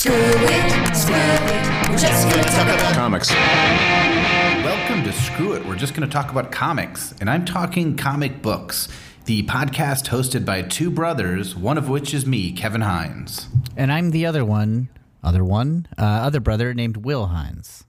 Screw 0.00 0.14
it, 0.14 0.96
screw 0.96 1.14
it. 1.14 1.90
We're 1.90 1.98
just 1.98 2.30
gonna 2.30 2.42
talk 2.44 2.62
about 2.62 2.94
Comics. 2.94 3.30
Welcome 4.64 5.04
to 5.04 5.12
Screw 5.12 5.52
It. 5.52 5.66
We're 5.66 5.76
just 5.76 5.92
going 5.92 6.08
to 6.08 6.10
talk 6.10 6.30
about 6.30 6.50
comics, 6.50 7.14
and 7.20 7.28
I'm 7.28 7.44
talking 7.44 7.98
comic 7.98 8.40
books. 8.40 8.88
The 9.26 9.42
podcast 9.42 10.08
hosted 10.08 10.46
by 10.46 10.62
two 10.62 10.90
brothers, 10.90 11.54
one 11.54 11.76
of 11.76 11.90
which 11.90 12.14
is 12.14 12.24
me, 12.24 12.50
Kevin 12.50 12.80
Hines. 12.80 13.48
And 13.76 13.92
I'm 13.92 14.12
the 14.12 14.24
other 14.24 14.42
one, 14.42 14.88
other 15.22 15.44
one, 15.44 15.86
uh, 15.98 16.02
other 16.02 16.40
brother 16.40 16.72
named 16.72 16.96
Will 16.96 17.26
Hines. 17.26 17.84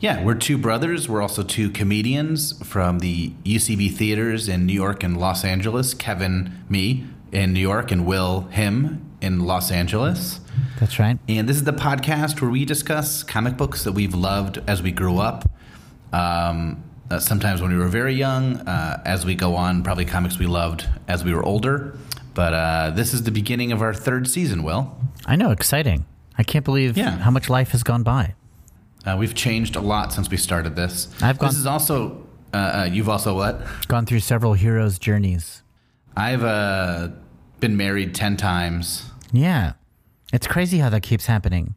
Yeah, 0.00 0.22
we're 0.22 0.34
two 0.34 0.58
brothers. 0.58 1.08
We're 1.08 1.22
also 1.22 1.42
two 1.42 1.70
comedians 1.70 2.62
from 2.62 2.98
the 2.98 3.30
UCB 3.46 3.94
theaters 3.94 4.50
in 4.50 4.66
New 4.66 4.74
York 4.74 5.02
and 5.02 5.16
Los 5.16 5.46
Angeles. 5.46 5.94
Kevin, 5.94 6.62
me, 6.68 7.06
in 7.32 7.54
New 7.54 7.60
York, 7.60 7.90
and 7.90 8.04
Will, 8.04 8.42
him, 8.50 9.11
in 9.22 9.40
Los 9.40 9.70
Angeles. 9.70 10.40
That's 10.80 10.98
right. 10.98 11.18
And 11.28 11.48
this 11.48 11.56
is 11.56 11.64
the 11.64 11.72
podcast 11.72 12.40
where 12.40 12.50
we 12.50 12.64
discuss 12.64 13.22
comic 13.22 13.56
books 13.56 13.84
that 13.84 13.92
we've 13.92 14.14
loved 14.14 14.58
as 14.66 14.82
we 14.82 14.90
grew 14.92 15.18
up. 15.18 15.48
Um, 16.12 16.82
uh, 17.10 17.18
sometimes 17.20 17.62
when 17.62 17.70
we 17.72 17.78
were 17.78 17.88
very 17.88 18.14
young, 18.14 18.56
uh, 18.60 19.00
as 19.04 19.24
we 19.24 19.34
go 19.34 19.54
on, 19.54 19.82
probably 19.82 20.04
comics 20.04 20.38
we 20.38 20.46
loved 20.46 20.86
as 21.08 21.24
we 21.24 21.32
were 21.32 21.44
older. 21.44 21.96
But 22.34 22.52
uh, 22.54 22.90
this 22.90 23.14
is 23.14 23.22
the 23.22 23.30
beginning 23.30 23.72
of 23.72 23.80
our 23.82 23.94
third 23.94 24.26
season, 24.28 24.62
Will. 24.62 24.96
I 25.26 25.36
know, 25.36 25.50
exciting. 25.50 26.04
I 26.36 26.42
can't 26.42 26.64
believe 26.64 26.96
Yeah. 26.96 27.18
how 27.18 27.30
much 27.30 27.48
life 27.50 27.70
has 27.70 27.82
gone 27.82 28.02
by. 28.02 28.34
Uh, 29.04 29.16
we've 29.18 29.34
changed 29.34 29.76
a 29.76 29.80
lot 29.80 30.12
since 30.12 30.30
we 30.30 30.36
started 30.36 30.74
this. 30.76 31.08
I've 31.22 31.38
gone- 31.38 31.50
This 31.50 31.58
is 31.58 31.66
also, 31.66 32.26
uh, 32.54 32.56
uh, 32.56 32.88
you've 32.90 33.08
also 33.08 33.34
what? 33.36 33.60
Gone 33.88 34.06
through 34.06 34.20
several 34.20 34.54
heroes' 34.54 34.98
journeys. 34.98 35.62
I've 36.16 36.42
uh, 36.42 37.08
been 37.60 37.76
married 37.76 38.14
10 38.14 38.36
times, 38.36 39.10
Yeah. 39.32 39.72
It's 40.32 40.46
crazy 40.46 40.78
how 40.78 40.88
that 40.90 41.02
keeps 41.02 41.26
happening. 41.26 41.74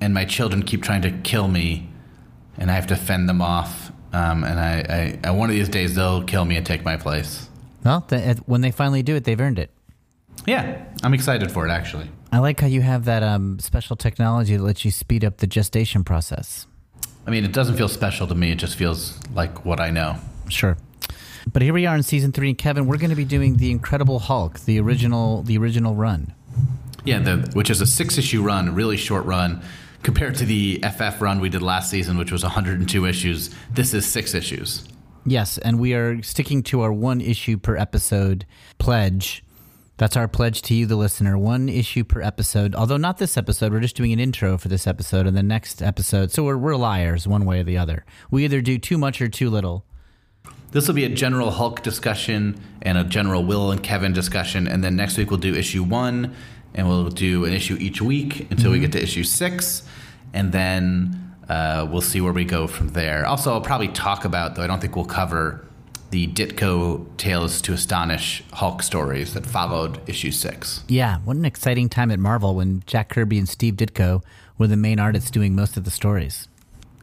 and 0.00 0.12
my 0.12 0.24
children 0.26 0.62
keep 0.62 0.82
trying 0.82 1.00
to 1.02 1.10
kill 1.10 1.48
me, 1.48 1.88
and 2.58 2.70
I 2.70 2.74
have 2.74 2.86
to 2.88 2.96
fend 2.96 3.28
them 3.28 3.40
off. 3.40 3.90
Um, 4.12 4.44
and 4.44 4.60
I, 4.60 5.18
I, 5.24 5.30
one 5.30 5.48
of 5.48 5.56
these 5.56 5.68
days, 5.70 5.94
they'll 5.94 6.22
kill 6.22 6.44
me 6.44 6.56
and 6.56 6.66
take 6.66 6.84
my 6.84 6.96
place. 6.98 7.48
Well, 7.84 8.02
th- 8.02 8.38
when 8.46 8.60
they 8.60 8.70
finally 8.70 9.02
do 9.02 9.16
it, 9.16 9.24
they've 9.24 9.40
earned 9.40 9.58
it. 9.58 9.70
Yeah, 10.46 10.84
I'm 11.02 11.14
excited 11.14 11.50
for 11.50 11.66
it, 11.66 11.70
actually. 11.70 12.10
I 12.30 12.38
like 12.40 12.60
how 12.60 12.66
you 12.66 12.82
have 12.82 13.04
that 13.06 13.22
um, 13.22 13.58
special 13.58 13.96
technology 13.96 14.56
that 14.56 14.62
lets 14.62 14.84
you 14.84 14.90
speed 14.90 15.24
up 15.24 15.38
the 15.38 15.46
gestation 15.46 16.04
process. 16.04 16.66
I 17.26 17.30
mean, 17.30 17.44
it 17.44 17.52
doesn't 17.52 17.76
feel 17.76 17.88
special 17.88 18.26
to 18.26 18.34
me. 18.34 18.52
It 18.52 18.56
just 18.58 18.76
feels 18.76 19.18
like 19.34 19.64
what 19.64 19.80
I 19.80 19.90
know. 19.90 20.16
Sure. 20.48 20.76
But 21.52 21.62
here 21.62 21.72
we 21.72 21.86
are 21.86 21.96
in 21.96 22.02
season 22.02 22.32
three, 22.32 22.48
and 22.50 22.58
Kevin, 22.58 22.86
we're 22.86 22.98
going 22.98 23.10
to 23.10 23.16
be 23.16 23.24
doing 23.24 23.56
the 23.56 23.70
Incredible 23.70 24.18
Hulk, 24.18 24.60
the 24.60 24.78
original, 24.80 25.42
the 25.42 25.56
original 25.56 25.94
run. 25.94 26.34
Yeah, 27.06 27.20
the, 27.20 27.50
which 27.54 27.70
is 27.70 27.80
a 27.80 27.86
six 27.86 28.18
issue 28.18 28.42
run, 28.42 28.74
really 28.74 28.96
short 28.96 29.24
run. 29.24 29.62
Compared 30.02 30.34
to 30.36 30.44
the 30.44 30.82
FF 30.82 31.20
run 31.20 31.40
we 31.40 31.48
did 31.48 31.62
last 31.62 31.90
season, 31.90 32.18
which 32.18 32.30
was 32.30 32.42
102 32.42 33.06
issues, 33.06 33.50
this 33.72 33.94
is 33.94 34.06
six 34.06 34.34
issues. 34.34 34.84
Yes, 35.24 35.58
and 35.58 35.80
we 35.80 35.94
are 35.94 36.22
sticking 36.22 36.62
to 36.64 36.82
our 36.82 36.92
one 36.92 37.20
issue 37.20 37.58
per 37.58 37.76
episode 37.76 38.46
pledge. 38.78 39.42
That's 39.96 40.16
our 40.16 40.28
pledge 40.28 40.62
to 40.62 40.74
you, 40.74 40.86
the 40.86 40.96
listener. 40.96 41.38
One 41.38 41.68
issue 41.68 42.04
per 42.04 42.20
episode. 42.20 42.74
Although 42.74 42.98
not 42.98 43.18
this 43.18 43.36
episode, 43.36 43.72
we're 43.72 43.80
just 43.80 43.96
doing 43.96 44.12
an 44.12 44.20
intro 44.20 44.58
for 44.58 44.68
this 44.68 44.86
episode 44.86 45.26
and 45.26 45.36
the 45.36 45.42
next 45.42 45.82
episode. 45.82 46.30
So 46.30 46.44
we're, 46.44 46.58
we're 46.58 46.76
liars 46.76 47.26
one 47.26 47.44
way 47.44 47.60
or 47.60 47.64
the 47.64 47.78
other. 47.78 48.04
We 48.30 48.44
either 48.44 48.60
do 48.60 48.78
too 48.78 48.98
much 48.98 49.20
or 49.20 49.28
too 49.28 49.48
little. 49.48 49.84
This 50.72 50.86
will 50.86 50.94
be 50.94 51.04
a 51.04 51.08
general 51.08 51.50
Hulk 51.50 51.82
discussion 51.82 52.60
and 52.82 52.98
a 52.98 53.04
general 53.04 53.44
Will 53.44 53.70
and 53.70 53.82
Kevin 53.82 54.12
discussion. 54.12 54.68
And 54.68 54.84
then 54.84 54.94
next 54.94 55.16
week 55.16 55.30
we'll 55.30 55.40
do 55.40 55.54
issue 55.54 55.82
one 55.82 56.34
and 56.76 56.86
we'll 56.88 57.08
do 57.08 57.44
an 57.44 57.52
issue 57.52 57.76
each 57.80 58.00
week 58.00 58.46
until 58.52 58.70
we 58.70 58.78
get 58.78 58.92
to 58.92 59.02
issue 59.02 59.24
six. 59.24 59.82
And 60.32 60.52
then 60.52 61.34
uh, 61.48 61.88
we'll 61.90 62.00
see 62.02 62.20
where 62.20 62.32
we 62.32 62.44
go 62.44 62.66
from 62.66 62.88
there. 62.90 63.26
Also, 63.26 63.52
I'll 63.52 63.60
probably 63.60 63.88
talk 63.88 64.24
about, 64.24 64.54
though 64.54 64.62
I 64.62 64.66
don't 64.66 64.80
think 64.80 64.94
we'll 64.94 65.04
cover, 65.06 65.66
the 66.10 66.26
Ditko 66.28 67.04
Tales 67.16 67.60
to 67.62 67.72
Astonish 67.72 68.44
Hulk 68.52 68.82
stories 68.82 69.34
that 69.34 69.44
followed 69.46 70.00
issue 70.08 70.30
six. 70.30 70.84
Yeah, 70.86 71.18
what 71.24 71.36
an 71.36 71.44
exciting 71.44 71.88
time 71.88 72.10
at 72.12 72.18
Marvel 72.18 72.54
when 72.54 72.82
Jack 72.86 73.08
Kirby 73.08 73.38
and 73.38 73.48
Steve 73.48 73.74
Ditko 73.74 74.22
were 74.58 74.66
the 74.68 74.76
main 74.76 75.00
artists 75.00 75.30
doing 75.30 75.54
most 75.56 75.76
of 75.76 75.84
the 75.84 75.90
stories. 75.90 76.46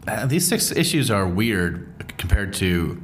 Uh, 0.08 0.26
these 0.26 0.48
six 0.48 0.72
issues 0.72 1.10
are 1.12 1.28
weird 1.28 2.14
compared 2.18 2.54
to 2.56 3.02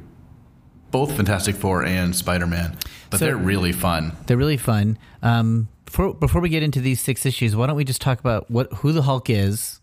both 0.90 1.14
Fantastic 1.16 1.54
Four 1.54 1.84
and 1.84 2.14
Spider 2.16 2.46
Man, 2.46 2.76
but 3.10 3.18
So- 3.20 3.26
they're 3.26 3.36
really 3.36 3.72
fun. 3.72 4.12
They're 4.26 4.36
really 4.36 4.56
fun. 4.56 4.98
Um, 5.22 5.68
before, 5.90 6.14
before 6.14 6.40
we 6.40 6.48
get 6.48 6.62
into 6.62 6.80
these 6.80 7.00
six 7.00 7.26
issues, 7.26 7.56
why 7.56 7.66
don't 7.66 7.76
we 7.76 7.84
just 7.84 8.00
talk 8.00 8.20
about 8.20 8.48
what 8.50 8.72
who 8.74 8.92
the 8.92 9.02
Hulk 9.02 9.28
is? 9.28 9.80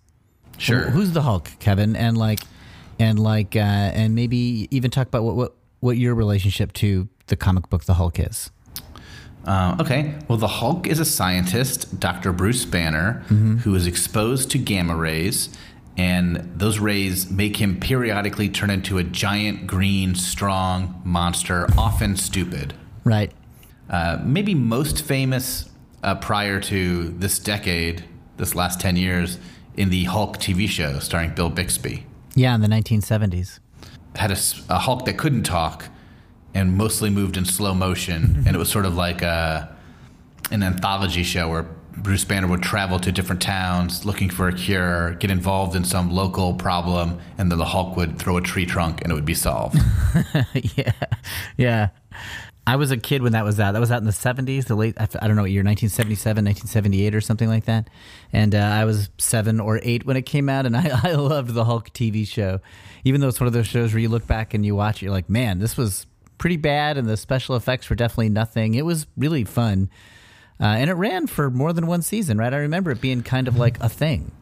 Sure. 0.57 0.83
Who- 0.85 0.91
Who's 0.91 1.11
the 1.11 1.21
Hulk, 1.21 1.51
Kevin? 1.59 1.95
And 1.95 2.17
like, 2.17 2.39
and 2.97 3.19
like, 3.19 3.55
uh, 3.55 3.59
and 3.59 4.15
maybe 4.15 4.67
even 4.71 4.89
talk 4.89 5.07
about 5.07 5.23
what, 5.23 5.35
what 5.35 5.53
what 5.79 5.97
your 5.97 6.15
relationship 6.15 6.73
to 6.73 7.07
the 7.27 7.35
comic 7.35 7.69
book 7.69 7.83
The 7.85 7.95
Hulk 7.95 8.19
is. 8.19 8.49
Uh, 9.45 9.77
okay. 9.79 10.15
Well, 10.27 10.37
the 10.39 10.47
Hulk 10.47 10.87
is 10.87 10.99
a 10.99 11.05
scientist, 11.05 11.99
Dr. 11.99 12.33
Bruce 12.33 12.65
Banner, 12.65 13.19
who 13.63 13.75
is 13.75 13.85
exposed 13.85 14.49
to 14.51 14.57
gamma 14.57 14.95
rays, 14.95 15.49
and 15.95 16.37
those 16.55 16.79
rays 16.79 17.29
make 17.29 17.57
him 17.57 17.79
periodically 17.79 18.49
turn 18.49 18.69
into 18.71 18.97
a 18.97 19.03
giant, 19.03 19.67
green, 19.67 20.15
strong 20.15 20.99
monster, 21.05 21.67
often 21.77 22.15
stupid. 22.17 22.73
Right. 23.03 23.31
Uh, 23.89 24.19
maybe 24.23 24.53
most 24.55 25.03
famous 25.03 25.69
uh, 26.07 26.15
prior 26.15 26.61
to 26.61 27.09
this 27.09 27.37
decade, 27.37 28.05
this 28.37 28.55
last 28.55 28.79
10 28.79 28.95
years, 28.95 29.39
in 29.75 29.89
the 29.89 30.05
Hulk 30.05 30.37
TV 30.37 30.67
show 30.69 30.99
starring 30.99 31.35
Bill 31.35 31.49
Bixby. 31.49 32.05
Yeah, 32.33 32.55
in 32.55 32.61
the 32.61 32.67
1970s. 32.67 33.59
had 34.15 34.31
a 34.69 34.79
Hulk 34.79 35.03
that 35.03 35.17
couldn't 35.17 35.43
talk 35.43 35.89
and 36.53 36.77
mostly 36.77 37.09
moved 37.09 37.35
in 37.35 37.43
slow 37.43 37.73
motion. 37.73 38.43
and 38.45 38.55
it 38.55 38.57
was 38.57 38.69
sort 38.69 38.85
of 38.85 38.95
like 38.95 39.21
a, 39.21 39.75
an 40.49 40.63
anthology 40.63 41.23
show 41.23 41.49
where 41.49 41.67
Bruce 41.97 42.23
Banner 42.23 42.47
would 42.47 42.63
travel 42.63 42.99
to 43.01 43.11
different 43.11 43.41
towns 43.41 44.05
looking 44.05 44.29
for 44.29 44.47
a 44.47 44.53
cure, 44.53 45.15
get 45.15 45.29
involved 45.29 45.75
in 45.75 45.83
some 45.83 46.09
local 46.09 46.53
problem, 46.53 47.19
and 47.37 47.51
then 47.51 47.57
the 47.57 47.65
Hulk 47.65 47.97
would 47.97 48.17
throw 48.17 48.37
a 48.37 48.41
tree 48.41 48.65
trunk 48.65 49.01
and 49.01 49.11
it 49.11 49.15
would 49.15 49.25
be 49.25 49.33
solved. 49.33 49.77
yeah, 50.77 50.93
yeah. 51.57 51.89
I 52.67 52.75
was 52.75 52.91
a 52.91 52.97
kid 52.97 53.21
when 53.23 53.31
that 53.31 53.45
was 53.45 53.61
out. 53.61 53.71
That 53.71 53.79
was 53.79 53.91
out 53.91 53.99
in 53.99 54.03
the 54.03 54.11
70s, 54.11 54.65
the 54.65 54.75
late, 54.75 54.95
I 54.99 55.05
don't 55.05 55.37
know 55.37 55.43
what 55.43 55.51
year, 55.51 55.63
1977, 55.63 56.43
1978 56.43 57.15
or 57.15 57.21
something 57.21 57.47
like 57.47 57.63
that. 57.63 57.89
And 58.33 58.53
uh, 58.53 58.57
I 58.57 58.83
was 58.83 59.09
seven 59.17 59.61
or 59.61 59.79
eight 59.83 60.05
when 60.05 60.17
it 60.17 60.23
came 60.23 60.49
out, 60.49 60.65
and 60.65 60.75
I, 60.75 60.99
I 61.03 61.13
loved 61.13 61.53
the 61.53 61.63
Hulk 61.63 61.91
TV 61.91 62.27
show. 62.27 62.59
Even 63.05 63.21
though 63.21 63.29
it's 63.29 63.39
one 63.39 63.47
of 63.47 63.53
those 63.53 63.67
shows 63.67 63.93
where 63.93 64.01
you 64.01 64.09
look 64.09 64.27
back 64.27 64.53
and 64.53 64.65
you 64.65 64.75
watch 64.75 64.97
it, 64.97 65.05
you're 65.05 65.13
like, 65.13 65.29
man, 65.29 65.59
this 65.59 65.77
was 65.77 66.07
pretty 66.37 66.57
bad, 66.57 66.97
and 66.97 67.07
the 67.07 67.15
special 67.15 67.55
effects 67.55 67.89
were 67.89 67.95
definitely 67.95 68.29
nothing. 68.29 68.75
It 68.75 68.83
was 68.83 69.07
really 69.15 69.45
fun. 69.45 69.89
Uh, 70.59 70.65
and 70.65 70.89
it 70.89 70.95
ran 70.95 71.27
for 71.27 71.49
more 71.49 71.71
than 71.71 71.87
one 71.87 72.01
season, 72.01 72.37
right? 72.37 72.53
I 72.53 72.57
remember 72.57 72.91
it 72.91 72.99
being 72.99 73.23
kind 73.23 73.47
of 73.47 73.55
like 73.55 73.79
a 73.79 73.87
thing. 73.87 74.33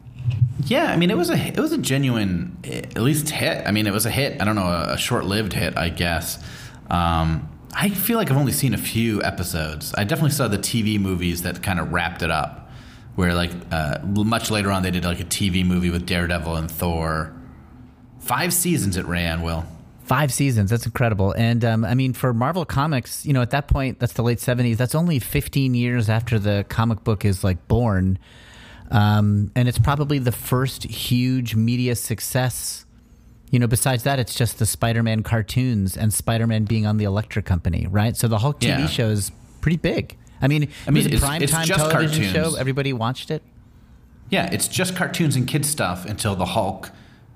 yeah, 0.64 0.86
I 0.86 0.96
mean, 0.96 1.10
it 1.10 1.16
was 1.16 1.30
a 1.30 1.36
it 1.36 1.60
was 1.60 1.70
a 1.70 1.78
genuine, 1.78 2.56
eh, 2.64 2.78
at 2.78 3.02
least 3.02 3.28
hit. 3.28 3.64
I 3.64 3.70
mean, 3.70 3.86
it 3.86 3.92
was 3.92 4.04
a 4.04 4.10
hit. 4.10 4.42
I 4.42 4.44
don't 4.44 4.56
know, 4.56 4.66
a, 4.66 4.98
short 4.98 5.26
lived 5.26 5.52
hit, 5.52 5.76
I 5.76 5.90
guess. 5.90 6.42
Um, 6.90 7.48
I 7.78 7.90
feel 7.90 8.16
like 8.16 8.30
I've 8.30 8.38
only 8.38 8.52
seen 8.52 8.72
a 8.72 8.78
few 8.78 9.22
episodes. 9.22 9.94
I 9.98 10.04
definitely 10.04 10.30
saw 10.30 10.48
the 10.48 10.56
TV 10.56 10.98
movies 10.98 11.42
that 11.42 11.62
kind 11.62 11.78
of 11.78 11.92
wrapped 11.92 12.22
it 12.22 12.30
up. 12.30 12.70
Where 13.16 13.34
like 13.34 13.50
uh, 13.70 13.98
much 14.04 14.50
later 14.50 14.70
on, 14.70 14.82
they 14.82 14.90
did 14.90 15.04
like 15.04 15.20
a 15.20 15.24
TV 15.24 15.64
movie 15.64 15.90
with 15.90 16.06
Daredevil 16.06 16.56
and 16.56 16.70
Thor. 16.70 17.34
Five 18.18 18.52
seasons 18.52 18.96
it 18.96 19.04
ran. 19.06 19.42
Will 19.42 19.64
Five 20.04 20.32
seasons. 20.32 20.70
That's 20.70 20.86
incredible. 20.86 21.32
And 21.32 21.64
um, 21.64 21.84
I 21.84 21.94
mean, 21.94 22.12
for 22.12 22.32
Marvel 22.32 22.64
Comics, 22.64 23.26
you 23.26 23.32
know, 23.32 23.42
at 23.42 23.50
that 23.50 23.68
point, 23.68 23.98
that's 23.98 24.12
the 24.12 24.22
late 24.22 24.38
70s. 24.38 24.76
That's 24.76 24.94
only 24.94 25.18
15 25.18 25.74
years 25.74 26.08
after 26.08 26.38
the 26.38 26.64
comic 26.68 27.04
book 27.04 27.24
is 27.24 27.42
like 27.42 27.66
born. 27.68 28.18
Um, 28.90 29.50
and 29.54 29.68
it's 29.68 29.78
probably 29.78 30.18
the 30.18 30.32
first 30.32 30.84
huge 30.84 31.56
media 31.56 31.96
success. 31.96 32.85
You 33.50 33.58
know, 33.60 33.66
besides 33.66 34.02
that, 34.02 34.18
it's 34.18 34.34
just 34.34 34.58
the 34.58 34.66
Spider 34.66 35.02
Man 35.02 35.22
cartoons 35.22 35.96
and 35.96 36.12
Spider 36.12 36.46
Man 36.46 36.64
being 36.64 36.84
on 36.86 36.96
the 36.96 37.04
Electric 37.04 37.44
Company, 37.44 37.86
right? 37.88 38.16
So 38.16 38.26
the 38.28 38.38
Hulk 38.38 38.60
TV 38.60 38.68
Yeah. 38.80 38.86
show 38.88 39.08
is 39.08 39.30
pretty 39.60 39.76
big. 39.76 40.16
I 40.42 40.48
mean, 40.48 40.68
I 40.86 40.90
mean, 40.90 41.06
it 41.06 41.12
was 41.12 41.22
a 41.22 41.24
prime 41.26 41.42
it's 41.42 41.52
time 41.52 41.66
just 41.66 41.78
television 41.90 42.24
cartoons. 42.32 42.52
show. 42.54 42.58
Everybody 42.60 42.92
watched 42.92 43.30
it. 43.30 43.42
Yeah, 44.28 44.50
it's 44.52 44.68
just 44.68 44.96
cartoons 44.96 45.36
and 45.36 45.46
kids 45.46 45.68
stuff 45.68 46.04
until 46.04 46.34
the 46.34 46.44
Hulk, 46.46 46.90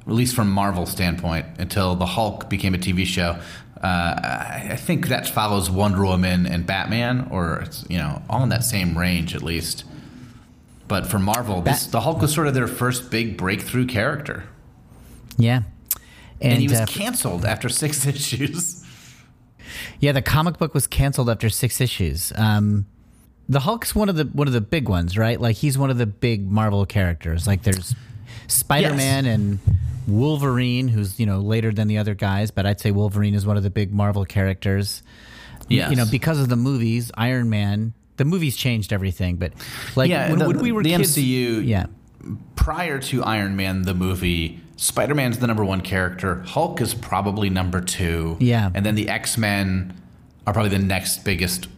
at 0.06 0.12
least 0.12 0.34
from 0.34 0.50
Marvel 0.50 0.84
standpoint, 0.86 1.46
until 1.58 1.94
the 1.94 2.06
Hulk 2.06 2.50
became 2.50 2.74
a 2.74 2.78
TV 2.78 3.06
show. 3.06 3.38
Uh, 3.82 3.86
I 3.86 4.68
I 4.72 4.76
think 4.76 5.08
that 5.08 5.26
follows 5.28 5.70
Wonder 5.70 6.04
Woman 6.04 6.46
and 6.46 6.66
Batman, 6.66 7.28
or 7.30 7.60
it's 7.60 7.86
you 7.88 7.96
know 7.96 8.20
all 8.28 8.42
in 8.42 8.48
that 8.50 8.64
same 8.64 8.98
range 8.98 9.34
at 9.34 9.42
least. 9.42 9.84
But 10.88 11.06
for 11.06 11.18
Marvel, 11.20 11.62
this, 11.62 11.84
Bat- 11.84 11.92
the 11.92 12.00
Hulk 12.00 12.20
was 12.20 12.34
sort 12.34 12.48
of 12.48 12.54
their 12.54 12.66
first 12.66 13.10
big 13.10 13.36
breakthrough 13.38 13.86
character, 13.86 14.44
Yeah. 15.38 15.62
And, 16.40 16.60
he 16.60 16.68
was 16.68 16.80
uh, 16.80 16.86
canceled 16.86 17.44
after 17.44 17.68
six 17.68 18.06
issues. 18.14 18.84
Yeah, 20.00 20.12
the 20.12 20.22
comic 20.22 20.58
book 20.58 20.74
was 20.74 20.86
canceled 20.86 21.30
after 21.30 21.48
six 21.48 21.80
issues. 21.80 22.32
Um, 22.36 22.86
the 23.48 23.60
Hulk's 23.60 23.94
one 23.94 24.08
of 24.08 24.16
the 24.16 24.24
one 24.24 24.46
of 24.46 24.52
the 24.54 24.60
big 24.60 24.88
ones, 24.88 25.18
right? 25.18 25.40
Like 25.40 25.56
he's 25.56 25.76
one 25.76 25.90
of 25.90 25.98
the 25.98 26.06
big 26.06 26.50
Marvel 26.50 26.86
characters. 26.86 27.46
Like 27.46 27.62
there's 27.62 27.94
Spider-Man 28.46 29.26
and 29.26 29.58
Wolverine, 30.06 30.88
who's 30.88 31.18
you 31.20 31.26
know 31.26 31.40
later 31.40 31.72
than 31.72 31.88
the 31.88 31.98
other 31.98 32.14
guys, 32.14 32.50
but 32.50 32.66
I'd 32.66 32.80
say 32.80 32.90
Wolverine 32.90 33.34
is 33.34 33.46
one 33.46 33.56
of 33.56 33.62
the 33.62 33.70
big 33.70 33.92
Marvel 33.92 34.24
characters. 34.24 35.02
Yeah, 35.68 35.90
You 35.90 35.96
know, 35.96 36.06
because 36.10 36.40
of 36.40 36.48
the 36.48 36.56
movies, 36.56 37.12
Iron 37.16 37.48
Man. 37.50 37.94
The 38.16 38.24
movies 38.26 38.54
changed 38.56 38.92
everything, 38.92 39.36
but 39.36 39.52
like 39.96 40.10
Yeah, 40.10 40.28
when, 40.30 40.38
the- 40.40 40.46
when 40.48 40.58
we 40.58 40.72
were 40.72 40.82
the 40.82 40.90
kids, 40.96 41.16
MCU 41.16 41.64
yeah, 41.66 41.86
prior 42.54 42.98
to 42.98 43.22
Iron 43.24 43.56
Man 43.56 43.82
the 43.82 43.94
movie, 43.94 44.60
Spider 44.82 45.14
Man's 45.14 45.38
the 45.38 45.46
number 45.46 45.62
one 45.64 45.82
character. 45.82 46.36
Hulk 46.46 46.80
is 46.80 46.94
probably 46.94 47.50
number 47.50 47.82
two. 47.82 48.36
Yeah. 48.40 48.70
and 48.74 48.84
then 48.86 48.94
the 48.94 49.10
X 49.10 49.36
Men 49.36 49.92
are 50.46 50.54
probably 50.54 50.70
the 50.70 50.78
next 50.84 51.22
biggest. 51.22 51.68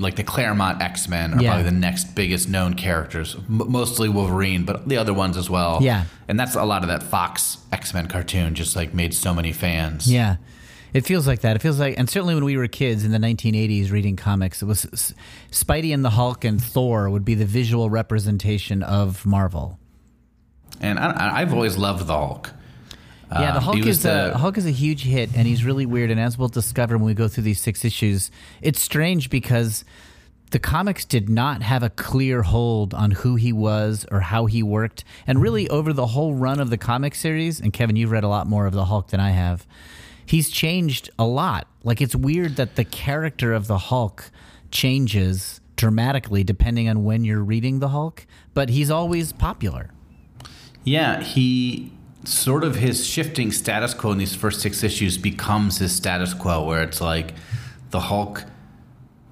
Like 0.00 0.14
the 0.16 0.22
Claremont 0.22 0.80
X 0.80 1.08
Men 1.08 1.34
are 1.34 1.42
Yeah. 1.42 1.50
probably 1.50 1.64
the 1.70 1.76
next 1.76 2.14
biggest 2.14 2.48
known 2.48 2.72
characters. 2.74 3.34
M- 3.34 3.70
mostly 3.70 4.08
Wolverine, 4.08 4.64
but 4.64 4.88
the 4.88 4.96
other 4.96 5.12
ones 5.12 5.36
as 5.36 5.50
well. 5.50 5.80
Yeah. 5.82 6.04
and 6.28 6.38
that's 6.40 6.54
a 6.54 6.64
lot 6.64 6.82
of 6.82 6.88
that 6.88 7.02
Fox 7.02 7.58
X 7.72 7.92
Men 7.92 8.06
cartoon. 8.06 8.54
Just 8.54 8.74
like 8.76 8.94
made 8.94 9.12
so 9.12 9.34
many 9.34 9.52
fans. 9.52 10.10
Yeah. 10.10 10.36
It 10.94 11.04
feels 11.04 11.26
like 11.26 11.40
that. 11.42 11.54
It 11.54 11.60
feels 11.60 11.78
like, 11.78 11.98
and 11.98 12.08
certainly 12.08 12.34
when 12.34 12.44
we 12.44 12.56
were 12.56 12.66
kids 12.66 13.04
in 13.04 13.10
the 13.10 13.18
1980s 13.18 13.90
reading 13.92 14.16
comics, 14.16 14.62
it 14.62 14.64
was 14.64 14.86
S- 14.90 15.12
Spidey 15.50 15.92
and 15.92 16.02
the 16.02 16.10
Hulk 16.10 16.44
and 16.44 16.62
Thor 16.64 17.10
would 17.10 17.26
be 17.26 17.34
the 17.34 17.44
visual 17.44 17.90
representation 17.90 18.82
of 18.82 19.26
Marvel. 19.26 19.78
And 20.80 20.98
I, 20.98 21.40
I've 21.40 21.52
always 21.52 21.76
loved 21.76 22.06
the 22.06 22.14
Hulk. 22.16 22.52
Yeah, 23.30 23.52
the 23.52 23.58
Um, 23.58 23.62
Hulk 23.64 23.76
was 23.78 23.86
is 23.98 24.04
a 24.06 24.30
the- 24.32 24.38
Hulk 24.38 24.56
is 24.58 24.64
a 24.66 24.70
huge 24.70 25.02
hit, 25.04 25.30
and 25.34 25.46
he's 25.46 25.64
really 25.64 25.84
weird. 25.86 26.10
And 26.10 26.18
as 26.20 26.38
we'll 26.38 26.48
discover 26.48 26.96
when 26.96 27.04
we 27.06 27.14
go 27.14 27.28
through 27.28 27.44
these 27.44 27.60
six 27.60 27.84
issues, 27.84 28.30
it's 28.62 28.80
strange 28.80 29.28
because 29.28 29.84
the 30.50 30.58
comics 30.58 31.04
did 31.04 31.28
not 31.28 31.60
have 31.62 31.82
a 31.82 31.90
clear 31.90 32.40
hold 32.42 32.94
on 32.94 33.10
who 33.10 33.36
he 33.36 33.52
was 33.52 34.06
or 34.10 34.20
how 34.20 34.46
he 34.46 34.62
worked, 34.62 35.04
and 35.26 35.42
really 35.42 35.68
over 35.68 35.92
the 35.92 36.06
whole 36.06 36.32
run 36.34 36.58
of 36.58 36.70
the 36.70 36.78
comic 36.78 37.14
series. 37.14 37.60
And 37.60 37.70
Kevin, 37.70 37.96
you've 37.96 38.10
read 38.10 38.24
a 38.24 38.28
lot 38.28 38.46
more 38.46 38.64
of 38.64 38.72
the 38.72 38.86
Hulk 38.86 39.08
than 39.08 39.20
I 39.20 39.30
have. 39.32 39.66
He's 40.24 40.48
changed 40.48 41.10
a 41.18 41.26
lot. 41.26 41.66
Like 41.84 42.00
it's 42.00 42.16
weird 42.16 42.56
that 42.56 42.76
the 42.76 42.84
character 42.84 43.52
of 43.52 43.66
the 43.66 43.76
Hulk 43.78 44.30
changes 44.70 45.60
dramatically 45.76 46.42
depending 46.44 46.88
on 46.88 47.04
when 47.04 47.24
you're 47.24 47.42
reading 47.44 47.78
the 47.80 47.88
Hulk, 47.88 48.26
but 48.54 48.68
he's 48.70 48.90
always 48.90 49.32
popular. 49.32 49.90
Yeah, 50.88 51.22
he 51.22 51.92
sort 52.24 52.64
of 52.64 52.76
his 52.76 53.06
shifting 53.06 53.52
status 53.52 53.92
quo 53.92 54.12
in 54.12 54.18
these 54.18 54.34
first 54.34 54.62
six 54.62 54.82
issues 54.82 55.18
becomes 55.18 55.78
his 55.78 55.94
status 55.94 56.32
quo, 56.32 56.64
where 56.64 56.82
it's 56.82 57.00
like 57.00 57.34
the 57.90 58.00
Hulk 58.00 58.44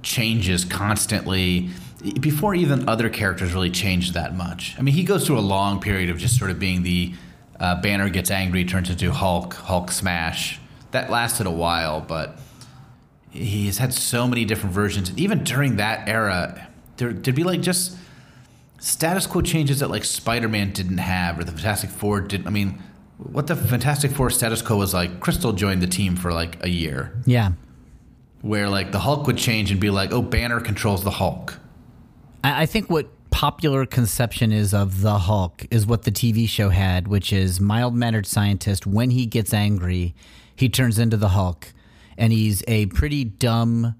changes 0.03 0.67
constantly 0.67 1.71
before 2.21 2.55
even 2.55 2.87
other 2.87 3.09
characters 3.09 3.55
really 3.55 3.71
change 3.71 4.13
that 4.13 4.37
much. 4.37 4.77
I 4.79 4.83
mean, 4.83 4.95
he 4.95 5.03
goes 5.03 5.27
through 5.27 5.39
a 5.39 5.41
long 5.41 5.81
period 5.81 6.11
of 6.11 6.19
just 6.19 6.39
sort 6.39 6.51
of 6.51 6.59
being 6.59 6.83
the 6.83 7.15
uh, 7.59 7.81
Banner 7.81 8.11
gets 8.11 8.31
angry, 8.31 8.67
turns 8.67 8.91
into 8.91 9.11
Hulk, 9.11 9.55
Hulk 9.55 9.91
smash. 9.91 10.61
That 10.91 11.11
lasted 11.11 11.47
a 11.47 11.51
while, 11.51 12.03
but 12.03 12.39
he's 13.31 13.79
had 13.79 13.95
so 13.95 14.27
many 14.29 14.45
different 14.45 14.75
versions. 14.75 15.11
Even 15.17 15.43
during 15.43 15.77
that 15.77 16.07
era, 16.07 16.69
there, 16.99 17.15
there'd 17.15 17.35
be 17.35 17.45
like 17.45 17.63
just 17.63 17.97
status 18.87 19.27
quo 19.27 19.43
changes 19.43 19.81
that 19.81 19.91
like 19.91 20.05
Spider-Man 20.05 20.73
didn't 20.73 20.99
have 20.99 21.39
or 21.39 21.45
the 21.45 21.53
Fantastic 21.53 21.91
Four 21.91 22.21
didn't. 22.21 22.47
I 22.47 22.51
mean, 22.51 22.81
what 23.19 23.47
the 23.49 23.57
Fantastic 23.57 24.13
Four 24.13 24.31
status 24.31 24.63
quo 24.63 24.77
was 24.77 24.95
like, 24.95 25.21
Crystal 25.21 25.53
joined 25.53 25.83
the 25.83 25.87
team 25.89 26.15
for 26.17 26.33
like 26.33 26.63
a 26.65 26.69
year, 26.69 27.13
Yeah. 27.27 27.53
where 28.43 28.69
like 28.69 28.93
the 28.93 29.01
Hulk 29.01 29.27
would 29.27 29.39
change 29.39 29.71
and 29.73 29.81
be 29.81 29.91
like, 29.91 30.13
oh, 30.13 30.23
Banner 30.23 30.61
controls 30.61 31.03
the 31.03 31.11
Hulk. 31.13 31.59
I 32.45 32.63
I 32.63 32.67
think 32.67 32.89
what 32.89 33.09
popular 33.31 33.85
conception 33.87 34.53
is 34.53 34.73
of 34.73 35.01
the 35.03 35.19
Hulk 35.19 35.67
is 35.71 35.85
what 35.87 36.03
the 36.05 36.13
TV 36.13 36.49
show 36.49 36.69
had, 36.71 37.09
which 37.09 37.33
is 37.33 37.61
mild 37.61 37.95
mannered 37.95 38.27
scientist. 38.27 38.87
When 38.87 39.11
he 39.11 39.27
gets 39.27 39.53
angry, 39.53 40.15
he 40.55 40.69
turns 40.69 40.99
into 40.99 41.17
the 41.17 41.31
Hulk, 41.31 41.73
and 42.17 42.33
he's 42.33 42.63
a 42.69 42.87
pretty 42.87 43.25
dumb, 43.25 43.95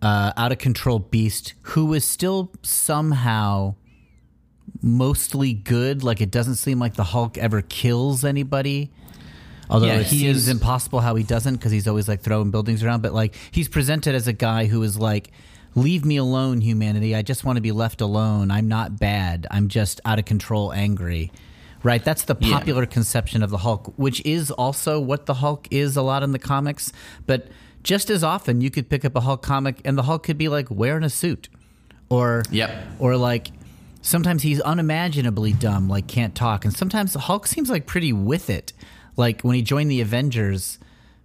uh, 0.00 0.32
out 0.36 0.50
of 0.50 0.58
control 0.58 0.98
beast 0.98 1.54
who 1.62 1.92
is 1.92 2.04
still 2.04 2.50
somehow 2.62 3.74
mostly 4.82 5.52
good. 5.54 6.02
Like 6.02 6.20
it 6.20 6.30
doesn't 6.30 6.56
seem 6.56 6.78
like 6.78 6.94
the 6.94 7.04
Hulk 7.04 7.38
ever 7.38 7.62
kills 7.62 8.24
anybody. 8.24 8.90
Although 9.70 9.86
Yeah, 9.88 10.00
it 10.00 10.06
he 10.06 10.20
seems 10.20 10.36
is- 10.38 10.48
impossible 10.48 11.00
how 11.00 11.14
he 11.14 11.22
doesn't 11.24 11.54
because 11.56 11.72
he's 11.72 11.86
always 11.88 12.08
like 12.08 12.22
throwing 12.22 12.50
buildings 12.50 12.82
around. 12.82 13.02
But 13.02 13.12
like 13.12 13.34
he's 13.50 13.68
presented 13.68 14.14
as 14.14 14.26
a 14.26 14.32
guy 14.32 14.66
who 14.66 14.82
is 14.82 14.98
like, 14.98 15.30
leave 15.74 16.04
me 16.04 16.16
alone, 16.16 16.60
humanity. 16.62 17.14
I 17.14 17.22
just 17.22 17.44
want 17.44 17.56
to 17.56 17.60
be 17.60 17.72
left 17.72 18.00
alone. 18.00 18.50
I'm 18.50 18.68
not 18.68 18.98
bad. 18.98 19.46
I'm 19.50 19.68
just 19.68 20.00
out 20.04 20.18
of 20.18 20.24
control, 20.24 20.72
angry. 20.72 21.30
Right? 21.82 22.02
That's 22.04 22.22
the 22.24 22.36
Yeah. 22.40 22.58
popular 22.58 22.86
conception 22.86 23.42
of 23.42 23.50
the 23.50 23.58
Hulk, 23.58 23.92
which 23.96 24.24
is 24.24 24.50
also 24.50 24.98
what 24.98 25.26
the 25.26 25.34
Hulk 25.34 25.68
is 25.70 25.96
a 25.96 26.02
lot 26.02 26.22
in 26.24 26.32
the 26.32 26.38
comics. 26.38 26.92
But 27.26 27.46
just 27.84 28.10
as 28.10 28.24
often, 28.24 28.60
you 28.60 28.70
could 28.70 28.88
pick 28.88 29.04
up 29.04 29.14
a 29.14 29.20
Hulk 29.20 29.42
comic 29.42 29.80
and 29.84 29.96
the 29.96 30.02
Hulk 30.04 30.24
could 30.24 30.38
be 30.38 30.48
like 30.48 30.66
wearing 30.70 31.04
a 31.04 31.10
suit 31.10 31.48
or 32.08 32.42
Yep. 32.50 32.70
or 32.98 33.16
like 33.16 33.50
sometimes 34.02 34.42
he's 34.42 34.60
unimaginably 34.60 35.52
dumb, 35.52 35.88
like 35.88 36.06
can't 36.06 36.34
talk, 36.34 36.64
and 36.64 36.74
sometimes 36.74 37.14
Hulk 37.14 37.46
seems 37.46 37.70
like 37.70 37.86
pretty 37.86 38.12
with 38.12 38.48
it. 38.50 38.72
Like 39.16 39.42
when 39.42 39.54
he 39.56 39.62
joined 39.62 39.90
the 39.90 40.00
Avengers 40.00 40.78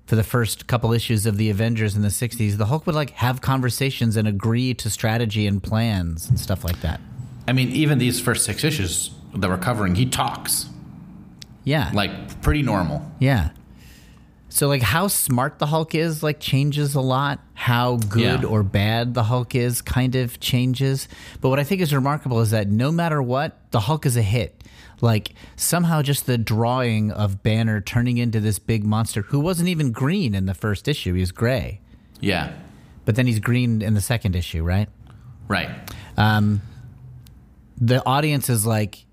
for 0.05 0.15
the 0.15 0.23
first 0.23 0.67
couple 0.67 0.91
issues 0.91 1.25
of 1.25 1.37
the 1.37 1.49
Avengers 1.49 1.95
in 1.95 2.01
the 2.01 2.07
'60s, 2.09 2.57
the 2.57 2.65
Hulk 2.65 2.85
would 2.85 2.95
like 2.95 3.11
have 3.11 3.41
conversations 3.41 4.15
and 4.17 4.27
agree 4.27 4.73
to 4.75 4.89
strategy 4.89 5.47
and 5.47 5.61
plans 5.61 6.27
and 6.29 6.39
stuff 6.39 6.63
like 6.63 6.81
that. 6.81 6.99
I 7.47 7.53
mean, 7.53 7.69
even 7.69 7.97
these 7.99 8.19
first 8.19 8.45
six 8.45 8.63
issues 8.63 9.11
that 9.35 9.49
we're 9.49 9.57
covering, 9.57 9.95
he 9.95 10.05
talks 10.05 10.69
Yeah, 11.63 11.91
like 11.93 12.41
pretty 12.41 12.61
normal. 12.61 13.09
yeah. 13.19 13.49
So 14.53 14.67
like 14.67 14.83
how 14.83 15.07
smart 15.07 15.57
the 15.57 15.65
Hulk 15.65 15.95
is 15.95 16.21
like 16.21 16.39
changes 16.39 16.93
a 16.93 17.01
lot. 17.01 17.39
How 17.55 17.95
good 17.97 18.43
Yeah. 18.43 18.47
or 18.47 18.61
bad 18.61 19.15
the 19.15 19.23
Hulk 19.23 19.55
is 19.55 19.81
kind 19.81 20.13
of 20.15 20.39
changes. 20.39 21.07
But 21.41 21.49
what 21.49 21.59
I 21.59 21.63
think 21.63 21.81
is 21.81 21.91
remarkable 21.91 22.39
is 22.39 22.51
that 22.51 22.67
no 22.69 22.91
matter 22.91 23.19
what, 23.19 23.57
the 23.71 23.79
Hulk 23.79 24.05
is 24.05 24.15
a 24.15 24.21
hit. 24.21 24.63
Like 25.01 25.33
somehow 25.55 26.03
just 26.03 26.27
the 26.27 26.37
drawing 26.37 27.09
of 27.09 27.41
Banner 27.41 27.81
turning 27.81 28.19
into 28.19 28.39
this 28.39 28.59
big 28.59 28.85
monster 28.85 29.23
who 29.23 29.39
wasn't 29.39 29.69
even 29.69 29.91
green 29.91 30.35
in 30.35 30.45
the 30.45 30.53
first 30.53 30.87
issue, 30.87 31.15
he 31.15 31.21
was 31.21 31.31
gray. 31.31 31.81
Yeah. 32.19 32.53
But 33.05 33.15
then 33.15 33.25
he's 33.25 33.39
green 33.39 33.81
in 33.81 33.95
the 33.95 34.01
second 34.01 34.35
issue, 34.35 34.61
right? 34.63 34.87
Right. 35.47 35.71
Um, 36.15 36.61
The 37.81 38.05
audience 38.05 38.51
is 38.51 38.67
like, 38.67 39.05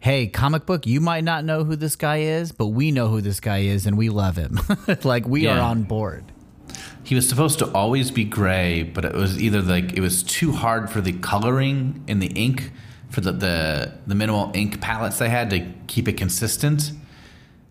hey, 0.00 0.26
comic 0.26 0.66
book, 0.66 0.86
you 0.86 1.00
might 1.00 1.24
not 1.24 1.44
know 1.44 1.64
who 1.64 1.76
this 1.76 1.96
guy 1.96 2.18
is, 2.18 2.52
but 2.52 2.66
we 2.68 2.90
know 2.90 3.08
who 3.08 3.20
this 3.20 3.40
guy 3.40 3.58
is 3.58 3.86
and 3.86 3.98
we 3.98 4.08
love 4.08 4.36
him. 4.36 4.60
like 5.04 5.26
we 5.26 5.46
are 5.46 5.60
on 5.60 5.82
board. 5.82 6.24
He 7.02 7.14
was 7.14 7.28
supposed 7.28 7.58
to 7.60 7.72
always 7.72 8.10
be 8.10 8.24
gray, 8.24 8.82
but 8.82 9.04
it 9.04 9.14
was 9.14 9.40
either 9.40 9.62
like 9.62 9.94
it 9.94 10.00
was 10.00 10.22
too 10.22 10.52
hard 10.52 10.90
for 10.90 11.00
the 11.00 11.12
coloring 11.12 12.04
in 12.06 12.18
the 12.18 12.28
ink 12.28 12.70
for 13.08 13.22
the 13.22 13.32
the, 13.32 13.94
the 14.06 14.14
minimal 14.14 14.50
ink 14.54 14.80
palettes 14.80 15.18
they 15.18 15.30
had 15.30 15.50
to 15.50 15.66
keep 15.86 16.06
it 16.06 16.18
consistent, 16.18 16.92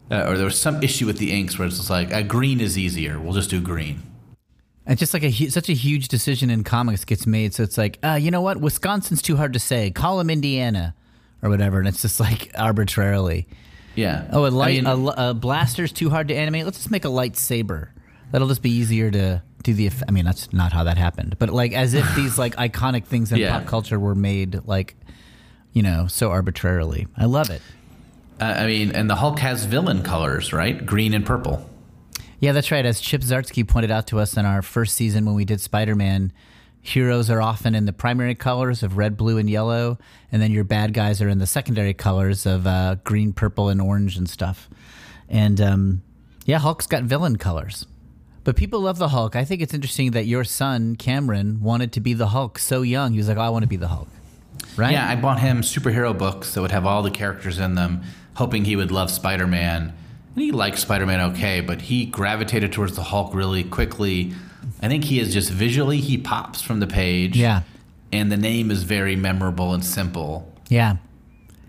uh, 0.09 0.25
or 0.27 0.37
there 0.37 0.45
was 0.45 0.59
some 0.59 0.81
issue 0.81 1.05
with 1.05 1.19
the 1.19 1.31
inks 1.31 1.59
where 1.59 1.67
it's 1.67 1.77
just 1.77 1.89
like 1.89 2.11
uh, 2.11 2.23
green 2.23 2.59
is 2.59 2.77
easier. 2.77 3.19
We'll 3.19 3.33
just 3.33 3.49
do 3.49 3.61
green. 3.61 4.01
And 4.87 4.97
just 4.97 5.13
like 5.13 5.23
a 5.23 5.31
such 5.49 5.69
a 5.69 5.73
huge 5.73 6.07
decision 6.07 6.49
in 6.49 6.63
comics 6.63 7.05
gets 7.05 7.27
made, 7.27 7.53
so 7.53 7.61
it's 7.61 7.77
like, 7.77 7.99
uh, 8.03 8.13
you 8.13 8.31
know 8.31 8.41
what? 8.41 8.59
Wisconsin's 8.59 9.21
too 9.21 9.35
hard 9.35 9.53
to 9.53 9.59
say. 9.59 9.91
Call 9.91 10.19
him 10.19 10.29
Indiana, 10.29 10.95
or 11.41 11.49
whatever, 11.49 11.79
and 11.79 11.87
it's 11.87 12.01
just 12.01 12.19
like 12.19 12.51
arbitrarily. 12.57 13.47
Yeah. 13.95 14.27
Oh, 14.31 14.45
a 14.45 14.49
light, 14.49 14.85
I 14.85 14.93
mean, 14.95 15.07
a, 15.07 15.29
a 15.29 15.33
blaster's 15.33 15.91
too 15.91 16.09
hard 16.09 16.27
to 16.27 16.35
animate. 16.35 16.65
Let's 16.65 16.77
just 16.77 16.91
make 16.91 17.05
a 17.05 17.09
lightsaber. 17.09 17.89
That'll 18.31 18.47
just 18.47 18.61
be 18.61 18.69
easier 18.71 19.09
to 19.09 19.41
do 19.63 19.73
the. 19.73 19.89
I 20.07 20.11
mean, 20.11 20.25
that's 20.25 20.51
not 20.53 20.71
how 20.73 20.83
that 20.83 20.97
happened, 20.97 21.37
but 21.39 21.49
like 21.49 21.73
as 21.73 21.93
if 21.93 22.05
these 22.15 22.37
like 22.37 22.55
iconic 22.57 23.05
things 23.05 23.31
in 23.31 23.39
Yeah. 23.39 23.57
pop 23.57 23.67
culture 23.67 23.99
were 23.99 24.15
made 24.15 24.61
like, 24.65 24.95
you 25.73 25.81
know, 25.81 26.07
so 26.07 26.29
arbitrarily. 26.31 27.07
I 27.17 27.25
love 27.25 27.49
it. 27.49 27.61
uh, 28.39 28.43
I 28.57 28.67
mean, 28.67 28.91
and 28.91 29.09
the 29.09 29.15
Hulk 29.15 29.39
has 29.39 29.65
villain 29.65 30.03
colors, 30.03 30.53
right? 30.53 30.85
Green 30.85 31.13
and 31.13 31.25
purple. 31.25 31.67
Yeah, 32.39 32.51
that's 32.51 32.69
right. 32.69 32.85
As 32.85 33.01
Chip 33.01 33.21
Zdarsky 33.21 33.67
pointed 33.67 33.89
out 33.89 34.05
to 34.07 34.19
us 34.19 34.37
in 34.37 34.45
our 34.45 34.61
first 34.61 34.95
season 34.95 35.25
when 35.25 35.33
we 35.33 35.43
did 35.43 35.59
Spider 35.59 35.95
Man, 35.95 36.31
heroes 36.89 37.29
are 37.29 37.41
often 37.41 37.75
in 37.75 37.85
the 37.85 37.93
primary 37.93 38.35
colors 38.35 38.83
of 38.83 38.97
red, 38.97 39.17
blue, 39.17 39.37
and 39.37 39.49
yellow, 39.49 39.97
and 40.31 40.41
then 40.41 40.51
your 40.51 40.63
bad 40.63 40.93
guys 40.93 41.21
are 41.21 41.29
in 41.29 41.39
the 41.39 41.47
secondary 41.47 41.93
colors 41.93 42.45
of 42.45 42.65
uh, 42.65 42.95
green, 43.03 43.33
purple, 43.33 43.69
and 43.69 43.81
orange 43.81 44.17
and 44.17 44.29
stuff. 44.29 44.69
And 45.29 45.59
um, 45.59 46.01
yeah, 46.45 46.59
Hulk's 46.59 46.87
got 46.87 47.03
villain 47.03 47.37
colors. 47.37 47.85
But 48.43 48.55
people 48.55 48.79
love 48.79 48.97
the 48.97 49.09
Hulk. 49.09 49.35
I 49.35 49.43
think 49.43 49.61
it's 49.61 49.73
interesting 49.73 50.11
that 50.11 50.25
your 50.25 50.45
son, 50.45 50.95
Cameron, 50.95 51.59
wanted 51.61 51.91
to 51.91 51.99
be 51.99 52.13
the 52.13 52.27
Hulk 52.27 52.57
so 52.57 52.81
young. 52.81 53.11
He 53.11 53.17
was 53.17 53.27
like, 53.27 53.37
oh, 53.37 53.41
I 53.41 53.49
want 53.49 53.63
to 53.63 53.67
be 53.67 53.75
the 53.75 53.89
Hulk. 53.89 54.07
Right? 54.77 54.93
Yeah, 54.93 55.09
I 55.09 55.17
bought 55.17 55.41
him 55.41 55.61
superhero 55.61 56.17
books 56.17 56.53
that 56.53 56.61
would 56.61 56.71
have 56.71 56.85
all 56.85 57.03
the 57.03 57.11
characters 57.11 57.59
in 57.59 57.75
them, 57.75 58.03
hoping 58.35 58.63
he 58.63 58.77
would 58.77 58.91
love 58.91 59.11
Spider 59.11 59.47
Man. 59.47 59.93
And 60.33 60.41
he 60.41 60.53
liked 60.53 60.79
Spider 60.79 61.05
Man 61.05 61.19
okay, 61.31 61.59
but 61.59 61.81
he 61.81 62.05
gravitated 62.05 62.71
towards 62.71 62.95
the 62.95 63.03
Hulk 63.03 63.33
really 63.33 63.65
quickly. 63.65 64.33
I 64.81 64.87
think 64.87 65.03
he 65.05 65.19
is 65.19 65.33
just 65.33 65.49
visually, 65.51 65.99
he 65.99 66.17
pops 66.17 66.61
from 66.61 66.79
the 66.79 66.87
page. 66.87 67.35
Yeah. 67.37 67.61
and 68.13 68.31
the 68.31 68.37
name 68.37 68.71
is 68.71 68.83
very 68.83 69.15
memorable 69.15 69.73
and 69.73 69.83
simple. 69.83 70.51
Yeah. 70.69 70.97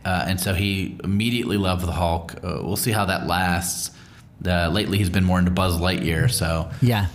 Uh, 0.04 0.24
and 0.28 0.40
so 0.40 0.54
he 0.54 0.96
immediately 1.02 1.56
loved 1.56 1.84
the 1.86 1.92
Hulk. 1.92 2.34
Uh, 2.44 2.60
we'll 2.62 2.76
see 2.76 2.92
how 2.92 3.04
that 3.06 3.26
lasts. 3.26 3.90
Uh, 4.46 4.68
lately, 4.68 4.98
he's 4.98 5.10
been 5.10 5.24
more 5.24 5.38
into 5.38 5.50
Buzz 5.50 5.78
Lightyear, 5.80 6.30
so 6.30 6.70
Yeah. 6.80 7.06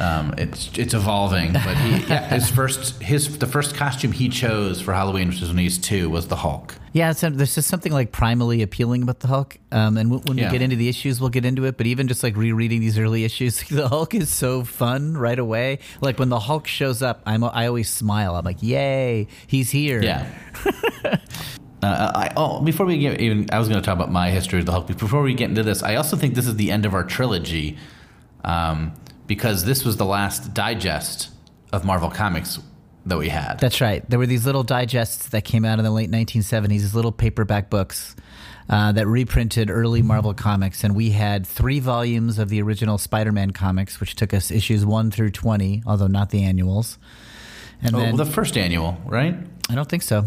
Um, 0.00 0.34
it's 0.38 0.70
it's 0.78 0.94
evolving. 0.94 1.52
But 1.52 1.76
he, 1.76 1.90
yeah, 2.08 2.28
his 2.28 2.50
first 2.50 3.00
his 3.02 3.38
the 3.38 3.46
first 3.46 3.74
costume 3.74 4.12
he 4.12 4.28
chose 4.28 4.80
for 4.80 4.92
Halloween, 4.94 5.28
which 5.28 5.40
was 5.40 5.50
when 5.50 5.58
he 5.58 5.64
was 5.64 5.78
two, 5.78 6.08
was 6.10 6.28
the 6.28 6.36
Hulk. 6.36 6.74
Yeah, 6.92 7.10
it's, 7.12 7.20
there's 7.20 7.54
just 7.54 7.68
something 7.68 7.92
like 7.92 8.10
primally 8.10 8.62
appealing 8.62 9.02
about 9.04 9.20
the 9.20 9.28
Hulk. 9.28 9.58
Um, 9.70 9.96
and 9.96 10.10
w- 10.10 10.22
when 10.26 10.38
Yeah. 10.38 10.46
we 10.46 10.52
get 10.58 10.62
into 10.62 10.74
the 10.74 10.88
issues, 10.88 11.20
we'll 11.20 11.30
get 11.30 11.44
into 11.44 11.64
it. 11.66 11.76
But 11.76 11.86
even 11.86 12.08
just 12.08 12.24
like 12.24 12.36
rereading 12.36 12.80
these 12.80 12.98
early 12.98 13.24
issues, 13.24 13.62
the 13.68 13.86
Hulk 13.88 14.14
is 14.14 14.28
so 14.30 14.64
fun 14.64 15.16
right 15.16 15.38
away. 15.38 15.78
Like 16.00 16.18
when 16.18 16.30
the 16.30 16.40
Hulk 16.40 16.66
shows 16.66 17.00
up, 17.02 17.22
I'm 17.26 17.44
I 17.44 17.66
always 17.66 17.88
smile. 17.88 18.34
I'm 18.34 18.44
like, 18.44 18.62
yay, 18.62 19.28
he's 19.46 19.70
here. 19.70 20.02
Yeah. 20.02 20.26
Uh, 21.82 22.12
I, 22.14 22.32
oh, 22.36 22.60
before 22.60 22.84
we 22.84 22.98
get 22.98 23.20
even, 23.22 23.46
I 23.50 23.58
was 23.58 23.66
going 23.66 23.80
to 23.80 23.84
talk 23.86 23.96
about 23.96 24.12
my 24.12 24.28
history 24.30 24.60
of 24.60 24.66
the 24.66 24.72
Hulk. 24.72 24.86
Before 24.86 25.22
we 25.22 25.32
get 25.32 25.48
into 25.48 25.62
this, 25.62 25.82
I 25.82 25.94
also 25.94 26.14
think 26.14 26.34
this 26.34 26.46
is 26.46 26.56
the 26.56 26.70
end 26.70 26.84
of 26.84 26.92
our 26.92 27.04
trilogy, 27.04 27.78
um, 28.44 28.92
because 29.30 29.64
this 29.64 29.84
was 29.84 29.96
the 29.96 30.04
last 30.04 30.54
digest 30.54 31.30
of 31.72 31.84
Marvel 31.84 32.10
Comics 32.10 32.58
that 33.06 33.16
we 33.16 33.28
had. 33.28 33.60
That's 33.60 33.80
right. 33.80 34.02
There 34.10 34.18
were 34.18 34.26
these 34.26 34.44
little 34.44 34.64
digests 34.64 35.28
that 35.28 35.42
came 35.44 35.64
out 35.64 35.78
in 35.78 35.84
the 35.84 35.92
late 35.92 36.10
1970s, 36.10 36.66
these 36.66 36.96
little 36.96 37.12
paperback 37.12 37.70
books 37.70 38.16
uh, 38.68 38.90
that 38.90 39.06
reprinted 39.06 39.70
early 39.70 40.02
Marvel 40.02 40.34
comics. 40.34 40.82
And 40.82 40.96
we 40.96 41.10
had 41.10 41.46
three 41.46 41.78
volumes 41.78 42.40
of 42.40 42.48
the 42.48 42.60
original 42.60 42.98
Spider 42.98 43.30
Man 43.30 43.52
comics, 43.52 44.00
which 44.00 44.16
took 44.16 44.34
us 44.34 44.50
issues 44.50 44.84
1 44.84 45.12
through 45.12 45.30
20, 45.30 45.84
although 45.86 46.08
not 46.08 46.30
the 46.30 46.42
annuals. 46.42 46.98
And 47.80 47.94
oh, 47.94 48.00
then, 48.00 48.16
the 48.16 48.26
first 48.26 48.58
annual, 48.58 49.00
right? 49.06 49.36
I 49.68 49.74
don't 49.76 49.88
think 49.88 50.02
so. 50.02 50.24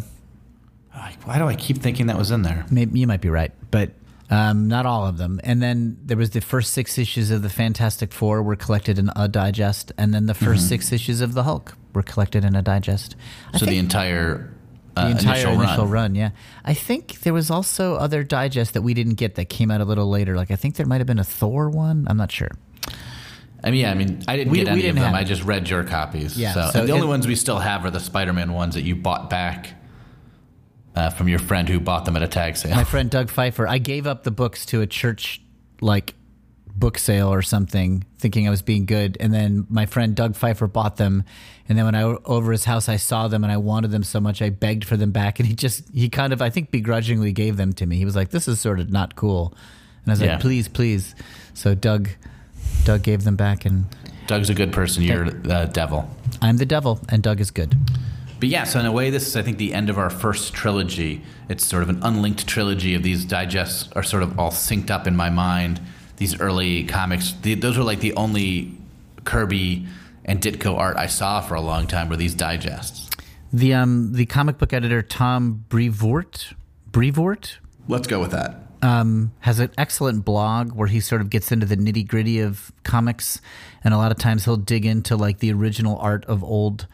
Why 1.26 1.40
do 1.40 1.46
I 1.46 1.56
keep 1.56 1.80
thinking 1.80 2.08
that 2.08 2.18
was 2.18 2.32
in 2.32 2.44
there? 2.44 2.66
Maybe 2.72 3.02
you 3.02 3.08
might 3.08 3.20
be 3.20 3.30
right, 3.30 3.52
but 3.70 3.92
um, 4.30 4.68
not 4.68 4.86
all 4.86 5.06
of 5.06 5.18
them. 5.18 5.40
And 5.44 5.62
then 5.62 5.98
there 6.04 6.18
was 6.18 6.32
the 6.32 6.42
first 6.42 6.74
six 6.74 6.98
issues 6.98 7.30
of 7.32 7.42
the 7.42 7.50
Fantastic 7.50 8.12
Four 8.14 8.42
were 8.44 8.56
collected 8.56 8.98
in 8.98 9.10
a 9.16 9.28
digest, 9.28 9.92
and 9.98 10.14
then 10.14 10.26
the 10.26 10.34
1st 10.34 10.60
six 10.68 10.92
issues 10.92 11.22
of 11.22 11.34
the 11.34 11.44
Hulk 11.44 11.76
were 11.94 12.04
collected 12.04 12.44
in 12.44 12.56
a 12.56 12.62
digest. 12.62 13.16
I 13.54 13.58
So 13.60 13.66
the 13.66 13.78
entire, 13.78 14.52
uh, 14.96 15.06
the 15.06 15.12
entire 15.12 15.34
initial, 15.48 15.62
initial, 15.62 15.84
run. 15.86 15.92
run. 15.92 16.16
Yeah, 16.16 16.30
I 16.66 16.74
think 16.74 17.20
there 17.22 17.34
was 17.34 17.52
also 17.52 17.96
other 17.96 18.24
digest 18.24 18.74
that 18.74 18.82
we 18.82 18.94
didn't 18.94 19.16
get 19.16 19.36
that 19.36 19.46
came 19.50 19.70
out 19.70 19.82
a 19.82 19.86
little 19.86 20.10
later. 20.10 20.36
Like 20.36 20.52
I 20.52 20.56
think 20.56 20.76
there 20.76 20.86
might 20.88 20.98
have 21.00 21.08
been 21.08 21.20
a 21.20 21.24
Thor 21.24 21.70
one. 21.70 22.08
I'm 22.10 22.18
not 22.18 22.32
sure. 22.32 22.52
I 23.66 23.72
mean, 23.72 23.80
yeah, 23.82 23.92
I 23.92 23.94
mean, 23.94 24.22
I 24.28 24.36
didn't 24.36 24.52
We- 24.52 24.58
get 24.60 24.68
any 24.68 24.82
didn't 24.82 24.98
of 24.98 25.04
them. 25.06 25.16
I 25.16 25.24
just 25.24 25.44
read 25.44 25.70
your 25.70 25.84
copies. 25.86 26.38
Yeah, 26.38 26.54
So, 26.54 26.70
so 26.74 26.86
the 26.86 26.92
only 26.92 27.08
ones 27.08 27.26
we 27.28 27.36
still 27.36 27.60
have 27.60 27.86
are 27.86 27.92
the 27.92 28.00
Spider-Man 28.02 28.52
ones 28.52 28.74
that 28.76 28.82
you 28.82 28.94
bought 28.96 29.30
back 29.30 29.76
uh, 30.96 31.10
from 31.10 31.28
your 31.28 31.40
friend 31.40 31.68
who 31.70 31.80
bought 31.80 32.06
them 32.06 32.16
at 32.16 32.24
a 32.24 32.28
tag 32.28 32.58
sale. 32.58 32.76
My 32.76 32.84
friend 32.84 33.10
Doug 33.10 33.30
Pfeiffer. 33.30 33.68
I 33.68 33.78
gave 33.78 34.08
up 34.08 34.24
the 34.24 34.32
books 34.32 34.66
to 34.68 34.82
a 34.82 34.88
church 34.88 35.42
like 35.82 36.14
book 36.76 36.98
sale 36.98 37.32
or 37.32 37.42
something, 37.42 38.04
thinking 38.18 38.48
I 38.48 38.50
was 38.50 38.62
being 38.62 38.86
good. 38.86 39.18
And 39.20 39.34
then 39.34 39.66
my 39.70 39.86
friend 39.86 40.16
Doug 40.16 40.36
Pfeiffer 40.36 40.68
bought 40.68 40.98
them. 40.98 41.24
And 41.70 41.78
then 41.78 41.86
when 41.86 41.96
I 41.96 42.04
over 42.04 42.52
his 42.52 42.66
house, 42.66 42.90
I 42.90 42.98
saw 42.98 43.28
them 43.28 43.44
and 43.44 43.52
I 43.54 43.58
wanted 43.58 43.92
them 43.92 44.04
so 44.04 44.20
much, 44.20 44.42
I 44.42 44.50
begged 44.50 44.84
for 44.86 44.98
them 44.98 45.12
back. 45.12 45.40
And 45.40 45.48
he 45.48 45.56
just 45.56 45.84
he 45.94 46.10
kind 46.10 46.34
of 46.34 46.42
I 46.42 46.50
think 46.50 46.72
begrudgingly 46.72 47.32
gave 47.32 47.58
them 47.58 47.74
to 47.74 47.86
me. 47.86 47.98
He 47.98 48.06
was 48.06 48.16
like, 48.16 48.30
"This 48.30 48.48
is 48.48 48.60
sort 48.60 48.80
of 48.80 48.90
not 48.92 49.16
cool," 49.16 49.54
and 50.04 50.12
I 50.12 50.14
was 50.14 50.22
Yeah. 50.22 50.34
like, 50.34 50.42
"Please, 50.42 50.68
please." 50.68 51.16
So 51.54 51.74
Doug 51.76 52.10
Doug 52.86 53.04
gave 53.04 53.24
them 53.24 53.36
back, 53.36 53.66
and 53.66 53.86
Doug's 54.28 54.50
a 54.50 54.54
good 54.54 54.72
person. 54.72 55.04
You're 55.04 55.30
the 55.30 55.70
devil. 55.72 56.10
I'm 56.42 56.58
the 56.58 56.66
devil, 56.66 57.00
and 57.10 57.22
Doug 57.24 57.40
is 57.40 57.52
good. 57.52 57.76
But 58.44 58.50
yeah, 58.50 58.66
so 58.66 58.78
in 58.78 58.86
a 58.86 58.92
way, 58.92 59.10
this 59.10 59.26
is 59.26 59.38
I 59.38 59.42
think 59.42 59.58
the 59.58 59.74
end 59.74 59.90
of 59.90 59.98
our 59.98 60.10
first 60.10 60.54
trilogy. 60.54 61.22
It's 61.48 61.66
sort 61.66 61.82
of 61.82 61.88
an 61.88 62.04
unlinked 62.04 62.46
trilogy 62.46 62.94
of 62.94 63.02
these 63.02 63.24
digests 63.24 63.90
are 63.94 64.04
sort 64.04 64.22
of 64.22 64.38
all 64.38 64.52
synced 64.52 64.92
up 64.92 65.08
in 65.08 65.16
my 65.16 65.30
mind. 65.30 65.80
These 66.18 66.42
early 66.42 66.84
comics, 66.84 67.32
the, 67.42 67.56
those 67.56 67.78
were 67.78 67.86
like 67.86 68.02
the 68.02 68.14
only 68.16 68.78
Kirby 69.24 69.88
and 70.26 70.42
Ditko 70.42 70.78
art 70.78 70.98
I 70.98 71.08
saw 71.08 71.40
for 71.40 71.56
a 71.56 71.62
long 71.62 71.88
time 71.88 72.10
were 72.10 72.18
these 72.18 72.36
digests. 72.36 73.10
The 73.54 73.76
um 73.76 74.12
the 74.12 74.26
comic 74.26 74.58
book 74.58 74.74
editor 74.74 75.02
Tom 75.02 75.64
Brevoort 75.70 76.54
Brevoort 76.92 77.60
Let's 77.88 78.08
go 78.08 78.20
with 78.20 78.32
that. 78.32 78.58
um, 78.82 79.32
has 79.40 79.62
an 79.62 79.72
excellent 79.78 80.26
blog 80.26 80.74
where 80.74 80.90
he 80.90 81.00
sort 81.00 81.22
of 81.22 81.30
gets 81.30 81.50
into 81.54 81.66
the 81.66 81.78
nitty 81.78 82.06
gritty 82.06 82.42
of 82.42 82.74
comics, 82.84 83.40
and 83.86 83.94
a 83.94 83.98
lot 83.98 84.12
of 84.12 84.18
times 84.18 84.44
he'll 84.44 84.58
dig 84.58 84.86
into 84.86 85.16
like 85.16 85.40
the 85.40 85.54
original 85.54 85.98
art 86.00 86.26
of 86.26 86.44
old 86.44 86.88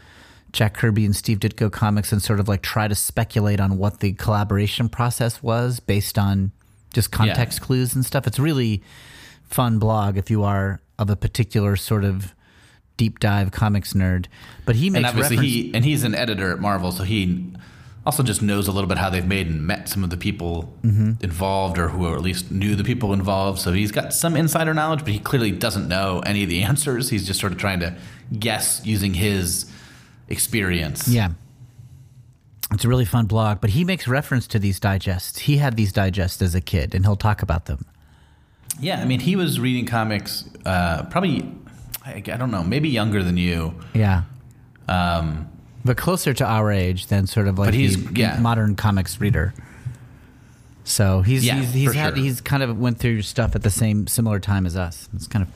Jack 0.51 0.73
Kirby 0.73 1.05
and 1.05 1.15
Steve 1.15 1.39
Ditko 1.39 1.71
comics 1.71 2.11
and 2.11 2.21
sort 2.21 2.39
of 2.39 2.47
like 2.47 2.61
try 2.61 2.87
to 2.87 2.95
speculate 2.95 3.59
on 3.59 3.77
what 3.77 3.99
the 3.99 4.13
collaboration 4.13 4.89
process 4.89 5.43
was 5.43 5.79
based 5.79 6.17
on 6.17 6.51
just 6.93 7.11
context 7.11 7.61
clues 7.61 7.93
and 7.93 8.05
stuff. 8.05 8.25
It's 8.25 8.39
really 8.39 8.81
fun 9.43 9.79
blog 9.79 10.17
if 10.17 10.29
you 10.29 10.43
are 10.43 10.81
of 10.97 11.09
a 11.09 11.15
particular 11.15 11.75
sort 11.75 12.03
of 12.03 12.33
deep 12.97 13.19
dive 13.19 13.51
comics 13.51 13.93
nerd. 13.93 14.25
But 14.65 14.75
he 14.75 14.87
and 14.87 14.93
makes 14.93 15.09
obviously 15.09 15.37
reference. 15.37 15.53
he 15.53 15.73
and 15.73 15.85
he's 15.85 16.03
an 16.03 16.15
editor 16.15 16.51
at 16.51 16.59
Marvel, 16.59 16.91
so 16.91 17.03
he 17.03 17.51
also 18.05 18.23
just 18.23 18.41
knows 18.41 18.67
a 18.67 18.71
little 18.71 18.87
bit 18.87 18.97
how 18.97 19.09
they've 19.09 19.25
made 19.25 19.47
and 19.47 19.65
met 19.65 19.87
some 19.87 20.03
of 20.03 20.09
the 20.09 20.17
people 20.17 20.73
mm-hmm. 20.83 21.13
involved, 21.23 21.77
or 21.77 21.89
who 21.89 22.13
at 22.13 22.21
least 22.21 22.51
knew 22.51 22.75
the 22.75 22.83
people 22.83 23.13
involved. 23.13 23.59
So 23.59 23.71
he's 23.71 23.91
got 23.91 24.13
some 24.13 24.35
insider 24.35 24.73
knowledge, 24.73 24.99
but 24.99 25.09
he 25.09 25.19
clearly 25.19 25.51
doesn't 25.51 25.87
know 25.87 26.21
any 26.25 26.43
of 26.43 26.49
the 26.49 26.61
answers. 26.69 27.09
He's 27.09 27.25
just 27.25 27.39
sort 27.39 27.51
of 27.51 27.57
trying 27.57 27.79
to 27.79 27.95
guess 28.37 28.81
using 28.85 29.13
his 29.13 29.71
experience. 30.29 31.07
Yeah. 31.07 31.29
It's 32.71 32.85
a 32.85 32.87
really 32.87 33.05
fun 33.05 33.25
blog, 33.25 33.61
but 33.61 33.71
he 33.71 33.83
makes 33.83 34.07
reference 34.07 34.45
to 34.47 34.59
these 34.59 34.79
digests. 34.79 35.39
He 35.39 35.57
had 35.57 35.75
these 35.75 35.91
digests 35.91 36.41
as 36.41 36.53
a 36.53 36.61
kid, 36.61 36.93
and 36.93 37.03
he'll 37.03 37.15
talk 37.15 37.41
about 37.41 37.65
them. 37.65 37.85
yeah. 38.79 39.01
I 39.01 39.05
mean, 39.05 39.19
he 39.19 39.35
was 39.35 39.59
reading 39.59 39.85
comics, 39.87 40.45
uh, 40.65 41.03
probably 41.09 41.51
I, 42.05 42.15
I 42.17 42.37
don't 42.37 42.51
know, 42.51 42.63
maybe 42.63 42.87
younger 42.89 43.23
than 43.23 43.37
you. 43.37 43.73
Yeah. 43.93 44.23
Um, 44.87 45.49
But 45.83 45.97
closer 45.97 46.33
to 46.33 46.45
our 46.45 46.71
age 46.71 47.07
than 47.07 47.25
sort 47.27 47.47
of 47.47 47.57
like 47.59 47.73
he's- 47.73 47.95
the 47.95 48.19
yeah. 48.19 48.39
modern 48.39 48.75
comics 48.75 49.19
reader. 49.19 49.53
So 50.83 51.21
he's 51.21 51.45
Yeah, 51.45 51.55
he's, 51.59 51.73
he's 51.73 51.93
had 51.93 52.15
sure. 52.15 52.23
he's 52.23 52.41
kind 52.41 52.63
of 52.63 52.77
went 52.79 52.97
through 52.99 53.21
stuff 53.23 53.55
at 53.55 53.63
the 53.63 53.69
same 53.69 54.07
similar 54.07 54.39
time 54.39 54.65
as 54.65 54.75
us. 54.75 55.07
It's 55.13 55.27
kind 55.27 55.45
of 55.45 55.51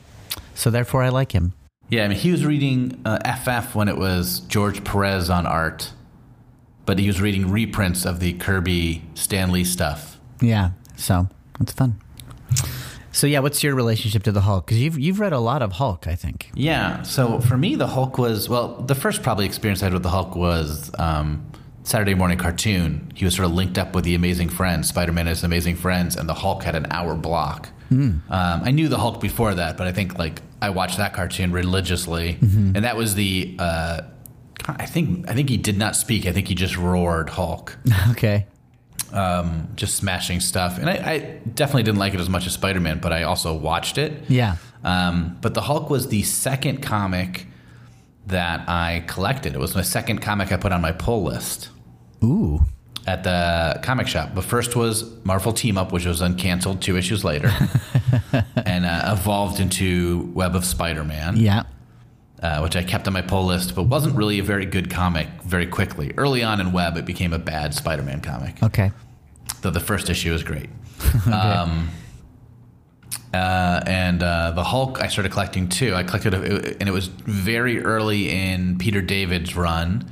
so 0.54 0.70
therefore 0.70 1.02
I 1.02 1.08
like 1.08 1.32
him. 1.32 1.52
Yeah, 1.88 2.04
I 2.04 2.08
mean, 2.08 2.18
he 2.18 2.30
was 2.30 2.44
reading 2.44 3.00
uh, 3.04 3.18
FF 3.36 3.74
when 3.74 3.88
it 3.88 3.96
was 3.96 4.40
George 4.40 4.84
Perez 4.84 5.30
on 5.30 5.46
art, 5.46 5.92
but 6.86 6.98
he 6.98 7.06
was 7.06 7.20
reading 7.20 7.50
reprints 7.50 8.04
of 8.04 8.20
the 8.20 8.32
Kirby 8.34 9.04
Stanley 9.14 9.64
stuff. 9.64 10.18
Yeah. 10.40 10.70
So 10.96 11.28
it's 11.60 11.72
fun. 11.72 12.00
So 13.12 13.28
yeah, 13.28 13.38
what's 13.38 13.62
your 13.62 13.76
relationship 13.76 14.24
to 14.24 14.32
the 14.32 14.40
Hulk? 14.40 14.66
Because 14.66 14.80
you've 14.80 14.98
you've 14.98 15.20
read 15.20 15.32
a 15.32 15.38
lot 15.38 15.62
of 15.62 15.72
Hulk, 15.72 16.08
I 16.08 16.16
think. 16.16 16.50
Yeah. 16.54 17.02
So 17.02 17.40
for 17.40 17.56
me, 17.56 17.76
the 17.76 17.86
Hulk 17.86 18.18
was 18.18 18.48
well. 18.48 18.82
The 18.82 18.96
first 18.96 19.22
probably 19.22 19.46
experience 19.46 19.82
I 19.82 19.86
had 19.86 19.92
with 19.92 20.02
the 20.02 20.10
Hulk 20.10 20.34
was 20.34 20.90
um, 20.98 21.46
Saturday 21.84 22.14
morning 22.14 22.38
cartoon. 22.38 23.12
He 23.14 23.24
was 23.24 23.34
sort 23.36 23.46
of 23.46 23.52
linked 23.54 23.78
up 23.78 23.94
with 23.94 24.04
the 24.04 24.14
Amazing 24.14 24.48
Friends, 24.48 24.88
Spider-Man 24.88 25.26
and 25.26 25.28
his 25.28 25.44
Amazing 25.44 25.76
Friends, 25.76 26.16
and 26.16 26.28
the 26.28 26.34
Hulk 26.34 26.62
had 26.64 26.74
an 26.74 26.86
hour 26.90 27.14
block. 27.14 27.68
Um, 27.90 28.22
I 28.28 28.72
knew 28.72 28.88
the 28.88 28.98
Hulk 28.98 29.20
before 29.20 29.54
that, 29.54 29.76
but 29.76 29.86
I 29.86 29.92
think 29.92 30.18
like 30.18 30.42
I 30.60 30.70
watched 30.70 30.96
that 30.96 31.12
cartoon 31.14 31.52
religiously, 31.52 32.38
and 32.40 32.76
that 32.84 32.96
was 32.96 33.14
the. 33.14 33.54
Uh, 33.58 34.00
I 34.66 34.86
think 34.86 35.30
I 35.30 35.34
think 35.34 35.48
he 35.48 35.58
did 35.58 35.78
not 35.78 35.94
speak. 35.94 36.26
I 36.26 36.32
think 36.32 36.48
he 36.48 36.56
just 36.56 36.76
roared 36.76 37.28
Hulk, 37.28 37.76
okay. 38.10 38.46
um, 39.12 39.68
just 39.76 39.94
smashing 39.94 40.40
stuff. 40.40 40.78
And 40.78 40.90
I, 40.90 40.94
I 40.94 41.18
definitely 41.54 41.84
didn't 41.84 41.98
like 41.98 42.14
it 42.14 42.20
as 42.20 42.28
much 42.30 42.46
as 42.48 42.54
Spider 42.54 42.80
Man, 42.80 42.98
but 42.98 43.12
I 43.12 43.22
also 43.24 43.54
watched 43.54 43.96
it. 43.98 44.24
Yeah. 44.28 44.56
Um, 44.82 45.38
but 45.40 45.54
the 45.54 45.60
Hulk 45.60 45.88
was 45.88 46.08
the 46.08 46.22
second 46.22 46.82
comic 46.82 47.46
that 48.26 48.68
I 48.68 49.04
collected. 49.06 49.54
It 49.54 49.60
was 49.60 49.76
my 49.76 49.82
second 49.82 50.20
comic 50.20 50.50
I 50.50 50.56
put 50.56 50.72
on 50.72 50.80
my 50.80 50.92
pull 50.92 51.22
list 51.22 51.68
Ooh. 52.22 52.60
at 53.06 53.22
the 53.24 53.80
comic 53.82 54.06
shop. 54.06 54.34
The 54.34 54.42
first 54.42 54.76
was 54.76 55.04
Marvel 55.24 55.52
Team 55.52 55.76
Up, 55.76 55.92
which 55.92 56.06
was 56.06 56.20
then 56.20 56.36
canceled 56.36 56.80
two 56.80 56.96
issues 56.96 57.24
later, 57.24 57.50
and 58.56 58.86
uh, 58.86 59.14
evolved 59.18 59.60
into 59.60 60.30
Web 60.34 60.54
of 60.56 60.64
Spider-Man, 60.64 61.36
Yeah. 61.36 61.64
uh, 62.42 62.60
which 62.60 62.76
I 62.76 62.82
kept 62.82 63.06
on 63.06 63.12
my 63.12 63.22
pull 63.22 63.44
list, 63.44 63.74
but 63.74 63.82
wasn't 63.84 64.16
really 64.16 64.38
a 64.38 64.42
very 64.42 64.64
good 64.66 64.88
comic 64.90 65.28
very 65.44 65.66
quickly. 65.66 66.12
Early 66.16 66.42
on 66.42 66.60
in 66.60 66.72
Web, 66.72 66.96
it 66.96 67.04
became 67.04 67.32
a 67.34 67.38
bad 67.38 67.74
Spider-Man 67.74 68.20
comic, 68.22 68.62
Okay. 68.62 68.90
though 69.60 69.70
the 69.70 69.80
first 69.80 70.08
issue 70.08 70.32
was 70.32 70.42
great. 70.42 70.70
Um, 71.30 71.90
uh, 73.32 73.82
and 73.86 74.22
uh, 74.22 74.52
the 74.52 74.62
Hulk, 74.62 75.00
I 75.00 75.08
started 75.08 75.32
collecting 75.32 75.68
too. 75.68 75.94
I 75.94 76.04
collected, 76.04 76.34
a, 76.34 76.76
and 76.78 76.88
it 76.88 76.92
was 76.92 77.08
very 77.08 77.82
early 77.84 78.30
in 78.30 78.78
Peter 78.78 79.02
David's 79.02 79.56
run. 79.56 80.08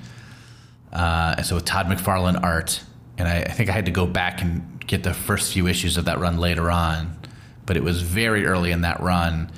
Uh, 0.92 1.36
and 1.38 1.46
so 1.46 1.54
with 1.54 1.64
Todd 1.64 1.86
McFarlane 1.86 2.42
art, 2.42 2.82
and 3.18 3.26
I, 3.28 3.42
I 3.42 3.50
think 3.52 3.70
I 3.70 3.72
had 3.72 3.86
to 3.86 3.92
go 3.92 4.06
back 4.06 4.42
and 4.42 4.84
get 4.86 5.02
the 5.02 5.14
first 5.14 5.52
few 5.52 5.66
issues 5.66 5.96
of 5.96 6.04
that 6.04 6.18
run 6.18 6.38
later 6.38 6.70
on. 6.70 7.16
But 7.64 7.76
it 7.76 7.82
was 7.82 8.02
very 8.02 8.44
early 8.44 8.72
in 8.72 8.82
that 8.82 9.00
run, 9.00 9.50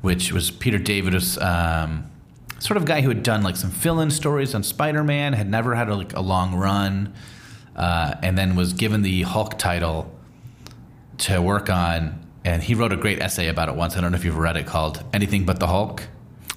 which 0.00 0.32
was 0.32 0.50
Peter 0.50 0.78
David 0.78 1.14
was 1.14 1.38
um, 1.38 2.10
sort 2.58 2.76
of 2.76 2.84
guy 2.84 3.00
who 3.00 3.08
had 3.08 3.22
done 3.22 3.42
like 3.42 3.56
some 3.56 3.70
fill-in 3.70 4.10
stories 4.10 4.54
on 4.54 4.62
Spider-Man, 4.62 5.32
had 5.32 5.48
never 5.48 5.74
had 5.74 5.88
a, 5.88 5.94
like 5.94 6.12
a 6.14 6.20
long 6.20 6.54
run, 6.54 7.14
uh, 7.76 8.14
and 8.22 8.36
then 8.36 8.56
was 8.56 8.72
given 8.72 9.02
the 9.02 9.22
Hulk 9.22 9.58
title 9.58 10.12
to 11.18 11.40
work 11.40 11.70
on. 11.70 12.18
And 12.44 12.62
he 12.62 12.74
wrote 12.74 12.92
a 12.92 12.96
great 12.96 13.20
essay 13.20 13.46
about 13.46 13.68
it 13.68 13.76
once. 13.76 13.96
I 13.96 14.00
don't 14.00 14.10
know 14.10 14.18
if 14.18 14.24
you've 14.24 14.36
read 14.36 14.56
it, 14.56 14.66
called 14.66 15.04
"Anything 15.12 15.44
But 15.46 15.60
the 15.60 15.68
Hulk." 15.68 16.08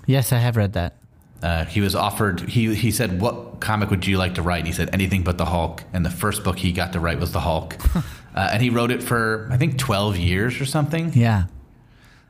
Yes, 0.08 0.34
I 0.34 0.39
have 0.39 0.58
read 0.58 0.74
that. 0.74 0.98
Uh, 1.46 1.64
he 1.66 1.80
was 1.80 1.94
offered. 1.94 2.42
He 2.42 2.74
he 2.74 2.90
said, 2.90 3.22
"What 3.22 3.60
comic 3.60 3.92
would 3.92 4.08
you 4.08 4.18
like 4.18 4.34
to 4.34 4.42
write?" 4.42 4.60
And 4.60 4.68
he 4.68 4.74
said, 4.74 4.90
"Anything 4.92 5.22
but 5.22 5.38
the 5.38 5.46
Hulk." 5.46 5.84
And 5.94 6.04
the 6.04 6.10
first 6.10 6.44
book 6.44 6.58
he 6.58 6.72
got 6.72 6.92
to 6.94 7.00
write 7.00 7.20
was 7.20 7.34
the 7.34 7.42
Hulk, 7.42 7.78
uh, 7.96 8.50
and 8.52 8.64
he 8.64 8.72
wrote 8.72 8.90
it 8.90 9.04
for 9.04 9.48
I 9.52 9.58
think 9.58 9.78
twelve 9.78 10.18
years 10.18 10.60
or 10.60 10.66
something. 10.66 11.14
Yeah. 11.14 11.44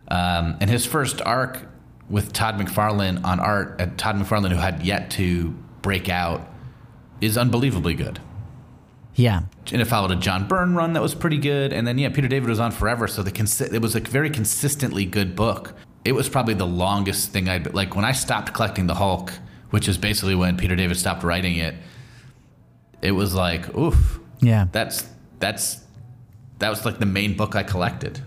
Um, 0.09 0.57
and 0.59 0.69
his 0.69 0.85
first 0.85 1.21
arc 1.21 1.65
with 2.09 2.33
Todd 2.33 2.59
McFarlane 2.59 3.23
on 3.23 3.39
art, 3.39 3.79
uh, 3.79 3.87
Todd 3.95 4.17
McFarlane, 4.17 4.51
who 4.51 4.57
had 4.57 4.83
yet 4.83 5.09
to 5.11 5.55
break 5.81 6.09
out, 6.09 6.45
is 7.21 7.37
unbelievably 7.37 7.93
good. 7.93 8.19
Yeah. 9.15 9.43
And 9.71 9.81
it 9.81 9.85
followed 9.85 10.11
a 10.11 10.17
John 10.17 10.45
Byrne 10.45 10.75
run 10.75 10.91
that 10.91 11.01
was 11.01 11.15
pretty 11.15 11.37
good, 11.37 11.71
and 11.71 11.87
then 11.87 11.97
yeah, 11.97 12.09
Peter 12.09 12.27
David 12.27 12.49
was 12.49 12.59
on 12.59 12.71
forever, 12.71 13.07
so 13.07 13.23
the 13.23 13.31
consi- 13.31 13.73
it 13.73 13.81
was 13.81 13.95
a 13.95 14.01
very 14.01 14.29
consistently 14.29 15.05
good 15.05 15.37
book. 15.37 15.73
It 16.05 16.13
was 16.13 16.29
probably 16.29 16.53
the 16.53 16.67
longest 16.67 17.31
thing 17.31 17.49
I'd 17.49 17.73
like 17.73 17.95
when 17.95 18.05
I 18.05 18.11
stopped 18.13 18.53
collecting 18.53 18.85
the 18.87 18.93
Hulk, 18.95 19.33
which 19.71 19.87
is 19.89 19.97
basically 19.97 20.35
when 20.35 20.55
Peter 20.55 20.75
David 20.75 20.95
stopped 20.97 21.23
writing 21.23 21.55
it. 21.57 21.75
It 23.01 23.11
was 23.11 23.33
like, 23.33 23.75
oof, 23.75 24.19
Yeah. 24.39 24.67
that's 24.71 25.03
that's 25.39 25.81
that 26.59 26.69
was 26.69 26.85
like 26.85 26.99
the 26.99 27.05
main 27.05 27.35
book 27.35 27.55
I 27.55 27.63
collected. 27.63 28.21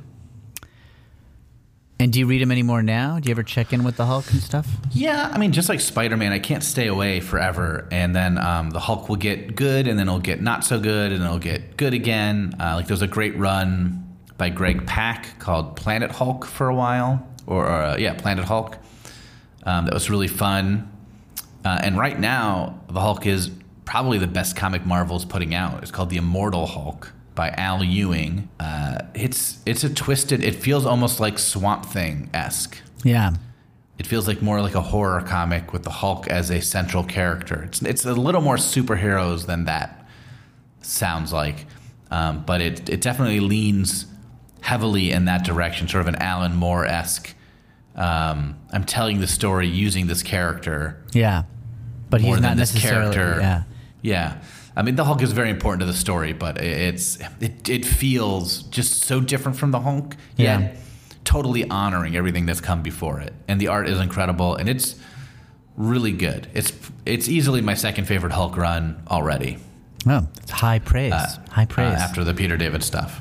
And 2.00 2.12
do 2.12 2.20
you 2.20 2.26
read 2.26 2.40
him 2.40 2.52
anymore 2.52 2.80
now? 2.82 3.18
Do 3.18 3.28
you 3.28 3.32
ever 3.32 3.42
check 3.42 3.72
in 3.72 3.82
with 3.82 3.96
the 3.96 4.06
Hulk 4.06 4.30
and 4.30 4.40
stuff? 4.40 4.68
Yeah, 4.92 5.30
I 5.32 5.38
mean, 5.38 5.50
just 5.50 5.68
like 5.68 5.80
Spider 5.80 6.16
Man, 6.16 6.30
I 6.30 6.38
can't 6.38 6.62
stay 6.62 6.86
away 6.86 7.18
forever. 7.18 7.88
And 7.90 8.14
then 8.14 8.38
um, 8.38 8.70
the 8.70 8.78
Hulk 8.78 9.08
will 9.08 9.16
get 9.16 9.56
good, 9.56 9.88
and 9.88 9.98
then 9.98 10.06
it'll 10.06 10.20
get 10.20 10.40
not 10.40 10.62
so 10.64 10.78
good, 10.78 11.10
and 11.10 11.24
it'll 11.24 11.40
get 11.40 11.76
good 11.76 11.94
again. 11.94 12.54
Uh, 12.60 12.74
like 12.76 12.88
was 12.88 13.02
a 13.02 13.08
great 13.08 13.36
run 13.36 14.04
by 14.36 14.48
Greg 14.48 14.86
Pak 14.86 15.40
called 15.40 15.74
Planet 15.74 16.12
Hulk 16.12 16.44
for 16.44 16.68
a 16.68 16.74
while, 16.74 17.26
or, 17.48 17.66
uh, 17.66 17.96
yeah, 17.96 18.14
Planet 18.14 18.44
Hulk. 18.44 18.78
Um, 19.64 19.86
that 19.86 19.94
was 19.94 20.08
really 20.08 20.28
fun. 20.28 20.92
Uh, 21.64 21.80
and 21.82 21.98
right 21.98 22.18
now, 22.18 22.80
the 22.88 23.00
Hulk 23.00 23.26
is 23.26 23.50
probably 23.84 24.18
the 24.18 24.26
best 24.26 24.54
comic 24.54 24.86
Marvel's 24.86 25.24
putting 25.24 25.54
out. 25.54 25.82
It's 25.82 25.90
called 25.90 26.10
The 26.10 26.18
Immortal 26.18 26.66
Hulk 26.66 27.12
by 27.34 27.50
Al 27.50 27.82
Ewing. 27.82 28.48
Uh, 28.60 28.98
it's 29.14 29.58
it's 29.64 29.84
a 29.84 29.92
twisted. 29.92 30.44
It 30.44 30.54
feels 30.54 30.84
almost 30.84 31.20
like 31.20 31.38
Swamp 31.38 31.86
Thing 31.86 32.30
esque. 32.34 32.76
Yeah. 33.02 33.32
It 33.98 34.06
feels 34.06 34.28
like 34.28 34.42
more 34.42 34.60
like 34.60 34.74
a 34.74 34.80
horror 34.80 35.22
comic 35.22 35.72
with 35.72 35.82
the 35.82 35.90
Hulk 35.90 36.28
as 36.28 36.50
a 36.50 36.60
central 36.60 37.02
character. 37.02 37.62
It's 37.64 37.82
it's 37.82 38.04
a 38.04 38.12
little 38.12 38.40
more 38.40 38.56
superheroes 38.56 39.46
than 39.46 39.64
that 39.64 40.06
sounds 40.82 41.32
like, 41.32 41.66
um, 42.10 42.44
but 42.44 42.60
it 42.60 42.88
it 42.88 43.00
definitely 43.00 43.40
leans 43.40 44.06
heavily 44.60 45.10
in 45.10 45.24
that 45.24 45.44
direction, 45.44 45.88
sort 45.88 46.02
of 46.02 46.08
an 46.08 46.16
Alan 46.16 46.54
Moore 46.54 46.84
esque. 46.86 47.34
Um, 47.98 48.56
I'm 48.72 48.84
telling 48.84 49.20
the 49.20 49.26
story 49.26 49.66
using 49.66 50.06
this 50.06 50.22
character 50.22 51.02
Yeah. 51.12 51.42
But 52.10 52.20
he's 52.20 52.40
not 52.40 52.56
this 52.56 52.72
necessarily. 52.72 53.14
character. 53.14 53.40
Yeah. 53.40 53.62
yeah. 54.00 54.42
I 54.76 54.82
mean, 54.82 54.94
the 54.94 55.04
Hulk 55.04 55.20
is 55.22 55.32
very 55.32 55.50
important 55.50 55.80
to 55.80 55.86
the 55.86 55.92
story, 55.92 56.32
but 56.32 56.58
it's 56.58 57.18
it, 57.40 57.68
it 57.68 57.84
feels 57.84 58.62
just 58.62 59.02
so 59.04 59.20
different 59.20 59.58
from 59.58 59.72
the 59.72 59.80
Hulk. 59.80 60.16
Yeah. 60.36 60.72
totally 61.24 61.68
honoring 61.68 62.16
everything 62.16 62.46
that's 62.46 62.60
come 62.60 62.82
before 62.82 63.20
it, 63.20 63.34
and 63.48 63.60
the 63.60 63.66
art 63.66 63.88
is 63.88 63.98
incredible, 63.98 64.54
and 64.54 64.68
it's 64.68 64.94
really 65.76 66.12
good. 66.12 66.46
It's 66.54 66.72
it's 67.04 67.28
easily 67.28 67.60
my 67.60 67.74
second 67.74 68.04
favorite 68.04 68.32
Hulk 68.32 68.56
run 68.56 69.02
already. 69.10 69.58
Oh, 70.06 70.28
it's 70.40 70.52
high 70.52 70.78
praise. 70.78 71.12
high 71.12 71.64
uh, 71.64 71.66
praise. 71.66 71.94
after 71.94 72.22
the 72.22 72.32
Peter 72.32 72.56
David 72.56 72.84
stuff. 72.84 73.20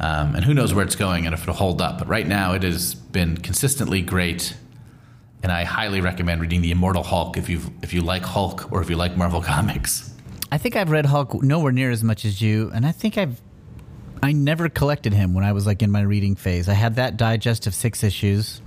Um, 0.00 0.34
and 0.34 0.44
who 0.44 0.54
knows 0.54 0.74
where 0.74 0.84
it's 0.84 0.96
going 0.96 1.24
and 1.26 1.34
if 1.34 1.42
it'll 1.42 1.54
hold 1.54 1.80
up. 1.80 1.98
But 1.98 2.08
right 2.08 2.26
now, 2.26 2.52
it 2.52 2.62
has 2.64 2.94
been 2.94 3.36
consistently 3.38 4.02
great, 4.02 4.56
and 5.42 5.52
I 5.52 5.64
highly 5.64 6.00
recommend 6.00 6.40
reading 6.40 6.62
the 6.62 6.70
Immortal 6.72 7.02
Hulk 7.04 7.36
if 7.36 7.48
you 7.48 7.60
if 7.82 7.94
you 7.94 8.00
like 8.02 8.22
Hulk 8.22 8.72
or 8.72 8.82
if 8.82 8.90
you 8.90 8.96
like 8.96 9.16
Marvel 9.16 9.40
comics. 9.54 10.12
I 10.52 10.58
think 10.58 10.76
I've 10.76 10.90
read 10.90 11.06
Hulk 11.06 11.42
nowhere 11.42 11.72
near 11.72 11.90
as 11.90 12.02
much 12.04 12.24
as 12.24 12.40
you, 12.42 12.70
and 12.74 12.84
I 12.86 12.92
think 12.92 13.16
I've. 13.18 13.40
I 14.22 14.32
never 14.32 14.68
collected 14.70 15.12
him 15.12 15.34
when 15.34 15.44
I 15.44 15.52
was 15.52 15.66
like 15.66 15.82
in 15.82 15.90
my 15.90 16.00
reading 16.00 16.34
phase. 16.34 16.68
I 16.68 16.72
had 16.74 16.96
that 16.96 17.16
digest 17.18 17.66
of 17.66 17.74
six 17.74 18.02
issues. 18.02 18.62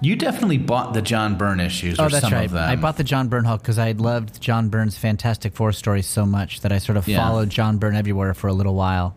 You 0.00 0.14
definitely 0.16 0.58
bought 0.58 0.94
the 0.94 1.02
John 1.02 1.36
Byrne 1.36 1.60
issues, 1.60 1.98
or 1.98 2.04
Oh, 2.04 2.08
that's 2.08 2.22
some 2.24 2.32
right. 2.32 2.44
of 2.46 2.52
them. 2.52 2.68
I 2.70 2.76
bought 2.76 2.96
the 2.96 3.04
John 3.04 3.28
Byrne 3.28 3.44
Hulk 3.44 3.60
because 3.62 3.78
I 3.78 3.92
loved 3.92 4.40
John 4.40 4.68
Byrne's 4.68 4.96
Fantastic 4.96 5.52
Four 5.54 5.72
stories 5.72 6.06
so 6.06 6.24
much 6.26 6.60
that 6.60 6.72
I 6.72 6.78
sort 6.78 6.96
of 6.96 7.08
Yeah. 7.08 7.18
followed 7.18 7.50
John 7.50 7.78
Byrne 7.78 7.96
everywhere 7.96 8.34
for 8.34 8.46
a 8.48 8.52
little 8.52 8.74
while. 8.74 9.16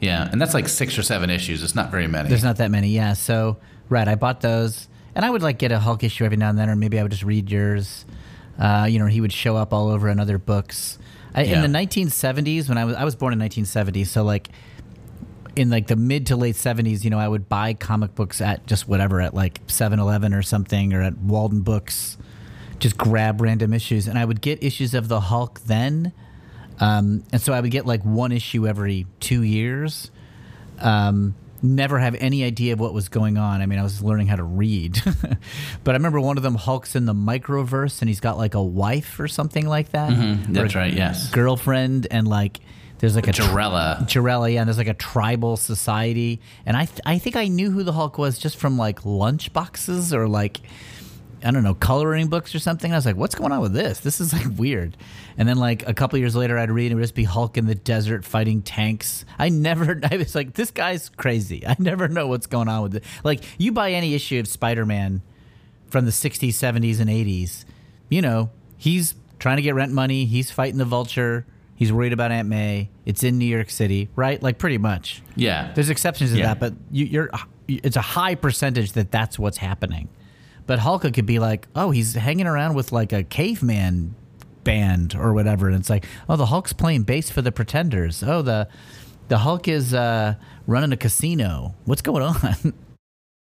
Yeah, 0.00 0.28
and 0.30 0.40
that's 0.40 0.54
like 0.54 0.68
six 0.68 0.98
or 0.98 1.02
seven 1.02 1.30
issues. 1.30 1.62
It's 1.62 1.74
not 1.74 1.90
very 1.90 2.06
many. 2.06 2.28
There's 2.28 2.44
not 2.44 2.56
that 2.56 2.70
many, 2.70 2.88
yeah. 2.88 3.12
So, 3.12 3.58
right, 3.88 4.08
I 4.08 4.14
bought 4.14 4.40
those, 4.40 4.88
and 5.14 5.24
I 5.24 5.30
would 5.30 5.42
like 5.42 5.58
get 5.58 5.72
a 5.72 5.78
Hulk 5.78 6.02
issue 6.02 6.24
every 6.24 6.36
now 6.36 6.48
and 6.50 6.58
then, 6.58 6.70
or 6.70 6.76
maybe 6.76 6.98
I 6.98 7.02
would 7.02 7.12
just 7.12 7.24
read 7.24 7.50
yours. 7.50 8.04
Uh, 8.58 8.86
you 8.88 8.98
know, 8.98 9.06
he 9.06 9.20
would 9.20 9.32
show 9.32 9.56
up 9.56 9.72
all 9.72 9.88
over 9.88 10.08
in 10.08 10.18
other 10.20 10.38
books. 10.38 10.98
I, 11.34 11.44
Yeah. 11.44 11.62
In 11.62 11.72
the 11.72 11.78
1970s, 11.78 12.68
when 12.68 12.78
I 12.78 12.84
was 12.84 12.96
I 12.96 13.04
was 13.04 13.14
born 13.14 13.32
in 13.32 13.38
1970, 13.38 14.04
so 14.04 14.24
like 14.24 14.48
in 15.56 15.70
like 15.70 15.86
the 15.86 15.96
mid 15.96 16.26
to 16.26 16.36
late 16.36 16.56
70s, 16.56 17.04
you 17.04 17.10
know, 17.10 17.18
I 17.18 17.28
would 17.28 17.48
buy 17.48 17.74
comic 17.74 18.14
books 18.14 18.40
at 18.40 18.66
just 18.66 18.88
whatever 18.88 19.20
at 19.20 19.34
like 19.34 19.64
7-Eleven 19.66 20.32
or 20.32 20.42
something, 20.42 20.92
or 20.92 21.02
at 21.02 21.18
Walden 21.18 21.60
Books, 21.60 22.16
just 22.78 22.96
grab 22.96 23.40
random 23.40 23.74
issues, 23.74 24.06
and 24.06 24.18
I 24.18 24.24
would 24.24 24.40
get 24.40 24.62
issues 24.62 24.94
of 24.94 25.08
the 25.08 25.20
Hulk 25.20 25.60
then. 25.60 26.12
Um, 26.80 27.22
and 27.32 27.40
so 27.40 27.52
I 27.52 27.60
would 27.60 27.70
get 27.70 27.86
like 27.86 28.02
one 28.02 28.32
issue 28.32 28.66
every 28.66 29.06
two 29.20 29.42
years. 29.42 30.10
Um, 30.80 31.34
never 31.62 31.98
have 31.98 32.14
any 32.14 32.42
idea 32.42 32.72
of 32.72 32.80
what 32.80 32.94
was 32.94 33.08
going 33.10 33.36
on. 33.36 33.60
I 33.60 33.66
mean, 33.66 33.78
I 33.78 33.82
was 33.82 34.02
learning 34.02 34.28
how 34.28 34.36
to 34.36 34.42
read. 34.42 34.98
but 35.84 35.90
I 35.90 35.96
remember 35.98 36.20
one 36.20 36.36
of 36.38 36.42
them 36.42 36.54
Hulk's 36.54 36.96
in 36.96 37.04
the 37.04 37.12
microverse 37.14 38.00
and 38.00 38.08
he's 38.08 38.20
got 38.20 38.38
like 38.38 38.54
a 38.54 38.62
wife 38.62 39.20
or 39.20 39.28
something 39.28 39.66
like 39.66 39.90
that. 39.90 40.10
Mhm, 40.10 40.54
that's 40.54 40.74
right, 40.74 40.92
yes. 40.92 41.30
Girlfriend 41.30 42.06
and 42.10 42.26
like 42.26 42.60
there's 42.98 43.14
like 43.14 43.28
a 43.28 43.32
tri- 43.32 43.46
Jarella. 43.46 44.06
Jarella, 44.08 44.52
yeah, 44.52 44.60
and 44.60 44.68
there's 44.68 44.78
like 44.78 44.86
a 44.88 44.94
tribal 44.94 45.56
society. 45.56 46.40
And 46.66 46.76
I 46.76 46.84
th- 46.86 47.00
I 47.06 47.18
think 47.18 47.36
I 47.36 47.48
knew 47.48 47.70
who 47.70 47.82
the 47.82 47.92
Hulk 47.92 48.16
was 48.18 48.38
just 48.38 48.56
from 48.56 48.76
like 48.78 49.04
lunch 49.04 49.52
boxes 49.52 50.12
or 50.14 50.28
like 50.28 50.60
I 51.44 51.50
don't 51.50 51.62
know, 51.62 51.74
coloring 51.74 52.28
books 52.28 52.54
or 52.54 52.58
something. 52.58 52.92
I 52.92 52.96
was 52.96 53.06
like, 53.06 53.16
what's 53.16 53.34
going 53.34 53.52
on 53.52 53.60
with 53.60 53.72
this? 53.72 54.00
This 54.00 54.20
is 54.20 54.32
like 54.32 54.46
weird. 54.58 54.96
And 55.38 55.48
then 55.48 55.56
like 55.58 55.86
a 55.88 55.94
couple 55.94 56.18
years 56.18 56.36
later, 56.36 56.58
I'd 56.58 56.70
read 56.70 56.86
and 56.86 56.92
it 56.92 56.94
would 56.96 57.02
just 57.02 57.14
be 57.14 57.24
Hulk 57.24 57.56
in 57.56 57.66
the 57.66 57.74
desert 57.74 58.24
fighting 58.24 58.62
tanks. 58.62 59.24
I 59.38 59.48
never, 59.48 60.00
I 60.10 60.16
was 60.16 60.34
like, 60.34 60.54
this 60.54 60.70
guy's 60.70 61.08
crazy. 61.08 61.66
I 61.66 61.76
never 61.78 62.08
know 62.08 62.26
what's 62.26 62.46
going 62.46 62.68
on 62.68 62.82
with 62.82 62.96
it. 62.96 63.04
Like 63.24 63.42
you 63.58 63.72
buy 63.72 63.92
any 63.92 64.14
issue 64.14 64.38
of 64.40 64.48
Spider-Man 64.48 65.22
from 65.88 66.04
the 66.04 66.10
60s, 66.12 66.50
70s, 66.50 67.00
and 67.00 67.10
80s, 67.10 67.64
you 68.08 68.22
know, 68.22 68.50
he's 68.76 69.14
trying 69.38 69.56
to 69.56 69.62
get 69.62 69.74
rent 69.74 69.92
money. 69.92 70.24
He's 70.26 70.50
fighting 70.50 70.78
the 70.78 70.84
vulture. 70.84 71.46
He's 71.74 71.92
worried 71.92 72.12
about 72.12 72.30
Aunt 72.30 72.46
May. 72.48 72.90
It's 73.06 73.22
in 73.24 73.38
New 73.38 73.46
York 73.46 73.70
City, 73.70 74.10
right? 74.14 74.42
Like 74.42 74.58
pretty 74.58 74.76
much. 74.78 75.22
Yeah. 75.34 75.72
There's 75.74 75.88
exceptions 75.88 76.32
to 76.32 76.36
Yeah. 76.38 76.48
that, 76.54 76.60
but 76.60 76.74
you, 76.90 77.06
you're 77.06 77.30
it's 77.68 77.96
a 77.96 78.00
high 78.02 78.34
percentage 78.34 78.92
that 78.92 79.10
that's 79.10 79.38
what's 79.38 79.56
happening. 79.56 80.08
But 80.70 80.78
Hulk 80.78 81.02
could 81.02 81.26
be 81.26 81.40
like, 81.40 81.66
oh, 81.74 81.90
he's 81.90 82.14
hanging 82.14 82.46
around 82.46 82.74
with 82.74 82.92
like 82.92 83.12
a 83.12 83.24
caveman 83.24 84.14
band 84.62 85.16
or 85.16 85.32
whatever, 85.32 85.66
and 85.66 85.74
it's 85.74 85.90
like, 85.90 86.06
oh, 86.28 86.36
the 86.36 86.46
Hulk's 86.46 86.72
playing 86.72 87.02
bass 87.02 87.28
for 87.28 87.42
the 87.42 87.50
Pretenders. 87.50 88.22
Oh, 88.22 88.40
the 88.40 88.68
the 89.26 89.38
Hulk 89.38 89.66
is 89.66 89.92
uh, 89.92 90.36
running 90.68 90.92
a 90.92 90.96
casino. 90.96 91.74
What's 91.86 92.02
going 92.02 92.22
on? 92.22 92.72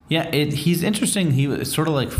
Yeah, 0.08 0.24
it, 0.34 0.52
he's 0.52 0.82
interesting. 0.82 1.30
He 1.30 1.46
was 1.46 1.72
sort 1.72 1.86
of 1.86 1.94
like 1.94 2.12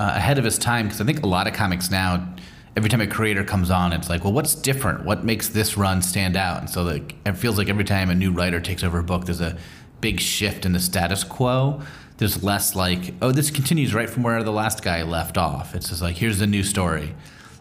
uh, 0.00 0.14
ahead 0.16 0.38
of 0.38 0.44
his 0.44 0.56
time 0.56 0.86
because 0.86 1.02
I 1.02 1.04
think 1.04 1.22
a 1.22 1.26
lot 1.26 1.46
of 1.46 1.52
comics 1.52 1.90
now, 1.90 2.34
every 2.74 2.88
time 2.88 3.02
a 3.02 3.06
creator 3.06 3.44
comes 3.44 3.70
on, 3.70 3.92
it's 3.92 4.08
like, 4.08 4.24
well, 4.24 4.32
what's 4.32 4.54
different? 4.54 5.04
What 5.04 5.24
makes 5.24 5.50
this 5.50 5.76
run 5.76 6.00
stand 6.00 6.36
out? 6.36 6.58
And 6.58 6.70
so 6.70 6.82
like, 6.82 7.14
it 7.26 7.34
feels 7.34 7.58
like 7.58 7.68
every 7.68 7.84
time 7.84 8.08
a 8.08 8.14
new 8.14 8.32
writer 8.32 8.60
takes 8.60 8.82
over 8.82 8.98
a 8.98 9.04
book, 9.04 9.26
there's 9.26 9.42
a 9.42 9.58
big 10.00 10.20
shift 10.20 10.64
in 10.64 10.72
the 10.72 10.80
status 10.80 11.22
quo. 11.22 11.82
There's 12.18 12.42
less 12.42 12.74
like, 12.74 13.14
oh, 13.22 13.32
this 13.32 13.50
continues 13.50 13.94
right 13.94 14.10
from 14.10 14.24
where 14.24 14.42
the 14.42 14.52
last 14.52 14.82
guy 14.82 15.02
left 15.02 15.38
off. 15.38 15.74
It's 15.74 15.88
just 15.88 16.02
like, 16.02 16.16
here's 16.16 16.38
the 16.38 16.46
new 16.46 16.62
story. 16.62 17.14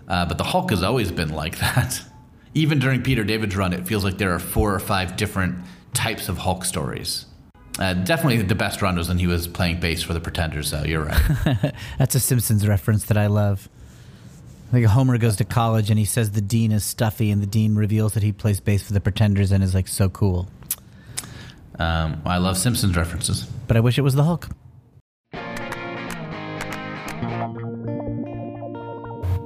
Uh, 0.07 0.25
but 0.25 0.37
the 0.37 0.43
Hulk 0.43 0.71
has 0.71 0.83
always 0.83 1.11
been 1.11 1.29
like 1.29 1.57
that. 1.59 2.01
Even 2.53 2.79
during 2.79 3.03
Peter 3.03 3.23
David's 3.23 3.55
run, 3.55 3.71
it 3.71 3.87
feels 3.87 4.03
like 4.03 4.17
there 4.17 4.33
are 4.33 4.39
four 4.39 4.73
or 4.73 4.79
five 4.79 5.15
different 5.15 5.63
types 5.93 6.27
of 6.27 6.39
Hulk 6.39 6.65
stories. 6.65 7.25
Uh, 7.79 7.93
definitely 7.93 8.41
the 8.41 8.55
best 8.55 8.81
run 8.81 8.97
was 8.97 9.07
when 9.07 9.19
he 9.19 9.27
was 9.27 9.47
playing 9.47 9.79
bass 9.79 10.01
for 10.01 10.13
the 10.13 10.19
Pretenders, 10.19 10.69
so 10.69 10.83
you're 10.83 11.03
right. 11.03 11.73
that's 11.99 12.15
a 12.15 12.19
Simpsons 12.19 12.67
reference 12.67 13.05
that 13.05 13.17
I 13.17 13.27
love. 13.27 13.69
Like 14.73 14.83
Homer 14.85 15.17
goes 15.17 15.37
to 15.37 15.45
college 15.45 15.89
and 15.89 15.99
he 15.99 16.05
says 16.05 16.31
the 16.31 16.41
dean 16.41 16.71
is 16.71 16.83
stuffy, 16.83 17.29
and 17.29 17.41
the 17.41 17.47
dean 17.47 17.75
reveals 17.75 18.13
that 18.13 18.23
he 18.23 18.31
plays 18.31 18.59
bass 18.59 18.81
for 18.81 18.93
the 18.93 18.99
Pretenders 18.99 19.51
and 19.51 19.63
is 19.63 19.75
like 19.75 19.87
so 19.87 20.09
cool. 20.09 20.49
Um, 21.79 22.21
I 22.25 22.37
love 22.37 22.57
Simpsons 22.57 22.95
references. 22.97 23.43
But 23.67 23.77
I 23.77 23.79
wish 23.79 23.97
it 23.97 24.01
was 24.01 24.15
the 24.15 24.23
Hulk. 24.23 24.49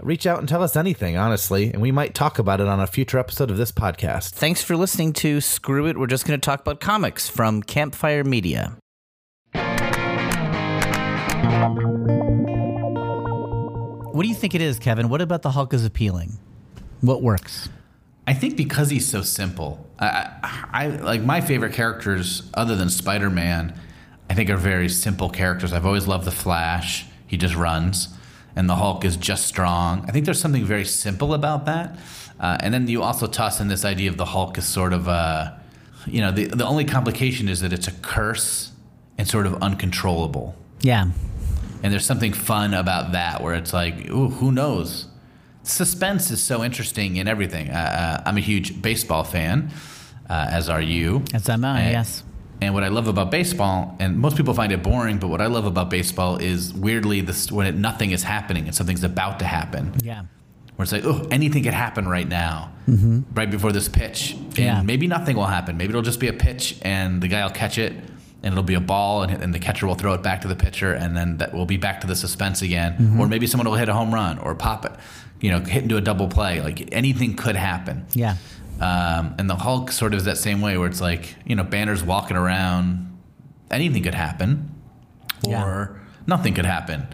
reach 0.00 0.26
out 0.26 0.38
and 0.38 0.48
tell 0.48 0.62
us 0.62 0.76
anything, 0.76 1.16
honestly, 1.16 1.72
and 1.72 1.82
we 1.82 1.90
might 1.90 2.14
talk 2.14 2.38
about 2.38 2.60
it 2.60 2.68
on 2.68 2.80
a 2.80 2.86
future 2.86 3.18
episode 3.18 3.50
of 3.50 3.56
this 3.56 3.72
podcast. 3.72 4.30
Thanks 4.30 4.62
for 4.62 4.76
listening 4.76 5.12
to 5.14 5.40
Screw 5.40 5.86
It. 5.86 5.98
We're 5.98 6.06
just 6.06 6.26
going 6.26 6.38
to 6.38 6.44
talk 6.44 6.60
about 6.60 6.80
comics 6.80 7.28
from 7.28 7.62
Campfire 7.62 8.24
Media. 8.24 8.76
What 14.12 14.22
do 14.22 14.28
you 14.28 14.34
think 14.34 14.54
it 14.54 14.60
is, 14.60 14.78
Kevin? 14.78 15.08
What 15.08 15.20
about 15.20 15.42
the 15.42 15.52
Hulk 15.52 15.74
is 15.74 15.84
appealing? 15.84 16.38
What 17.00 17.22
works? 17.22 17.68
I 18.26 18.34
think 18.34 18.56
because 18.56 18.90
he's 18.90 19.06
so 19.06 19.22
simple. 19.22 19.86
I, 19.98 20.30
I, 20.42 20.84
I 20.84 20.86
like 20.88 21.22
my 21.22 21.40
favorite 21.40 21.72
characters, 21.72 22.50
other 22.54 22.76
than 22.76 22.90
Spider 22.90 23.30
Man. 23.30 23.78
I 24.30 24.34
think 24.34 24.50
are 24.50 24.56
very 24.56 24.88
simple 24.88 25.30
characters. 25.30 25.72
I've 25.72 25.86
always 25.86 26.06
loved 26.06 26.24
the 26.24 26.30
Flash. 26.30 27.06
He 27.26 27.36
just 27.36 27.54
runs 27.54 28.17
and 28.58 28.68
the 28.68 28.74
Hulk 28.74 29.04
is 29.04 29.16
just 29.16 29.46
strong. 29.46 30.04
I 30.08 30.10
think 30.10 30.24
there's 30.24 30.40
something 30.40 30.64
very 30.64 30.84
simple 30.84 31.32
about 31.32 31.66
that. 31.66 31.96
Uh, 32.40 32.56
and 32.58 32.74
then 32.74 32.88
you 32.88 33.04
also 33.04 33.28
toss 33.28 33.60
in 33.60 33.68
this 33.68 33.84
idea 33.84 34.10
of 34.10 34.16
the 34.16 34.24
Hulk 34.24 34.58
is 34.58 34.66
sort 34.66 34.92
of 34.92 35.06
a, 35.06 35.60
you 36.06 36.20
know, 36.20 36.32
the, 36.32 36.46
the 36.46 36.66
only 36.66 36.84
complication 36.84 37.48
is 37.48 37.60
that 37.60 37.72
it's 37.72 37.86
a 37.86 37.92
curse 37.92 38.72
and 39.16 39.28
sort 39.28 39.46
of 39.46 39.62
uncontrollable. 39.62 40.56
Yeah. 40.80 41.08
And 41.84 41.92
there's 41.92 42.04
something 42.04 42.32
fun 42.32 42.74
about 42.74 43.12
that 43.12 43.44
where 43.44 43.54
it's 43.54 43.72
like, 43.72 44.10
ooh, 44.10 44.28
who 44.28 44.50
knows? 44.50 45.06
Suspense 45.62 46.32
is 46.32 46.42
so 46.42 46.64
interesting 46.64 47.14
in 47.14 47.28
everything. 47.28 47.70
Uh, 47.70 47.74
uh 47.74 48.22
I'm 48.28 48.38
a 48.38 48.40
huge 48.40 48.82
baseball 48.82 49.22
fan, 49.22 49.70
uh, 50.28 50.48
as 50.50 50.68
are 50.68 50.82
you. 50.82 51.22
As 51.32 51.48
am 51.48 51.64
I, 51.64 51.92
yes. 51.92 52.24
And 52.60 52.74
what 52.74 52.82
I 52.82 52.88
love 52.88 53.06
about 53.06 53.30
baseball, 53.30 53.96
and 54.00 54.18
most 54.18 54.36
people 54.36 54.52
find 54.52 54.72
it 54.72 54.82
boring, 54.82 55.18
but 55.18 55.28
what 55.28 55.40
I 55.40 55.46
love 55.46 55.64
about 55.64 55.90
baseball 55.90 56.38
is 56.38 56.74
weirdly 56.74 57.20
this 57.20 57.52
when 57.52 57.66
it, 57.66 57.74
nothing 57.76 58.10
is 58.10 58.24
happening 58.24 58.66
and 58.66 58.74
something's 58.74 59.04
about 59.04 59.38
to 59.38 59.44
happen. 59.44 59.94
Yeah. 60.02 60.22
Where 60.74 60.84
it's 60.84 60.92
like, 60.92 61.04
oh, 61.04 61.26
anything 61.30 61.64
could 61.64 61.74
happen 61.74 62.08
right 62.08 62.28
now, 62.28 62.72
mm-hmm. 62.88 63.20
right 63.34 63.50
before 63.50 63.72
this 63.72 63.88
pitch, 63.88 64.32
and 64.32 64.58
Yeah. 64.58 64.82
maybe 64.82 65.06
nothing 65.06 65.36
will 65.36 65.46
happen. 65.46 65.76
Maybe 65.76 65.90
it'll 65.90 66.02
just 66.02 66.20
be 66.20 66.28
a 66.28 66.32
pitch, 66.32 66.76
and 66.82 67.20
the 67.20 67.28
guy 67.28 67.42
will 67.42 67.50
catch 67.50 67.78
it, 67.78 67.92
and 68.42 68.52
it'll 68.52 68.62
be 68.62 68.74
a 68.74 68.80
ball, 68.80 69.22
and, 69.24 69.42
and 69.42 69.52
the 69.52 69.58
catcher 69.58 69.86
will 69.88 69.96
throw 69.96 70.14
it 70.14 70.22
back 70.22 70.40
to 70.42 70.48
the 70.48 70.54
pitcher, 70.54 70.92
and 70.92 71.16
then 71.16 71.38
that 71.38 71.52
will 71.52 71.66
be 71.66 71.76
back 71.76 72.00
to 72.02 72.06
the 72.06 72.14
suspense 72.14 72.62
again. 72.62 72.92
Mm-hmm. 72.92 73.20
Or 73.20 73.26
maybe 73.26 73.48
someone 73.48 73.68
will 73.68 73.76
hit 73.76 73.88
a 73.88 73.92
home 73.92 74.14
run 74.14 74.38
or 74.38 74.54
pop 74.54 74.84
it, 74.84 74.92
you 75.40 75.50
know, 75.50 75.60
hit 75.60 75.82
into 75.82 75.96
a 75.96 76.00
double 76.00 76.28
play. 76.28 76.60
Like 76.60 76.88
anything 76.92 77.34
could 77.36 77.56
happen. 77.56 78.06
Yeah. 78.14 78.36
Um, 78.80 79.34
and 79.38 79.48
the 79.50 79.56
Hulk 79.56 79.90
sort 79.90 80.12
of 80.14 80.18
is 80.18 80.24
that 80.26 80.38
same 80.38 80.60
way 80.60 80.78
where 80.78 80.88
it's 80.88 81.00
like, 81.00 81.34
you 81.44 81.56
know, 81.56 81.64
Banner's 81.64 82.02
walking 82.02 82.36
around, 82.36 83.18
anything 83.70 84.02
could 84.04 84.14
happen, 84.14 84.70
or 85.44 85.50
Yeah. 85.50 85.86
nothing 86.26 86.54
could 86.54 86.64
happen. 86.66 87.06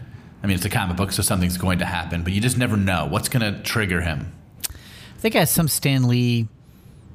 I 0.43 0.47
mean, 0.47 0.57
it's 0.57 0.65
a 0.67 0.71
comic 0.71 0.99
book, 0.99 1.11
so 1.13 1.23
something's 1.23 1.57
going 1.57 1.79
to 1.79 1.87
happen, 1.87 2.23
but 2.23 2.35
you 2.35 2.41
just 2.43 2.59
never 2.59 2.77
know 2.77 3.07
what's 3.07 3.31
going 3.31 3.51
to 3.55 3.63
trigger 3.63 4.03
him. 4.03 4.31
I 4.69 5.21
think 5.21 5.37
I 5.37 5.39
have 5.41 5.49
some 5.49 5.69
Stan 5.69 6.07
Lee 6.07 6.49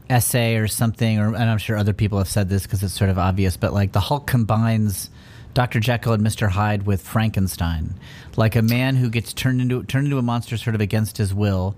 essay 0.10 0.56
or 0.56 0.68
something, 0.68 1.20
or 1.20 1.28
and 1.36 1.48
I'm 1.50 1.60
sure 1.60 1.78
other 1.78 1.94
people 1.94 2.18
have 2.18 2.28
said 2.28 2.50
this 2.50 2.64
because 2.64 2.82
it's 2.82 2.96
sort 2.96 3.12
of 3.12 3.20
obvious, 3.20 3.56
but 3.56 3.72
like 3.72 3.92
the 3.92 4.00
Hulk 4.00 4.26
combines 4.26 5.12
Dr. 5.54 5.80
Jekyll 5.80 6.14
and 6.14 6.24
Mr. 6.26 6.50
Hyde 6.50 6.86
with 6.86 7.02
Frankenstein, 7.02 7.96
like 8.38 8.56
a 8.56 8.62
man 8.62 8.96
who 8.96 9.10
gets 9.10 9.34
turned 9.34 9.62
into 9.62 9.84
turned 9.84 10.06
into 10.06 10.18
a 10.18 10.22
monster 10.22 10.58
sort 10.58 10.76
of 10.76 10.82
against 10.82 11.18
his 11.18 11.34
will. 11.34 11.76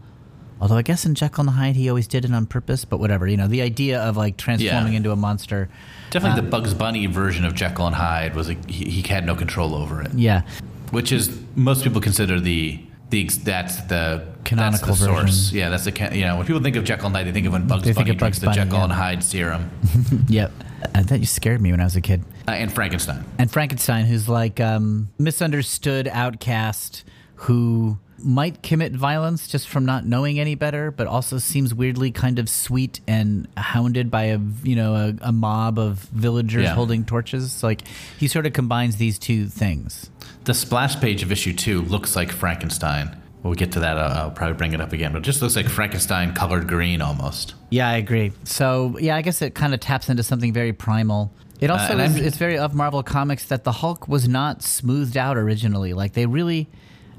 Although 0.59 0.77
I 0.77 0.83
guess 0.83 1.05
in 1.05 1.15
Jekyll 1.15 1.41
and 1.41 1.49
Hyde 1.51 1.75
he 1.75 1.89
always 1.89 2.05
did 2.07 2.23
it 2.23 2.31
on 2.31 2.45
purpose, 2.45 2.85
but 2.85 2.99
whatever. 2.99 3.25
You 3.27 3.37
know, 3.37 3.47
the 3.47 3.61
idea 3.63 3.99
of 4.01 4.15
like 4.17 4.37
transforming 4.37 4.93
Yeah. 4.93 4.97
into 4.97 5.11
a 5.11 5.15
monster. 5.15 5.69
Definitely 6.11 6.39
Uh, 6.39 6.43
the 6.43 6.49
Bugs 6.51 6.73
Bunny 6.75 7.05
version 7.07 7.45
of 7.45 7.55
Jekyll 7.55 7.87
and 7.87 7.95
Hyde 7.95 8.35
was 8.35 8.47
like, 8.47 8.69
he, 8.69 8.85
he 8.89 9.01
had 9.07 9.25
no 9.25 9.33
control 9.35 9.73
over 9.73 10.01
it, 10.03 10.13
Yeah, 10.13 10.41
which 10.91 11.11
is 11.11 11.35
most 11.55 11.83
people 11.83 12.01
consider 12.01 12.39
the 12.39 12.79
the 13.09 13.27
that's 13.43 13.77
the 13.83 14.25
Canonical 14.45 14.87
that's 14.89 14.99
the 14.99 15.05
source. 15.05 15.21
version. 15.49 15.57
Yeah, 15.57 15.69
that's 15.69 15.85
the 15.85 16.09
you 16.15 16.25
know 16.25 16.37
when 16.37 16.45
people 16.45 16.61
think 16.61 16.75
of 16.75 16.83
Jekyll 16.83 17.07
and 17.07 17.15
Hyde, 17.15 17.25
they 17.27 17.31
think 17.31 17.47
of 17.47 17.53
when 17.53 17.67
Bugs 17.67 17.83
They 17.83 17.93
Bunny 17.93 18.11
of 18.11 18.17
Bugs 18.17 18.39
drinks 18.39 18.39
the 18.39 18.51
Jekyll 18.63 18.77
yeah. 18.77 18.83
and 18.83 18.93
Hyde 18.93 19.23
serum 19.23 19.69
yep. 20.27 20.51
I 20.95 21.03
thought 21.03 21.19
you 21.19 21.25
scared 21.25 21.61
me 21.61 21.71
when 21.71 21.79
I 21.79 21.85
was 21.85 21.95
a 21.95 22.01
kid. 22.01 22.23
uh, 22.47 22.51
and 22.51 22.71
Frankenstein. 22.71 23.23
and 23.37 23.49
Frankenstein, 23.51 24.05
who's 24.05 24.27
like 24.29 24.59
um, 24.59 25.09
misunderstood 25.17 26.07
outcast 26.07 27.03
who 27.35 27.97
might 28.23 28.61
commit 28.61 28.91
violence 28.93 29.47
just 29.47 29.67
from 29.67 29.83
not 29.83 30.05
knowing 30.05 30.39
any 30.39 30.53
better, 30.53 30.91
but 30.91 31.07
also 31.07 31.39
seems 31.39 31.73
weirdly 31.73 32.11
kind 32.11 32.37
of 32.37 32.47
sweet 32.47 32.99
and 33.07 33.47
hounded 33.57 34.11
by 34.11 34.25
a 34.25 34.39
you 34.63 34.75
know 34.75 34.93
a, 34.93 35.13
a 35.21 35.31
mob 35.31 35.79
of 35.79 35.97
villagers 36.13 36.63
Yeah. 36.65 36.75
holding 36.75 37.03
torches. 37.03 37.63
Like 37.63 37.81
he 38.19 38.27
sort 38.27 38.45
of 38.45 38.53
combines 38.53 38.97
these 38.97 39.17
two 39.17 39.47
things. 39.47 40.11
The 40.43 40.53
splash 40.53 40.99
page 40.99 41.23
of 41.23 41.31
issue 41.31 41.53
two 41.53 41.81
looks 41.81 42.15
like 42.15 42.31
Frankenstein. 42.31 43.17
When 43.41 43.49
we 43.49 43.55
get 43.57 43.71
to 43.73 43.79
that, 43.79 43.97
uh, 43.97 44.13
I'll 44.17 44.31
probably 44.31 44.55
bring 44.55 44.73
it 44.73 44.81
up 44.81 44.93
again, 44.93 45.13
but 45.13 45.19
it 45.19 45.25
just 45.25 45.41
looks 45.41 45.55
like 45.55 45.67
Frankenstein 45.67 46.33
colored 46.33 46.67
green 46.67 47.01
almost. 47.01 47.55
Yeah, 47.71 47.89
I 47.89 47.95
agree. 47.97 48.33
So 48.43 48.95
yeah, 48.99 49.15
I 49.15 49.21
guess 49.23 49.41
it 49.41 49.55
kind 49.55 49.73
of 49.73 49.79
taps 49.79 50.09
into 50.09 50.21
something 50.23 50.53
very 50.53 50.73
primal. 50.73 51.31
It 51.59 51.69
also 51.71 51.93
and 51.97 52.01
is, 52.01 52.15
it's 52.17 52.37
very 52.37 52.57
of 52.57 52.73
Marvel 52.73 53.01
Comics 53.03 53.45
that 53.45 53.63
the 53.63 53.71
Hulk 53.71 54.07
was 54.07 54.27
not 54.27 54.61
smoothed 54.63 55.17
out 55.17 55.37
originally. 55.37 55.93
Like 55.93 56.13
they 56.13 56.25
really, 56.25 56.67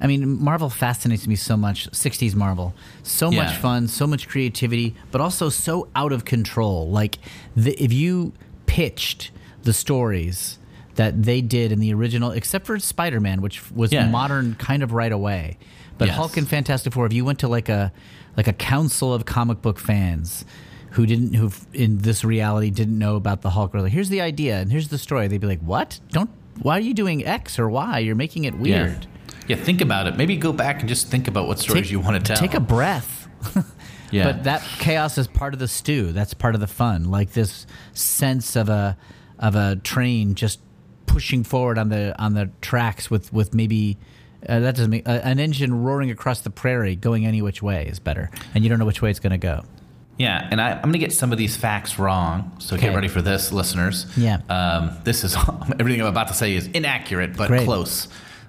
I 0.01 0.07
mean, 0.07 0.43
Marvel 0.43 0.69
fascinates 0.71 1.27
me 1.27 1.35
so 1.37 1.57
much. 1.57 1.91
'60s 1.91 2.35
Marvel, 2.35 2.73
so 3.03 3.31
much 3.31 3.57
fun, 3.57 3.89
so 3.89 4.07
much 4.07 4.29
creativity, 4.29 4.95
but 5.11 5.21
also 5.21 5.49
so 5.49 5.89
out 5.97 6.13
of 6.13 6.25
control. 6.25 6.89
Like 6.89 7.19
the, 7.57 7.73
if 7.83 7.93
you 7.93 8.33
pitched 8.67 9.31
the 9.63 9.73
stories 9.73 10.59
that 10.97 11.23
they 11.23 11.41
did 11.41 11.73
in 11.73 11.81
the 11.81 11.93
original, 11.95 12.31
except 12.33 12.67
for 12.67 12.79
Spider-Man, 12.79 13.41
which 13.43 13.71
was 13.73 13.93
Yeah. 13.93 14.09
modern 14.09 14.55
kind 14.57 14.83
of 14.83 14.93
right 14.93 15.13
away. 15.13 15.57
But 16.03 16.09
Yes. 16.09 16.17
Hulk 16.17 16.37
and 16.37 16.49
Fantastic 16.49 16.93
Four, 16.93 17.07
if 17.07 17.13
you 17.13 17.25
went 17.25 17.39
to 17.39 17.49
like 17.49 17.69
a 17.69 17.93
like 18.37 18.49
a 18.49 18.53
council 18.53 19.15
of 19.15 19.25
comic 19.25 19.63
book 19.63 19.79
fans 19.79 20.45
who 20.91 21.07
didn't 21.07 21.35
who 21.35 21.53
in 21.73 21.99
this 21.99 22.25
reality 22.25 22.71
didn't 22.71 22.99
know 22.99 23.15
about 23.15 23.43
the 23.43 23.51
Hulk, 23.51 23.73
or 23.73 23.81
like 23.83 23.93
here's 23.93 24.09
the 24.09 24.21
idea 24.21 24.57
and 24.59 24.73
here's 24.73 24.89
the 24.89 24.99
story, 24.99 25.29
they'd 25.29 25.41
be 25.41 25.47
like, 25.47 25.61
"What? 25.61 26.01
Don't? 26.11 26.29
Why 26.61 26.77
are 26.79 26.81
you 26.81 26.93
doing 26.93 27.25
X 27.25 27.57
or 27.57 27.71
Y? 27.71 28.01
You're 28.01 28.17
making 28.17 28.47
it 28.47 28.59
weird." 28.59 29.07
Yeah, 29.47 29.55
think 29.55 29.81
about 29.81 30.09
it. 30.09 30.17
Maybe 30.17 30.37
go 30.37 30.53
back 30.53 30.81
and 30.81 30.89
just 30.89 31.07
think 31.07 31.29
about 31.29 31.47
what 31.47 31.61
stories 31.61 31.89
you 31.89 32.01
want 32.01 32.17
to 32.17 32.35
tell. 32.35 32.37
Take 32.37 32.55
a 32.55 32.61
breath. 32.61 33.29
yeah. 34.11 34.25
But 34.25 34.43
that 34.43 34.63
chaos 34.81 35.19
is 35.19 35.29
part 35.29 35.55
of 35.55 35.61
the 35.61 35.69
stew. 35.69 36.11
That's 36.11 36.35
part 36.35 36.57
of 36.57 36.61
the 36.61 36.67
fun. 36.67 37.13
Like 37.13 37.33
this 37.33 37.65
sense 37.93 38.57
of 38.57 38.69
a 38.69 38.97
of 39.39 39.55
a 39.55 39.77
train 39.77 40.35
just 40.35 40.59
pushing 41.07 41.45
forward 41.45 41.79
on 41.79 41.91
the 41.91 42.21
on 42.21 42.35
the 42.35 42.51
tracks 42.61 43.09
with 43.09 43.33
with 43.33 43.55
maybe 43.55 43.99
uh, 44.49 44.61
that 44.61 44.75
doesn't 44.77 44.91
mean 44.91 45.03
uh, 45.07 45.21
an 45.25 45.39
engine 45.39 45.83
roaring 45.83 46.11
across 46.11 46.41
the 46.41 46.51
prairie 46.51 46.97
going 46.97 47.27
any 47.27 47.43
which 47.43 47.63
way 47.63 47.87
is 47.87 47.99
better, 47.99 48.31
and 48.55 48.65
you 48.65 48.71
don't 48.71 48.79
know 48.79 48.85
which 48.87 49.03
way 49.03 49.11
it's 49.11 49.21
going 49.21 49.33
to 49.33 49.39
go. 49.39 49.65
Yeah, 50.19 50.47
and 50.51 50.61
I, 50.61 50.73
I'm 50.73 50.83
going 50.83 50.93
to 50.93 50.99
get 50.99 51.13
some 51.13 51.33
of 51.33 51.39
these 51.39 51.57
facts 51.57 51.99
wrong, 51.99 52.55
so 52.59 52.77
Okay. 52.77 52.89
get 52.89 52.95
ready 52.95 53.09
for 53.09 53.23
this, 53.23 53.51
listeners. 53.51 54.07
Yeah. 54.17 54.41
Um, 54.49 54.91
this 55.05 55.25
is 55.25 55.35
everything 55.81 56.01
I'm 56.01 56.07
about 56.07 56.29
to 56.29 56.35
say 56.35 56.55
is 56.55 56.67
inaccurate, 56.69 57.37
but 57.37 57.49
Great. 57.49 57.65
close. 57.65 58.09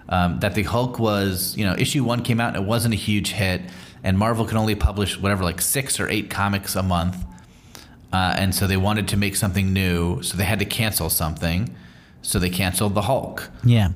Um, 0.10 0.40
that 0.42 0.54
the 0.56 0.64
Hulk 0.64 1.00
was, 1.00 1.56
you 1.58 1.66
know, 1.66 1.74
issue 1.78 2.04
one 2.04 2.22
came 2.22 2.42
out, 2.42 2.56
and 2.56 2.64
it 2.64 2.68
wasn't 2.68 2.94
a 2.94 2.98
huge 2.98 3.32
hit, 3.32 3.62
and 4.04 4.18
Marvel 4.20 4.46
could 4.46 4.58
only 4.58 4.76
publish 4.76 5.18
whatever, 5.18 5.44
like 5.46 5.62
six 5.62 6.00
or 6.02 6.10
eight 6.10 6.30
comics 6.30 6.76
a 6.76 6.84
month, 6.84 7.16
uh, 8.12 8.36
and 8.38 8.54
so 8.54 8.68
they 8.68 8.78
wanted 8.78 9.08
to 9.08 9.18
make 9.18 9.36
something 9.38 9.72
new, 9.74 10.22
so 10.22 10.36
they 10.38 10.44
had 10.44 10.60
to 10.60 10.66
cancel 10.66 11.10
something, 11.10 11.74
so 12.22 12.38
they 12.38 12.50
canceled 12.50 12.94
the 12.94 13.04
Hulk. 13.04 13.50
Yeah. 13.64 13.94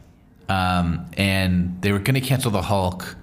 Um, 0.50 1.10
and 1.18 1.82
they 1.82 1.92
were 1.92 2.00
going 2.00 2.16
to 2.16 2.22
cancel 2.22 2.52
the 2.52 2.62
Hulk. 2.62 3.16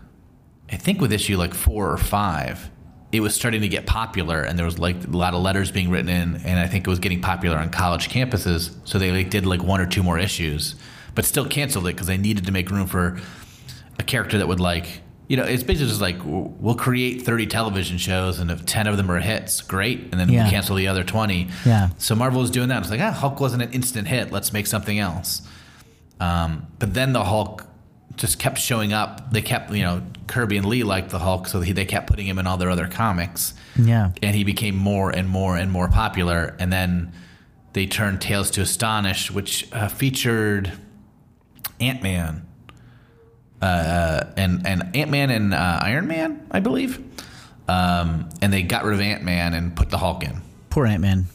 I 0.71 0.77
think 0.77 1.01
with 1.01 1.13
issue 1.13 1.37
like 1.37 1.55
four 1.55 1.91
or 1.91 1.97
five, 1.99 2.71
it 3.13 3.21
was 3.21 3.35
starting 3.35 3.61
to 3.63 3.69
get 3.69 3.87
popular, 3.87 4.43
and 4.43 4.59
there 4.59 4.67
was 4.67 4.79
like 4.79 5.05
a 5.05 5.11
lot 5.17 5.35
of 5.35 5.43
letters 5.43 5.71
being 5.71 5.91
written 5.91 6.09
in, 6.09 6.37
and 6.45 6.59
I 6.59 6.67
think 6.67 6.87
it 6.87 6.91
was 6.91 6.99
getting 6.99 7.21
popular 7.21 7.57
on 7.59 7.71
college 7.71 8.09
campuses. 8.09 8.75
So 8.85 8.99
they 8.99 9.13
like 9.13 9.31
did 9.31 9.47
like 9.47 9.63
one 9.63 9.81
or 9.81 9.87
two 9.87 10.03
more 10.03 10.19
issues, 10.19 10.75
but 11.15 11.25
still 11.25 11.47
canceled 11.47 11.87
it 11.87 11.93
because 11.95 12.07
they 12.09 12.17
needed 12.17 12.47
to 12.47 12.53
make 12.53 12.71
room 12.71 12.87
for 12.87 13.21
a 13.99 14.03
character 14.03 14.39
that 14.39 14.49
would 14.49 14.61
like. 14.61 15.01
You 15.29 15.39
know, 15.39 15.45
it's 15.45 15.63
basically 15.63 15.89
just 15.89 16.01
like 16.03 16.17
we'll 16.25 16.75
create 16.75 17.23
30 17.23 17.47
television 17.47 17.99
shows, 17.99 18.41
and 18.41 18.51
if 18.51 18.67
10 18.67 18.87
of 18.89 18.97
them 18.97 19.11
are 19.11 19.21
hits, 19.21 19.61
great, 19.63 20.01
and 20.11 20.15
then 20.15 20.29
Yeah. 20.29 20.43
we'll 20.43 20.51
cancel 20.51 20.77
the 20.77 20.89
other 20.89 21.05
20. 21.05 21.49
Yeah. 21.65 21.91
So 21.99 22.15
Marvel 22.15 22.41
was 22.41 22.51
doing 22.51 22.69
that. 22.69 22.83
It's 22.83 22.91
like, 22.91 23.01
ah, 23.01 23.13
Hulk 23.13 23.39
wasn't 23.41 23.63
an 23.63 23.73
instant 23.73 24.09
hit. 24.09 24.33
Let's 24.33 24.53
make 24.53 24.67
something 24.67 24.99
else. 24.99 25.41
Um, 26.25 26.67
but 26.79 26.95
then 26.95 27.13
the 27.13 27.25
Hulk 27.25 27.67
just 28.17 28.39
kept 28.39 28.59
showing 28.59 28.93
up. 28.93 29.33
They 29.33 29.43
kept, 29.43 29.73
you 29.73 29.83
know, 29.83 30.03
Kirby 30.27 30.57
and 30.57 30.67
Lee 30.67 30.85
liked 30.85 31.11
the 31.11 31.19
Hulk, 31.19 31.49
so 31.49 31.61
he, 31.61 31.73
they 31.73 31.85
kept 31.85 32.07
putting 32.07 32.27
him 32.27 32.39
in 32.39 32.47
all 32.47 32.57
their 32.57 32.71
other 32.71 32.87
comics. 32.87 33.55
Yeah. 33.77 34.13
And 34.23 34.35
he 34.37 34.45
became 34.45 34.77
more 34.77 35.11
and 35.11 35.29
more 35.29 35.57
and 35.57 35.71
more 35.71 35.89
popular. 35.89 36.57
And 36.59 36.73
then 36.73 37.13
they 37.73 37.87
turned 37.87 38.21
Tales 38.21 38.51
to 38.53 38.61
Astonish, 38.63 39.31
which 39.31 39.69
uh, 39.73 39.89
featured 39.89 40.73
Ant 41.81 42.03
Man. 42.03 42.47
Uh, 43.61 44.25
and 44.37 44.67
and 44.67 44.95
Ant 44.95 45.11
Man 45.11 45.31
and 45.31 45.55
uh, 45.55 45.79
Iron 45.83 46.07
Man, 46.07 46.47
I 46.51 46.61
believe, 46.61 47.03
um, 47.67 48.29
and 48.43 48.53
they 48.53 48.63
got 48.63 48.85
rid 48.85 48.95
of 48.95 49.01
Ant 49.01 49.23
Man 49.23 49.55
and 49.55 49.75
put 49.75 49.89
the 49.89 49.97
Hulk 49.97 50.23
in 50.23 50.43
Poor 50.69 50.85
Ant 50.87 51.01
Man. 51.01 51.27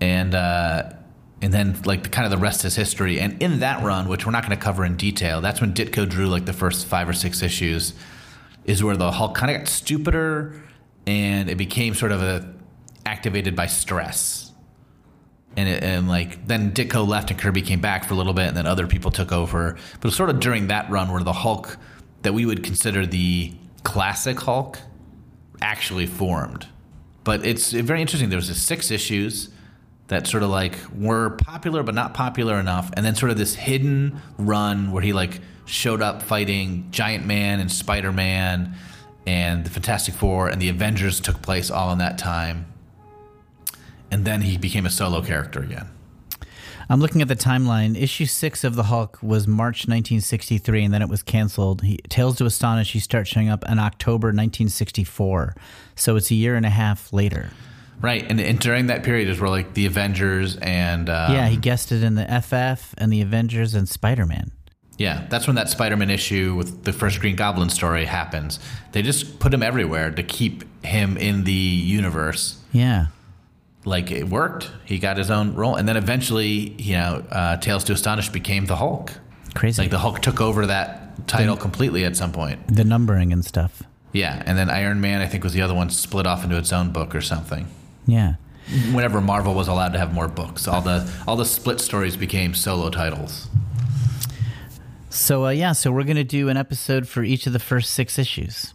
and 0.00 0.32
uh, 0.34 0.92
and 1.42 1.52
then 1.52 1.76
like 1.84 2.04
the, 2.04 2.08
kind 2.08 2.24
of 2.24 2.30
the 2.30 2.38
rest 2.38 2.64
is 2.64 2.76
history. 2.76 3.18
And 3.20 3.42
in 3.42 3.58
that 3.58 3.82
run, 3.82 4.08
which 4.08 4.24
we're 4.24 4.32
not 4.32 4.46
going 4.46 4.56
to 4.56 4.64
cover 4.64 4.84
in 4.84 4.96
detail, 4.96 5.40
that's 5.40 5.60
when 5.60 5.74
Ditko 5.74 6.08
drew 6.08 6.28
like 6.28 6.46
the 6.46 6.52
first 6.52 6.86
five 6.86 7.08
or 7.08 7.12
six 7.12 7.42
issues, 7.42 7.94
is 8.64 8.82
where 8.82 8.96
the 8.96 9.10
Hulk 9.10 9.34
kind 9.34 9.50
of 9.50 9.58
got 9.58 9.68
stupider, 9.68 10.62
and 11.04 11.50
it 11.50 11.56
became 11.56 11.94
sort 11.94 12.12
of 12.12 12.22
a 12.22 12.54
activated 13.04 13.56
by 13.56 13.66
stress. 13.66 14.52
And, 15.56 15.68
it, 15.68 15.82
and 15.82 16.08
like 16.08 16.46
then 16.46 16.72
Ditko 16.72 17.06
left 17.06 17.30
and 17.30 17.38
Kirby 17.38 17.60
came 17.60 17.80
back 17.80 18.04
for 18.04 18.14
a 18.14 18.16
little 18.16 18.32
bit, 18.32 18.46
and 18.46 18.56
then 18.56 18.66
other 18.66 18.86
people 18.86 19.10
took 19.10 19.32
over. 19.32 19.72
But 19.72 19.98
it 19.98 20.04
was 20.04 20.16
sort 20.16 20.30
of 20.30 20.38
during 20.38 20.68
that 20.68 20.88
run 20.90 21.10
where 21.10 21.22
the 21.24 21.32
Hulk 21.32 21.76
that 22.22 22.32
we 22.32 22.46
would 22.46 22.62
consider 22.62 23.04
the 23.04 23.52
classic 23.82 24.38
Hulk 24.38 24.78
actually 25.60 26.06
formed. 26.06 26.68
But 27.24 27.44
it's 27.44 27.72
very 27.72 28.00
interesting. 28.00 28.30
There 28.30 28.36
was 28.36 28.56
six 28.56 28.92
issues 28.92 29.48
that 30.12 30.26
sort 30.26 30.42
of 30.42 30.50
like 30.50 30.76
were 30.96 31.30
popular 31.30 31.82
but 31.82 31.94
not 31.94 32.14
popular 32.14 32.58
enough, 32.58 32.90
and 32.94 33.04
then 33.04 33.14
sort 33.14 33.30
of 33.30 33.38
this 33.38 33.54
hidden 33.54 34.20
run 34.38 34.92
where 34.92 35.02
he 35.02 35.12
like 35.12 35.40
showed 35.64 36.02
up 36.02 36.22
fighting 36.22 36.88
Giant 36.90 37.26
Man 37.26 37.60
and 37.60 37.70
Spider 37.70 38.12
Man 38.12 38.74
and 39.26 39.64
the 39.64 39.70
Fantastic 39.70 40.14
Four 40.14 40.48
and 40.48 40.60
the 40.60 40.68
Avengers 40.68 41.20
took 41.20 41.42
place 41.42 41.70
all 41.70 41.92
in 41.92 41.98
that 41.98 42.18
time. 42.18 42.66
And 44.10 44.24
then 44.24 44.42
he 44.42 44.58
became 44.58 44.84
a 44.84 44.90
solo 44.90 45.22
character 45.22 45.62
again. 45.62 45.88
I'm 46.90 47.00
looking 47.00 47.22
at 47.22 47.28
the 47.28 47.36
timeline. 47.36 47.96
Issue 47.98 48.26
six 48.26 48.64
of 48.64 48.74
the 48.74 48.82
Hulk 48.82 49.18
was 49.22 49.48
March 49.48 49.86
1963, 49.86 50.84
and 50.84 50.92
then 50.92 51.00
it 51.00 51.08
was 51.08 51.22
canceled. 51.22 51.82
He, 51.82 51.96
Tales 52.10 52.36
to 52.36 52.44
Astonish, 52.44 52.92
he 52.92 52.98
starts 52.98 53.30
showing 53.30 53.48
up 53.48 53.64
in 53.66 53.78
October 53.78 54.26
1964. 54.28 55.54
So 55.94 56.16
it's 56.16 56.30
a 56.30 56.34
year 56.34 56.54
and 56.54 56.66
a 56.66 56.70
half 56.70 57.10
later. 57.12 57.50
Right, 58.02 58.28
and, 58.28 58.40
and 58.40 58.58
during 58.58 58.88
that 58.88 59.04
period 59.04 59.28
is 59.28 59.40
where 59.40 59.48
like 59.48 59.74
the 59.74 59.86
Avengers 59.86 60.56
and 60.56 61.08
uh, 61.08 61.28
yeah, 61.30 61.48
he 61.48 61.56
guested 61.56 62.02
in 62.02 62.16
the 62.16 62.24
FF 62.24 62.94
and 62.98 63.12
the 63.12 63.22
Avengers 63.22 63.74
and 63.74 63.88
Spider 63.88 64.26
Man. 64.26 64.50
Yeah, 64.98 65.26
that's 65.30 65.46
when 65.46 65.56
that 65.56 65.68
Spider-Man 65.68 66.10
issue 66.10 66.54
with 66.54 66.84
the 66.84 66.92
first 66.92 67.18
Green 67.18 67.34
Goblin 67.34 67.70
story 67.70 68.04
happens. 68.04 68.60
They 68.92 69.02
just 69.02 69.40
put 69.40 69.52
him 69.52 69.62
everywhere 69.62 70.10
to 70.10 70.22
keep 70.22 70.64
him 70.84 71.16
in 71.16 71.44
the 71.44 71.52
universe. 71.52 72.58
Yeah. 72.72 73.06
Like 73.84 74.12
it 74.12 74.28
worked. 74.28 74.70
He 74.84 74.98
got 74.98 75.16
his 75.16 75.30
own 75.30 75.54
role, 75.54 75.74
and 75.74 75.88
then 75.88 75.96
eventually, 75.96 76.74
you 76.78 76.92
know, 76.94 77.24
uh, 77.30 77.56
Tales 77.56 77.82
to 77.84 77.94
Astonish 77.94 78.28
became 78.28 78.66
the 78.66 78.76
Hulk. 78.76 79.12
Crazy. 79.54 79.82
Like 79.82 79.90
the 79.90 79.98
Hulk 79.98 80.20
took 80.20 80.40
over 80.40 80.66
that 80.66 81.26
title 81.26 81.56
completely 81.56 82.04
at 82.04 82.16
some 82.16 82.30
point. 82.30 82.60
the 82.68 82.84
numbering 82.84 83.32
and 83.32 83.44
stuff. 83.44 83.82
Yeah, 84.12 84.42
and 84.46 84.56
then 84.56 84.70
Iron 84.70 85.00
Man, 85.00 85.20
I 85.20 85.26
think, 85.26 85.42
was 85.42 85.52
the 85.54 85.62
other 85.62 85.74
one 85.74 85.90
split 85.90 86.26
off 86.26 86.44
into 86.44 86.56
its 86.58 86.72
own 86.72 86.92
book 86.92 87.14
or 87.14 87.22
something. 87.22 87.66
Yeah. 88.06 88.34
Whenever 88.92 89.20
Marvel 89.20 89.54
was 89.54 89.68
allowed 89.68 89.92
to 89.92 89.98
have 89.98 90.12
more 90.14 90.28
books, 90.28 90.66
all 90.68 90.80
the 90.80 91.10
all 91.26 91.36
the 91.36 91.44
split 91.44 91.80
stories 91.80 92.16
became 92.16 92.54
solo 92.54 92.90
titles. 92.90 93.48
So, 95.10 95.46
uh, 95.46 95.50
yeah, 95.50 95.72
so 95.72 95.92
we're 95.92 96.04
going 96.04 96.16
to 96.16 96.24
do 96.24 96.48
an 96.48 96.56
episode 96.56 97.06
for 97.06 97.22
each 97.22 97.46
of 97.46 97.52
the 97.52 97.58
first 97.58 97.90
six 97.92 98.18
issues. 98.18 98.72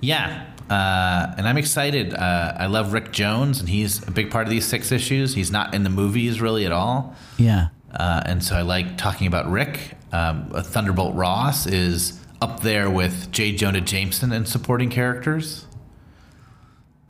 Yeah, 0.00 0.46
uh, 0.70 1.34
and 1.36 1.46
I'm 1.46 1.58
excited. 1.58 2.14
Uh, 2.14 2.54
I 2.56 2.66
love 2.66 2.92
Rick 2.92 3.12
Jones, 3.12 3.60
and 3.60 3.68
he's 3.68 4.06
a 4.06 4.10
big 4.10 4.30
part 4.30 4.46
of 4.46 4.50
these 4.50 4.64
six 4.64 4.90
issues. 4.92 5.34
He's 5.34 5.50
not 5.50 5.74
in 5.74 5.82
the 5.82 5.90
movies 5.90 6.40
really 6.40 6.64
at 6.64 6.72
all, 6.72 7.14
Yeah. 7.36 7.68
uh, 7.92 8.22
and 8.24 8.42
so 8.42 8.56
I 8.56 8.62
like 8.62 8.96
talking 8.96 9.26
about 9.26 9.50
Rick. 9.50 9.96
Um, 10.12 10.50
Thunderbolt 10.54 11.14
Ross 11.14 11.66
is 11.66 12.18
up 12.40 12.60
there 12.60 12.88
with 12.88 13.30
J. 13.32 13.52
Jonah 13.52 13.80
Jameson 13.82 14.32
and 14.32 14.48
supporting 14.48 14.88
characters. 14.88 15.66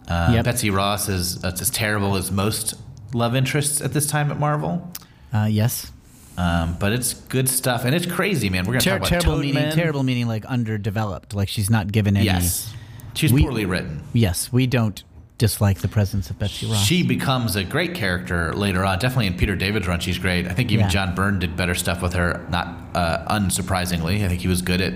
Uh, 0.08 0.30
Yep. 0.34 0.44
Betsy 0.44 0.70
Ross 0.70 1.08
is 1.08 1.38
that's 1.40 1.60
as 1.60 1.70
terrible 1.70 2.16
as 2.16 2.30
most 2.30 2.74
love 3.12 3.34
interests 3.36 3.80
at 3.80 3.92
this 3.92 4.06
time 4.06 4.30
at 4.30 4.38
Marvel. 4.40 4.90
Uh, 5.32 5.44
yes. 5.50 5.92
Um, 6.38 6.76
but 6.78 6.92
it's 6.92 7.14
good 7.14 7.48
stuff, 7.48 7.84
and 7.84 7.94
it's 7.94 8.06
crazy, 8.06 8.48
man. 8.48 8.64
We're 8.64 8.74
gonna 8.74 8.80
Ter- 8.80 8.90
talk 8.92 8.98
about 8.98 9.08
terrible 9.08 9.32
Toad 9.34 9.40
meaning, 9.40 9.54
Man. 9.54 9.74
terrible 9.74 10.02
meaning 10.04 10.28
like 10.28 10.44
underdeveloped. 10.46 11.34
Like 11.34 11.48
she's 11.48 11.68
not 11.68 11.90
given 11.92 12.16
any. 12.16 12.26
Yes, 12.26 12.72
she's 13.14 13.32
We- 13.32 13.42
poorly 13.42 13.64
written. 13.64 14.02
Yes, 14.12 14.52
we 14.52 14.66
don't 14.68 15.02
dislike 15.36 15.78
the 15.78 15.88
presence 15.88 16.30
of 16.30 16.38
Betsy 16.38 16.66
Ross. 16.66 16.84
She 16.84 17.02
becomes 17.02 17.54
a 17.56 17.62
great 17.64 17.94
character 17.94 18.52
later 18.54 18.84
on. 18.84 18.98
Definitely 18.98 19.26
in 19.28 19.34
Peter 19.34 19.54
David's 19.56 19.86
run, 19.86 20.00
she's 20.00 20.18
great. 20.18 20.46
I 20.46 20.50
think 20.52 20.70
even 20.72 20.86
Yeah. 20.86 20.90
John 20.90 21.14
Byrne 21.14 21.38
did 21.38 21.56
better 21.56 21.74
stuff 21.74 22.02
with 22.02 22.12
her. 22.14 22.44
Not 22.50 22.68
uh, 22.94 23.34
unsurprisingly, 23.36 24.24
I 24.24 24.28
think 24.28 24.40
he 24.40 24.48
was 24.48 24.62
good 24.62 24.80
at 24.80 24.94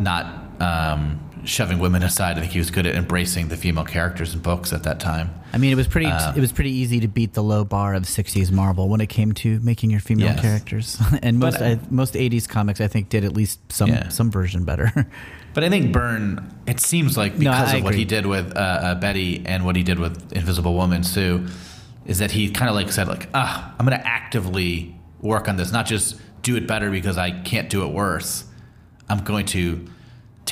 not 0.00 0.26
um, 0.60 1.18
shoving 1.44 1.78
women 1.78 2.02
aside. 2.02 2.36
I 2.38 2.40
think 2.40 2.52
he 2.52 2.58
was 2.58 2.70
good 2.70 2.86
at 2.86 2.94
embracing 2.94 3.48
the 3.48 3.56
female 3.56 3.84
characters 3.84 4.34
in 4.34 4.40
books 4.40 4.72
at 4.72 4.82
that 4.84 5.00
time. 5.00 5.30
I 5.52 5.58
mean, 5.58 5.72
it 5.72 5.76
was 5.76 5.86
pretty. 5.88 6.06
Uh, 6.06 6.34
it 6.34 6.40
was 6.40 6.52
pretty 6.52 6.70
easy 6.70 7.00
to 7.00 7.08
beat 7.08 7.34
the 7.34 7.42
low 7.42 7.64
bar 7.64 7.94
of 7.94 8.04
'60s 8.04 8.50
Marvel 8.50 8.88
when 8.88 9.00
it 9.00 9.08
came 9.08 9.32
to 9.32 9.60
making 9.60 9.90
your 9.90 10.00
female 10.00 10.26
Yes. 10.26 10.40
characters. 10.40 10.98
and 11.22 11.38
most 11.38 11.58
But, 11.58 11.62
I, 11.62 11.78
most 11.90 12.14
'80s 12.14 12.48
comics, 12.48 12.80
I 12.80 12.88
think, 12.88 13.08
did 13.08 13.24
at 13.24 13.32
least 13.34 13.60
some 13.72 13.88
Yeah. 13.90 14.08
some 14.08 14.30
version 14.30 14.64
better. 14.64 14.92
But 15.54 15.64
I 15.64 15.68
think 15.68 15.92
Byrne, 15.92 16.50
it 16.66 16.80
seems 16.80 17.18
like 17.18 17.38
because 17.38 17.74
I 17.74 17.76
of 17.76 17.84
what 17.84 17.94
he 17.94 18.06
did 18.06 18.24
with 18.24 18.56
uh, 18.56 18.60
uh, 18.60 18.94
Betty 18.94 19.42
and 19.44 19.66
what 19.66 19.76
he 19.76 19.82
did 19.82 19.98
with 19.98 20.32
Invisible 20.32 20.72
Woman 20.72 21.02
Sue, 21.04 21.46
is 22.06 22.20
that 22.20 22.30
he 22.30 22.48
kind 22.50 22.70
of 22.70 22.74
like 22.74 22.90
said 22.90 23.06
like, 23.06 23.28
ah, 23.34 23.74
I'm 23.78 23.84
going 23.84 23.98
to 23.98 24.06
actively 24.06 24.96
work 25.20 25.50
on 25.50 25.56
this, 25.56 25.70
not 25.70 25.84
just 25.84 26.18
do 26.40 26.56
it 26.56 26.66
better 26.66 26.90
because 26.90 27.18
I 27.18 27.32
can't 27.42 27.68
do 27.68 27.84
it 27.86 27.92
worse. 27.92 28.44
I'm 29.10 29.22
going 29.24 29.44
to 29.46 29.86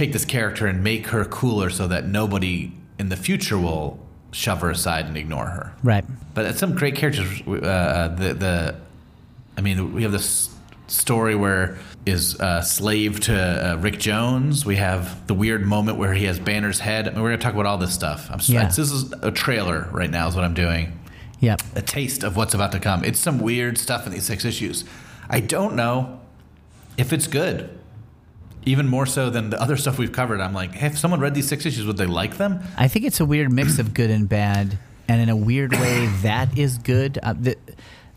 take 0.01 0.13
this 0.15 0.25
character 0.25 0.67
and 0.67 0.83
make 0.83 1.09
her 1.09 1.27
cooler 1.27 1.69
so 1.69 1.87
that 1.87 2.07
nobody 2.07 2.73
in 2.99 3.11
the 3.11 3.17
future 3.17 3.59
will 3.59 3.99
shove 4.33 4.61
her 4.63 4.71
aside 4.71 5.05
and 5.05 5.17
ignore 5.17 5.47
her. 5.47 5.75
right. 5.83 6.05
But 6.33 6.47
it's 6.47 6.59
some 6.61 6.75
great 6.75 6.95
characters. 6.95 7.43
Uh, 7.47 7.53
uh, 7.67 8.09
the 8.15 8.35
the, 8.35 8.77
I 9.59 9.61
mean, 9.61 9.93
we 9.93 10.03
have 10.05 10.13
this 10.13 10.49
story 10.87 11.35
where 11.35 11.77
is 12.07 12.41
uh, 12.41 12.63
slave 12.63 13.21
to 13.21 13.35
uh, 13.35 13.77
Rick 13.77 13.99
Jones. 13.99 14.65
We 14.65 14.77
have 14.77 15.27
the 15.27 15.35
weird 15.35 15.67
moment 15.67 15.99
where 15.99 16.15
he 16.15 16.25
has 16.25 16.39
Banner's 16.39 16.81
head. 16.81 17.07
I 17.07 17.11
mean, 17.11 17.21
we're 17.23 17.31
gonna 17.31 17.43
talk 17.43 17.53
about 17.55 17.67
all 17.67 17.79
this 17.79 17.93
stuff. 17.93 18.31
I'm, 18.31 18.41
Yeah. 18.45 18.67
this 18.67 18.79
is 18.79 19.13
a 19.23 19.31
trailer 19.31 19.89
right 19.93 20.11
now. 20.11 20.29
Is 20.29 20.35
what 20.35 20.45
I'm 20.45 20.55
doing. 20.55 20.99
Yep. 21.41 21.61
A 21.75 21.83
taste 21.83 22.23
of 22.23 22.37
what's 22.37 22.55
about 22.55 22.73
to 22.73 22.81
come. 22.81 23.05
It's 23.05 23.19
some 23.19 23.39
weird 23.39 23.77
stuff 23.77 24.07
in 24.07 24.13
these 24.13 24.25
six 24.25 24.45
issues. 24.45 24.85
I 25.29 25.41
don't 25.41 25.75
know 25.75 26.21
if 26.97 27.13
it's 27.13 27.27
good. 27.27 27.80
Even 28.67 28.87
more 28.89 29.07
so 29.07 29.31
than 29.31 29.51
the 29.51 29.61
other 29.61 29.77
stuff 29.83 29.99
we've 29.99 30.13
covered. 30.13 30.41
I'm 30.41 30.53
like, 30.53 30.73
hey, 30.73 30.87
if 30.89 30.99
someone 30.99 31.21
read 31.21 31.35
these 31.35 31.49
six 31.49 31.65
issues, 31.67 31.87
would 31.87 31.97
they 31.97 32.07
like 32.07 32.37
them? 32.37 32.61
I 32.77 32.89
think 32.89 33.05
it's 33.05 33.21
a 33.21 33.25
weird 33.25 33.51
mix 33.53 33.79
of 33.79 33.95
good 33.95 34.11
and 34.11 34.29
bad, 34.29 34.79
and 35.09 35.21
in 35.21 35.29
a 35.29 35.37
weird 35.37 35.73
way, 35.73 36.07
that 36.23 36.57
is 36.59 36.79
good. 36.79 37.19
Uh, 37.23 37.35
the, 37.39 37.57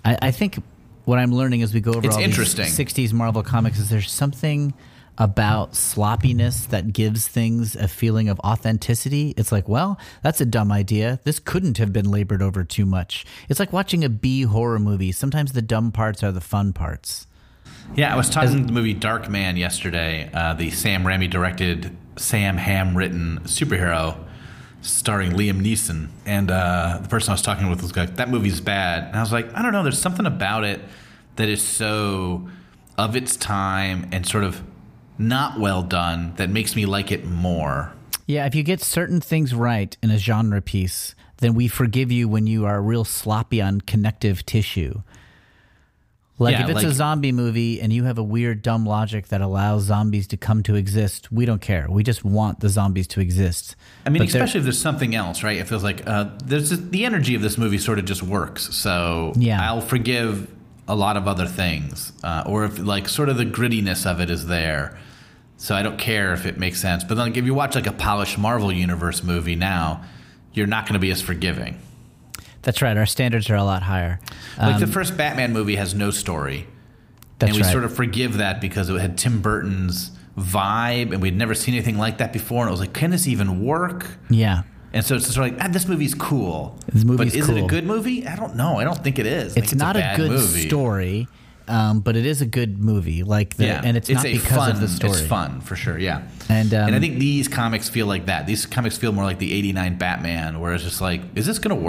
I, 0.04 0.18
I 0.24 0.32
think 0.32 0.62
what 1.06 1.20
I'm 1.20 1.34
learning 1.34 1.62
as 1.62 1.74
we 1.74 1.82
go 1.82 1.92
over 1.94 2.06
It's 2.08 2.16
all 2.16 2.22
interesting. 2.22 2.66
these 2.66 2.78
'60s 2.78 3.14
Marvel 3.14 3.44
comics 3.44 3.80
is 3.80 3.90
there's 3.90 4.12
something 4.12 4.74
about 5.18 5.76
sloppiness 5.76 6.66
that 6.66 6.92
gives 6.92 7.28
things 7.28 7.76
a 7.76 7.88
feeling 7.88 8.30
of 8.30 8.40
authenticity. 8.40 9.34
It's 9.38 9.52
like, 9.52 9.70
well, 9.70 10.00
that's 10.24 10.42
a 10.42 10.46
dumb 10.46 10.72
idea. 10.72 11.20
This 11.24 11.38
couldn't 11.40 11.78
have 11.78 11.94
been 11.94 12.10
labored 12.10 12.42
over 12.42 12.64
too 12.64 12.86
much. 12.86 13.24
It's 13.48 13.60
like 13.60 13.72
watching 13.72 14.04
a 14.04 14.10
B 14.10 14.42
horror 14.44 14.80
movie. 14.80 15.12
Sometimes 15.12 15.52
the 15.54 15.62
dumb 15.62 15.92
parts 15.92 16.24
are 16.24 16.32
the 16.32 16.42
fun 16.42 16.74
parts. 16.74 17.28
Yeah, 17.96 18.12
I 18.12 18.18
was 18.18 18.28
talking 18.28 18.66
the 18.66 18.74
movie 18.74 18.96
Darkman 18.96 19.56
yesterday, 19.56 20.30
uh, 20.34 20.56
the 20.56 20.72
Sam 20.72 21.04
Raimi 21.04 21.30
directed, 21.30 21.96
Sam 22.16 22.58
Ham 22.58 22.98
written 22.98 23.42
superhero 23.44 24.18
starring 24.82 25.32
Liam 25.32 25.62
Neeson. 25.62 26.10
And 26.26 26.50
uh, 26.50 27.00
the 27.04 27.08
person 27.08 27.30
I 27.30 27.34
was 27.34 27.44
talking 27.44 27.70
with 27.70 27.84
was 27.84 27.96
like, 27.96 28.16
that 28.16 28.30
movie's 28.30 28.62
bad. 28.62 29.04
And 29.04 29.16
I 29.16 29.22
was 29.22 29.32
like, 29.32 29.54
I 29.56 29.62
don't 29.62 29.74
know, 29.74 29.84
there's 29.84 30.02
something 30.02 30.26
about 30.26 30.64
it 30.64 30.82
that 31.36 31.50
is 31.50 31.62
so 31.62 32.50
of 32.98 33.16
its 33.16 33.38
time 33.38 34.10
and 34.12 34.26
sort 34.28 34.44
of 34.44 34.64
not 35.20 35.60
well 35.60 35.84
done 35.84 36.34
that 36.38 36.50
makes 36.50 36.76
me 36.76 36.88
like 36.88 37.12
it 37.12 37.26
more. 37.26 37.94
Yeah, 38.26 38.46
if 38.48 38.56
you 38.56 38.64
get 38.64 38.82
certain 38.82 39.22
things 39.22 39.54
right 39.54 39.96
in 40.02 40.10
a 40.10 40.18
genre 40.18 40.62
piece, 40.62 41.14
then 41.38 41.54
we 41.54 41.68
forgive 41.68 42.12
you 42.12 42.28
when 42.28 42.48
you 42.48 42.66
are 42.66 42.82
real 42.82 43.06
sloppy 43.06 43.62
on 43.62 43.82
connective 43.82 44.46
tissue. 44.46 45.04
Like 46.40 46.54
Yeah, 46.54 46.64
if 46.64 46.70
it's 46.70 46.76
like- 46.78 46.86
a 46.88 46.94
zombie 46.94 47.32
movie 47.32 47.80
and 47.80 47.94
you 47.94 48.06
have 48.06 48.18
a 48.18 48.24
weird 48.24 48.64
dumb 48.64 48.86
logic 48.86 49.28
that 49.28 49.42
allows 49.42 49.84
zombies 49.84 50.26
to 50.28 50.38
come 50.38 50.64
to 50.64 50.76
exist, 50.76 51.32
we 51.32 51.46
don't 51.46 51.62
care. 51.62 51.86
We 51.90 52.04
just 52.04 52.26
want 52.26 52.60
the 52.60 52.70
zombies 52.70 53.06
to 53.10 53.20
exist. 53.22 53.76
I 54.06 54.10
mean, 54.10 54.20
But 54.22 54.30
especially 54.30 54.60
if 54.60 54.64
there's 54.64 54.80
something 54.82 55.14
else, 55.14 55.44
right? 55.44 55.58
It 55.58 55.68
feels 55.68 55.84
like 55.84 56.02
uh, 56.08 56.30
there's 56.44 56.70
just, 56.72 56.92
the 56.92 57.06
energy 57.06 57.36
of 57.36 57.42
this 57.44 57.58
movie 57.58 57.78
sort 57.78 58.00
of 58.00 58.06
just 58.06 58.24
works. 58.24 58.74
So 58.76 59.34
Yeah. 59.36 59.62
I'll 59.62 59.80
forgive 59.82 60.48
a 60.88 60.96
lot 60.96 61.18
of 61.18 61.28
other 61.28 61.46
things, 61.46 62.12
uh, 62.24 62.44
or 62.48 62.66
if 62.66 62.80
like 62.80 63.08
sort 63.08 63.30
of 63.30 63.38
the 63.38 63.46
grittiness 63.46 64.06
of 64.10 64.20
it 64.20 64.30
is 64.32 64.48
there. 64.48 64.98
So 65.58 65.76
I 65.76 65.84
don't 65.84 65.98
care 66.00 66.34
if 66.34 66.46
it 66.46 66.58
makes 66.58 66.82
sense. 66.82 67.04
But 67.06 67.16
then, 67.16 67.28
like, 67.28 67.38
if 67.38 67.46
you 67.46 67.54
watch 67.54 67.76
like 67.76 67.88
a 67.88 67.94
polished 67.94 68.38
Marvel 68.38 68.70
Universe 68.74 69.24
movie 69.24 69.56
now, 69.56 70.04
you're 70.52 70.68
not 70.68 70.86
going 70.86 70.94
to 70.94 71.00
be 71.00 71.10
as 71.12 71.22
forgiving. 71.22 71.78
That's 72.64 72.82
right. 72.82 72.98
Our 72.98 73.06
standards 73.06 73.50
are 73.50 73.56
a 73.56 73.64
lot 73.64 73.84
higher. 73.84 74.20
Like 74.58 74.80
the 74.80 74.86
Um, 74.86 74.92
first 74.92 75.16
Batman 75.18 75.54
movie 75.54 75.76
has 75.76 75.94
no 75.94 76.12
story, 76.12 76.68
that's 77.40 77.52
and 77.52 77.58
we 77.58 77.64
right. 77.64 77.72
sort 77.72 77.84
of 77.84 77.94
forgive 77.96 78.38
that 78.38 78.60
because 78.62 78.90
it 78.90 79.00
had 79.00 79.18
Tim 79.18 79.42
Burton's 79.42 80.12
vibe, 80.38 81.12
and 81.14 81.22
we'd 81.22 81.36
never 81.38 81.54
seen 81.54 81.76
anything 81.76 81.98
like 81.98 82.18
that 82.18 82.34
before. 82.34 82.62
And 82.62 82.70
it 82.70 82.72
was 82.72 82.80
like, 82.80 82.94
can 82.94 83.12
this 83.12 83.28
even 83.28 83.64
work? 83.64 84.08
yeah. 84.30 84.64
And 84.96 85.04
so 85.04 85.16
it's 85.16 85.26
sort 85.26 85.48
of 85.50 85.58
like, 85.58 85.66
ah, 85.66 85.72
this 85.72 85.88
movie's 85.88 86.14
cool. 86.14 86.78
This 86.94 87.04
movie's 87.04 87.32
but 87.32 87.36
is 87.40 87.50
it 87.50 87.58
a 87.58 87.66
good 87.66 87.84
movie? 87.84 88.28
I 88.28 88.36
don't 88.36 88.56
know. 88.56 88.78
I 88.78 88.84
don't 88.84 89.04
think 89.04 89.18
it 89.18 89.26
is. 89.26 89.58
I 89.58 89.62
It's 89.62 89.74
not 89.74 89.96
a, 89.96 90.00
bad 90.00 90.18
good 90.18 90.30
movie. 90.30 90.68
story, 90.68 91.28
um, 91.68 92.02
but 92.02 92.16
it 92.16 92.28
is 92.28 92.42
a 92.44 92.46
good 92.46 92.78
movie. 92.78 93.24
Like 93.24 93.56
the, 93.56 93.66
Yeah, 93.66 93.82
and 93.84 93.98
it's, 93.98 94.08
not 94.08 94.24
a 94.24 94.34
because 94.34 94.56
fun, 94.56 94.70
of 94.72 94.82
the 94.82 94.88
story. 94.88 95.14
It's 95.14 95.22
fun 95.28 95.62
for 95.62 95.76
sure. 95.76 95.98
Yeah, 95.98 96.22
And, 96.48 96.72
um, 96.76 96.86
and 96.90 96.96
I 96.96 97.00
think 97.00 97.18
these 97.18 97.48
comics 97.48 97.90
feel 97.90 98.06
like 98.06 98.28
that. 98.28 98.46
These 98.46 98.68
comics 98.68 98.96
feel 98.96 99.12
more 99.14 99.24
like 99.24 99.40
the 99.40 99.52
'89 99.52 99.98
Batman, 99.98 100.60
where 100.60 100.74
it's 100.74 100.84
just 100.84 101.02
like, 101.02 101.22
is 101.34 101.48
this 101.48 101.58
going 101.58 101.76
to 101.76 101.84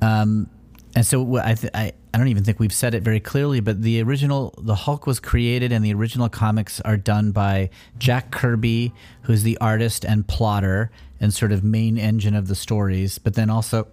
work? 0.00 0.48
And 0.94 1.06
so 1.06 1.36
I, 1.36 1.54
th- 1.54 1.72
I 1.74 1.92
I 2.12 2.18
don't 2.18 2.28
even 2.28 2.42
think 2.42 2.58
we've 2.58 2.72
said 2.72 2.94
it 2.94 3.02
very 3.02 3.20
clearly, 3.20 3.60
but 3.60 3.82
the 3.82 4.02
original 4.02 4.54
the 4.58 4.74
Hulk 4.74 5.06
was 5.06 5.20
created 5.20 5.70
and 5.70 5.84
the 5.84 5.94
original 5.94 6.28
comics 6.28 6.80
are 6.80 6.96
done 6.96 7.30
by 7.30 7.70
Jack 7.98 8.32
Kirby, 8.32 8.92
who's 9.22 9.42
the 9.42 9.58
artist 9.58 10.04
and 10.04 10.26
plotter 10.26 10.90
and 11.20 11.32
sort 11.32 11.52
of 11.52 11.62
main 11.62 11.98
engine 11.98 12.34
of 12.34 12.48
the 12.48 12.54
stories, 12.54 13.18
but 13.18 13.34
then 13.34 13.50
also 13.50 13.86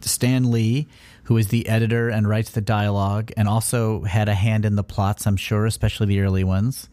Stan 0.00 0.50
Lee, 0.50 0.88
who 1.24 1.36
is 1.36 1.48
the 1.48 1.68
editor 1.68 2.08
and 2.08 2.28
writes 2.28 2.50
the 2.50 2.60
dialogue 2.60 3.30
and 3.36 3.46
also 3.48 4.02
had 4.02 4.28
a 4.28 4.34
hand 4.34 4.64
in 4.64 4.76
the 4.76 4.84
plots, 4.84 5.26
I'm 5.26 5.36
sure, 5.36 5.66
especially 5.66 6.06
the 6.06 6.20
early 6.20 6.44
ones. 6.44 6.88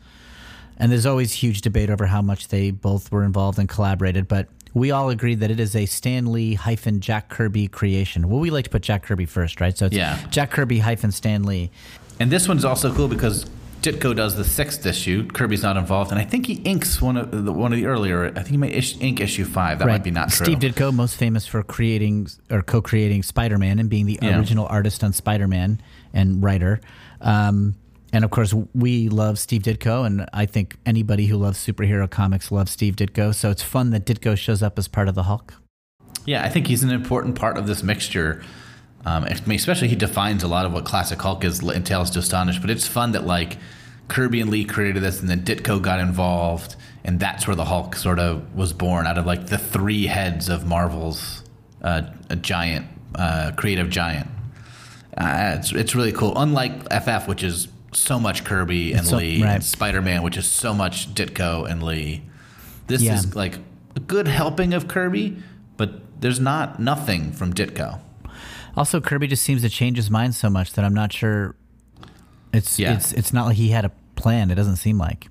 And 0.77 0.91
there's 0.91 1.05
always 1.05 1.31
huge 1.31 1.61
debate 1.61 1.89
over 1.89 2.05
how 2.05 2.21
much 2.21 2.49
they 2.49 2.69
both 2.69 3.11
were 3.11 3.23
involved 3.23 3.57
and 3.57 3.69
collaborated, 3.69 4.27
but 4.27 4.49
we 4.75 4.91
all 4.91 5.09
agree 5.09 5.33
that 5.33 5.49
it 5.49 5.59
is 5.59 5.75
a 5.75 5.87
Stan 5.87 6.31
Lee 6.31 6.53
hyphen 6.53 6.99
Jack 6.99 7.29
Kirby 7.29 7.67
creation. 7.67 8.29
Well, 8.29 8.39
we 8.39 8.51
like 8.51 8.65
to 8.65 8.69
put 8.69 8.83
Jack 8.83 9.03
Kirby 9.03 9.25
first, 9.25 9.59
right? 9.59 9.75
So 9.75 9.87
it's 9.87 9.95
Yeah. 9.95 10.19
Jack 10.29 10.51
Kirby 10.51 10.79
hyphen 10.79 11.11
Stan 11.11 11.43
Lee. 11.43 11.71
And 12.19 12.29
this 12.29 12.47
one's 12.47 12.63
also 12.65 12.93
cool 12.93 13.07
because 13.07 13.45
Ditko 13.81 14.15
does 14.15 14.35
the 14.35 14.43
sixth 14.43 14.85
issue. 14.85 15.27
Kirby's 15.27 15.61
not 15.61 15.77
involved, 15.77 16.11
and 16.11 16.19
I 16.19 16.23
think 16.23 16.47
he 16.47 16.55
inks 16.63 17.01
one 17.01 17.17
of 17.17 17.45
the 17.45 17.51
one 17.53 17.71
of 17.71 17.77
the 17.77 17.85
earlier. 17.85 18.25
I 18.25 18.31
think 18.31 18.47
he 18.49 18.57
might 18.57 18.73
ish, 18.73 18.99
ink 18.99 19.19
issue 19.21 19.45
five. 19.45 19.77
That 19.79 19.87
might 19.87 20.03
be 20.03 20.09
not 20.11 20.29
true. 20.29 20.45
Steve 20.45 20.59
Ditko, 20.59 20.91
most 20.93 21.17
famous 21.17 21.45
for 21.45 21.61
creating 21.61 22.27
or 22.49 22.61
co-creating 22.63 23.21
Spider-Man 23.23 23.77
and 23.79 23.89
being 23.89 24.07
the 24.07 24.17
Yeah. 24.21 24.37
original 24.39 24.65
artist 24.67 25.03
on 25.03 25.13
Spider-Man 25.13 25.79
and 26.13 26.41
writer. 26.43 26.81
Um, 27.21 27.75
and 28.15 28.23
of 28.23 28.31
course, 28.31 28.53
we 28.73 29.09
love 29.09 29.37
Steve 29.37 29.63
Ditko, 29.63 30.05
and 30.05 30.25
I 30.31 30.45
think 30.45 30.77
anybody 30.85 31.25
who 31.25 31.35
loves 31.35 31.57
superhero 31.57 32.09
comics 32.09 32.49
loves 32.49 32.71
Steve 32.71 32.95
Ditko. 32.95 33.35
So 33.35 33.51
it's 33.51 33.61
fun 33.61 33.89
that 33.89 34.05
Ditko 34.05 34.37
shows 34.37 34.63
up 34.63 34.79
as 34.79 34.87
part 34.87 35.09
of 35.09 35.15
the 35.15 35.23
Hulk. 35.23 35.53
Yeah, 36.23 36.41
I 36.41 36.47
think 36.47 36.67
he's 36.67 36.81
an 36.81 36.91
important 36.91 37.35
part 37.35 37.57
of 37.57 37.67
this 37.67 37.83
mixture. 37.83 38.41
Um, 39.05 39.25
especially 39.25 39.89
he 39.89 39.97
defines 39.97 40.43
a 40.43 40.47
lot 40.47 40.65
of 40.65 40.71
what 40.71 40.85
classic 40.85 41.21
Hulk 41.21 41.43
is 41.43 41.61
in 41.61 41.83
Tales 41.83 42.09
to 42.11 42.19
Astonish. 42.19 42.57
But 42.57 42.69
it's 42.69 42.87
fun 42.87 43.11
that 43.11 43.25
like 43.25 43.57
Kirby 44.07 44.39
and 44.39 44.49
Lee 44.49 44.63
created 44.63 45.03
this, 45.03 45.19
and 45.19 45.29
then 45.29 45.41
Ditko 45.41 45.81
got 45.81 45.99
involved, 45.99 46.77
and 47.03 47.19
that's 47.19 47.45
where 47.47 47.55
the 47.57 47.65
Hulk 47.65 47.97
sort 47.97 48.19
of 48.19 48.55
was 48.55 48.71
born 48.71 49.07
out 49.07 49.17
of 49.17 49.25
like 49.25 49.47
the 49.47 49.57
three 49.57 50.05
heads 50.05 50.47
of 50.47 50.65
Marvel's 50.65 51.43
uh, 51.81 52.03
a 52.29 52.37
giant 52.37 52.87
uh, 53.15 53.51
creative 53.57 53.89
giant. 53.89 54.29
Uh, 55.17 55.57
it's 55.59 55.73
it's 55.73 55.95
really 55.95 56.13
cool. 56.13 56.31
Unlike 56.37 56.93
FF, 57.03 57.27
which 57.27 57.43
is 57.43 57.67
so 57.95 58.19
much 58.19 58.43
Kirby 58.43 58.93
and 58.93 59.05
so- 59.05 59.17
Lee, 59.17 59.43
right. 59.43 59.55
and 59.55 59.63
Spider 59.63 60.01
Man, 60.01 60.21
which 60.23 60.37
is 60.37 60.45
so 60.45 60.73
much 60.73 61.13
Ditko 61.13 61.69
and 61.69 61.81
Lee. 61.83 62.23
This 62.87 63.01
Yeah. 63.01 63.15
is 63.15 63.35
like 63.35 63.57
a 63.95 63.99
good 63.99 64.27
helping 64.27 64.73
of 64.73 64.87
Kirby, 64.87 65.37
but 65.77 66.01
there's 66.21 66.39
not 66.39 66.79
nothing 66.79 67.31
from 67.31 67.53
Ditko. 67.53 67.99
Also, 68.77 68.99
Kirby 68.99 69.27
just 69.27 69.43
seems 69.43 69.61
to 69.61 69.69
change 69.69 69.97
his 69.97 70.11
mind 70.11 70.35
so 70.35 70.49
much 70.49 70.73
that 70.73 70.83
I'm 70.85 70.93
not 70.93 71.13
sure. 71.13 71.55
It's 72.53 72.77
Yeah. 72.79 72.93
it's 72.93 73.11
it's 73.13 73.33
not 73.33 73.45
like 73.47 73.55
he 73.57 73.69
had 73.69 73.85
a 73.85 73.91
plan. 74.15 74.51
It 74.51 74.55
doesn't 74.55 74.77
seem 74.77 74.97
like. 74.97 75.27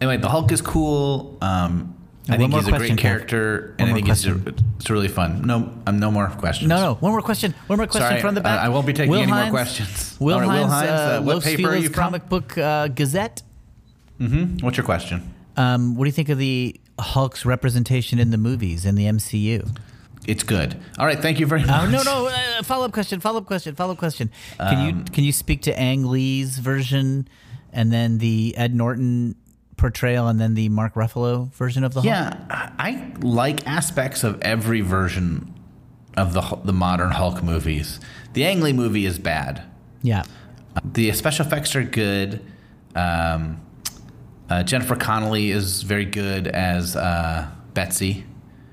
Anyway, 0.00 0.16
the 0.18 0.28
Hulk 0.28 0.52
is 0.52 0.60
cool. 0.60 1.36
Um, 1.40 1.94
I 2.28 2.32
One 2.32 2.38
think 2.40 2.50
more 2.50 2.60
he's 2.60 2.68
a 2.68 2.70
question, 2.72 2.96
great 2.96 3.02
character, 3.02 3.74
and 3.78 3.90
I 3.90 3.94
think 3.94 4.06
he's 4.06 4.24
question. 4.26 4.54
it's 4.78 4.90
really 4.90 5.08
fun. 5.08 5.42
No, 5.46 5.72
um, 5.86 5.98
no 5.98 6.10
more 6.10 6.28
questions. 6.28 6.68
No, 6.68 6.76
no. 6.80 6.94
One 6.96 7.12
more 7.12 7.22
question. 7.22 7.54
One 7.68 7.78
more 7.78 7.86
question 7.86 8.08
Sorry, 8.10 8.20
from 8.20 8.34
the 8.34 8.42
back. 8.42 8.60
I- 8.60 8.66
I 8.66 8.68
won't 8.68 8.86
be 8.86 8.92
taking 8.92 9.10
Will 9.12 9.18
any 9.22 9.26
more 9.32 9.36
Hines- 9.40 9.50
questions. 9.50 10.16
Will 10.20 10.38
right, 10.38 10.46
Will 10.46 10.66
Hines, 10.66 10.72
Hines, 10.72 10.90
uh, 10.90 10.92
uh, 10.92 11.22
what 11.22 11.34
Los 11.36 11.44
paper 11.44 11.62
are 11.62 11.70
Feliz 11.70 11.82
you 11.84 11.88
from? 11.88 12.02
comic 12.02 12.28
book 12.28 12.58
uh, 12.58 12.88
Gazette. 12.88 13.42
What's 14.18 14.76
your 14.76 14.84
question? 14.84 15.32
Um, 15.56 15.94
what 15.94 16.04
do 16.04 16.08
you 16.08 16.12
think 16.12 16.28
of 16.28 16.38
the 16.38 16.78
Hulk's 16.98 17.46
representation 17.46 18.18
in 18.18 18.30
the 18.30 18.38
movies 18.38 18.84
in 18.84 18.94
the 18.94 19.04
MCU? 19.04 19.76
It's 20.26 20.42
good. 20.42 20.76
All 20.98 21.06
right, 21.06 21.18
thank 21.18 21.40
you 21.40 21.46
very 21.46 21.62
much. 21.64 21.70
Oh 21.70 21.88
no, 21.88 22.02
no. 22.02 22.26
Uh, 22.26 22.62
follow 22.62 22.84
up 22.84 22.92
question. 22.92 23.20
Follow 23.20 23.38
up 23.38 23.46
question. 23.46 23.74
Follow 23.74 23.92
up 23.92 23.98
question. 23.98 24.30
Can 24.58 24.84
you 24.86 25.04
can 25.12 25.24
you 25.24 25.32
speak 25.32 25.62
to 25.62 25.78
Ang 25.80 26.04
Lee's 26.04 26.58
version, 26.58 27.26
and 27.72 27.90
then 27.92 28.18
the 28.18 28.54
Ed 28.56 28.74
Norton 28.74 29.36
portrayal, 29.78 30.28
and 30.28 30.38
then 30.38 30.52
the 30.54 30.68
Mark 30.68 30.94
Ruffalo 30.94 31.50
version 31.54 31.84
of 31.84 31.94
the 31.94 32.02
Hulk? 32.02 32.06
Yeah, 32.10 32.36
I 32.78 33.12
like 33.20 33.66
aspects 33.66 34.22
of 34.24 34.38
every 34.42 34.82
version 34.82 35.54
of 36.16 36.34
the 36.34 36.42
the 36.64 36.72
modern 36.74 37.12
Hulk 37.12 37.42
movies. 37.42 37.98
The 38.34 38.44
Ang 38.44 38.60
Lee 38.60 38.74
movie 38.74 39.06
is 39.06 39.18
bad. 39.18 39.62
Yeah. 40.02 40.24
The 40.84 41.10
special 41.12 41.46
effects 41.46 41.74
are 41.74 41.82
good. 41.82 42.44
Um, 42.94 43.60
uh, 44.50 44.62
Jennifer 44.62 44.96
Connelly 44.96 45.50
is 45.50 45.82
very 45.82 46.04
good 46.04 46.46
as 46.46 46.94
uh, 46.96 47.48
Betsy. 47.74 48.24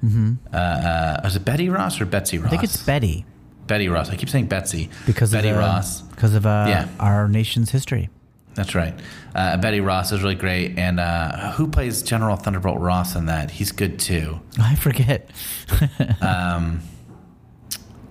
Mm-hmm. 0.03 0.33
Uh, 0.53 0.57
uh, 0.57 1.21
is 1.25 1.35
it 1.35 1.45
Betty 1.45 1.69
Ross 1.69 1.99
or 1.99 2.05
Betsy 2.05 2.37
Ross? 2.37 2.47
I 2.47 2.49
think 2.51 2.63
it's 2.63 2.77
Betty 2.83 3.25
Betty 3.67 3.89
Ross. 3.89 4.09
I 4.09 4.15
keep 4.15 4.29
saying 4.29 4.45
Betsy 4.47 4.89
because 5.05 5.31
Betty 5.31 5.49
of 5.49 5.57
uh, 5.57 5.59
Ross. 5.61 6.01
because 6.01 6.35
of 6.35 6.45
uh, 6.45 6.65
Yeah. 6.69 6.87
our 6.99 7.27
nation's 7.27 7.71
history. 7.71 8.09
That's 8.55 8.73
right. 8.73 8.93
Uh, 9.35 9.57
Betty 9.57 9.81
Ross 9.81 10.11
is 10.13 10.21
really 10.23 10.35
great, 10.35 10.77
and 10.79 10.99
uh, 10.99 11.51
who 11.53 11.67
plays 11.67 12.01
General 12.01 12.37
Thunderbolt 12.37 12.79
Ross 12.79 13.15
in 13.15 13.25
that? 13.25 13.51
He's 13.51 13.71
good 13.73 13.99
too. 13.99 14.39
I 14.57 14.75
forget. 14.75 15.29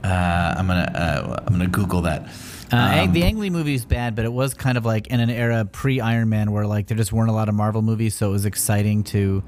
Uh, 0.03 0.55
I'm 0.59 0.67
gonna 0.67 0.93
uh, 0.95 1.45
I'm 1.47 1.55
gonna 1.55 1.67
Google 1.67 2.03
that. 2.03 2.29
Uh, 2.71 3.05
Um, 3.05 3.13
the 3.15 3.23
Ang 3.25 3.39
Lee 3.39 3.49
movie 3.49 3.75
is 3.75 3.87
bad, 3.87 4.15
but 4.15 4.27
it 4.27 4.33
was 4.33 4.53
kind 4.53 4.77
of 4.77 4.85
like 4.85 5.07
in 5.07 5.19
an 5.21 5.31
era 5.31 5.65
pre 5.65 5.99
Iron 6.01 6.29
Man 6.29 6.53
where 6.53 6.67
like 6.67 6.89
there 6.89 6.97
just 6.97 7.11
weren't 7.13 7.31
a 7.31 7.33
lot 7.33 7.49
of 7.49 7.55
Marvel 7.55 7.81
movies, 7.81 8.15
so 8.15 8.29
it 8.29 8.33
was 8.33 8.45
exciting 8.45 9.03
to 9.05 9.43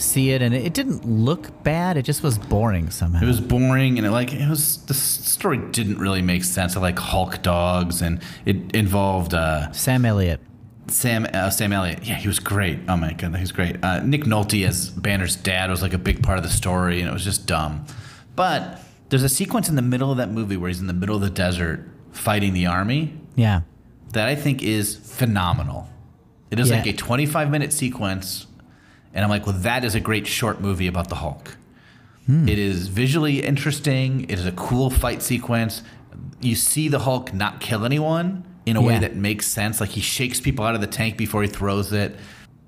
see 0.00 0.30
it, 0.30 0.42
and 0.42 0.54
it, 0.54 0.66
it 0.66 0.74
didn't 0.74 1.04
look 1.06 1.62
bad. 1.62 1.96
It 1.96 2.02
just 2.02 2.22
was 2.22 2.38
boring 2.38 2.90
somehow. 2.90 3.22
It 3.22 3.26
was 3.26 3.40
boring, 3.40 3.98
and 3.98 4.06
it 4.06 4.10
like 4.10 4.32
it 4.32 4.48
was 4.48 4.78
the 4.86 4.94
story 4.94 5.58
didn't 5.70 5.98
really 5.98 6.22
make 6.22 6.44
sense. 6.44 6.76
Of 6.76 6.82
like 6.82 6.98
Hulk 6.98 7.42
dogs, 7.42 8.02
and 8.02 8.20
it 8.44 8.74
involved 8.74 9.34
uh, 9.34 9.70
Sam 9.72 10.04
Elliott. 10.04 10.40
Sam 10.88 11.26
uh, 11.32 11.50
Sam 11.50 11.72
Elliott. 11.72 12.04
Yeah, 12.04 12.16
he 12.16 12.26
was 12.28 12.40
great. 12.40 12.78
Oh 12.88 12.96
my 12.96 13.12
god, 13.12 13.34
he 13.36 13.40
was 13.40 13.52
great. 13.52 13.82
Uh, 13.84 14.00
Nick 14.02 14.24
Nolte 14.24 14.66
as 14.66 14.90
Banner's 14.90 15.36
dad 15.36 15.70
was 15.70 15.82
like 15.82 15.92
a 15.92 15.98
big 15.98 16.22
part 16.22 16.38
of 16.38 16.44
the 16.44 16.50
story, 16.50 17.00
and 17.00 17.08
it 17.08 17.12
was 17.12 17.24
just 17.24 17.46
dumb. 17.46 17.84
But 18.36 18.80
there's 19.10 19.22
a 19.22 19.28
sequence 19.28 19.68
in 19.68 19.76
the 19.76 19.82
middle 19.82 20.10
of 20.10 20.16
that 20.18 20.30
movie 20.30 20.56
where 20.56 20.68
he's 20.68 20.80
in 20.80 20.86
the 20.86 20.92
middle 20.92 21.16
of 21.16 21.22
the 21.22 21.30
desert 21.30 21.88
fighting 22.12 22.54
the 22.54 22.66
army 22.66 23.12
Yeah. 23.36 23.60
that 24.12 24.28
I 24.28 24.34
think 24.34 24.62
is 24.62 24.96
phenomenal. 24.96 25.88
It 26.50 26.58
is 26.58 26.70
Yeah. 26.70 26.76
like 26.76 26.86
a 26.86 26.92
25 26.92 27.50
minute 27.50 27.72
sequence, 27.72 28.46
and 29.14 29.24
I'm 29.24 29.30
like, 29.30 29.46
well, 29.46 29.56
that 29.58 29.84
is 29.84 29.94
a 29.94 30.00
great 30.00 30.26
short 30.26 30.60
movie 30.60 30.86
about 30.86 31.08
the 31.08 31.16
Hulk. 31.16 31.56
It 32.28 32.60
is 32.60 32.86
visually 32.86 33.42
interesting. 33.42 34.22
It 34.30 34.38
is 34.38 34.46
a 34.46 34.52
cool 34.52 34.88
fight 34.88 35.20
sequence. 35.20 35.82
You 36.40 36.54
see 36.54 36.86
the 36.88 37.00
Hulk 37.00 37.34
not 37.34 37.60
kill 37.60 37.84
anyone 37.84 38.44
in 38.66 38.76
a 38.76 38.80
way 38.80 38.98
that 38.98 39.16
makes 39.16 39.48
sense. 39.48 39.80
Like 39.80 39.90
he 39.90 40.00
shakes 40.00 40.40
people 40.40 40.64
out 40.64 40.76
of 40.76 40.80
the 40.80 40.86
tank 40.86 41.16
before 41.16 41.42
he 41.42 41.48
throws 41.48 41.92
it. 41.92 42.14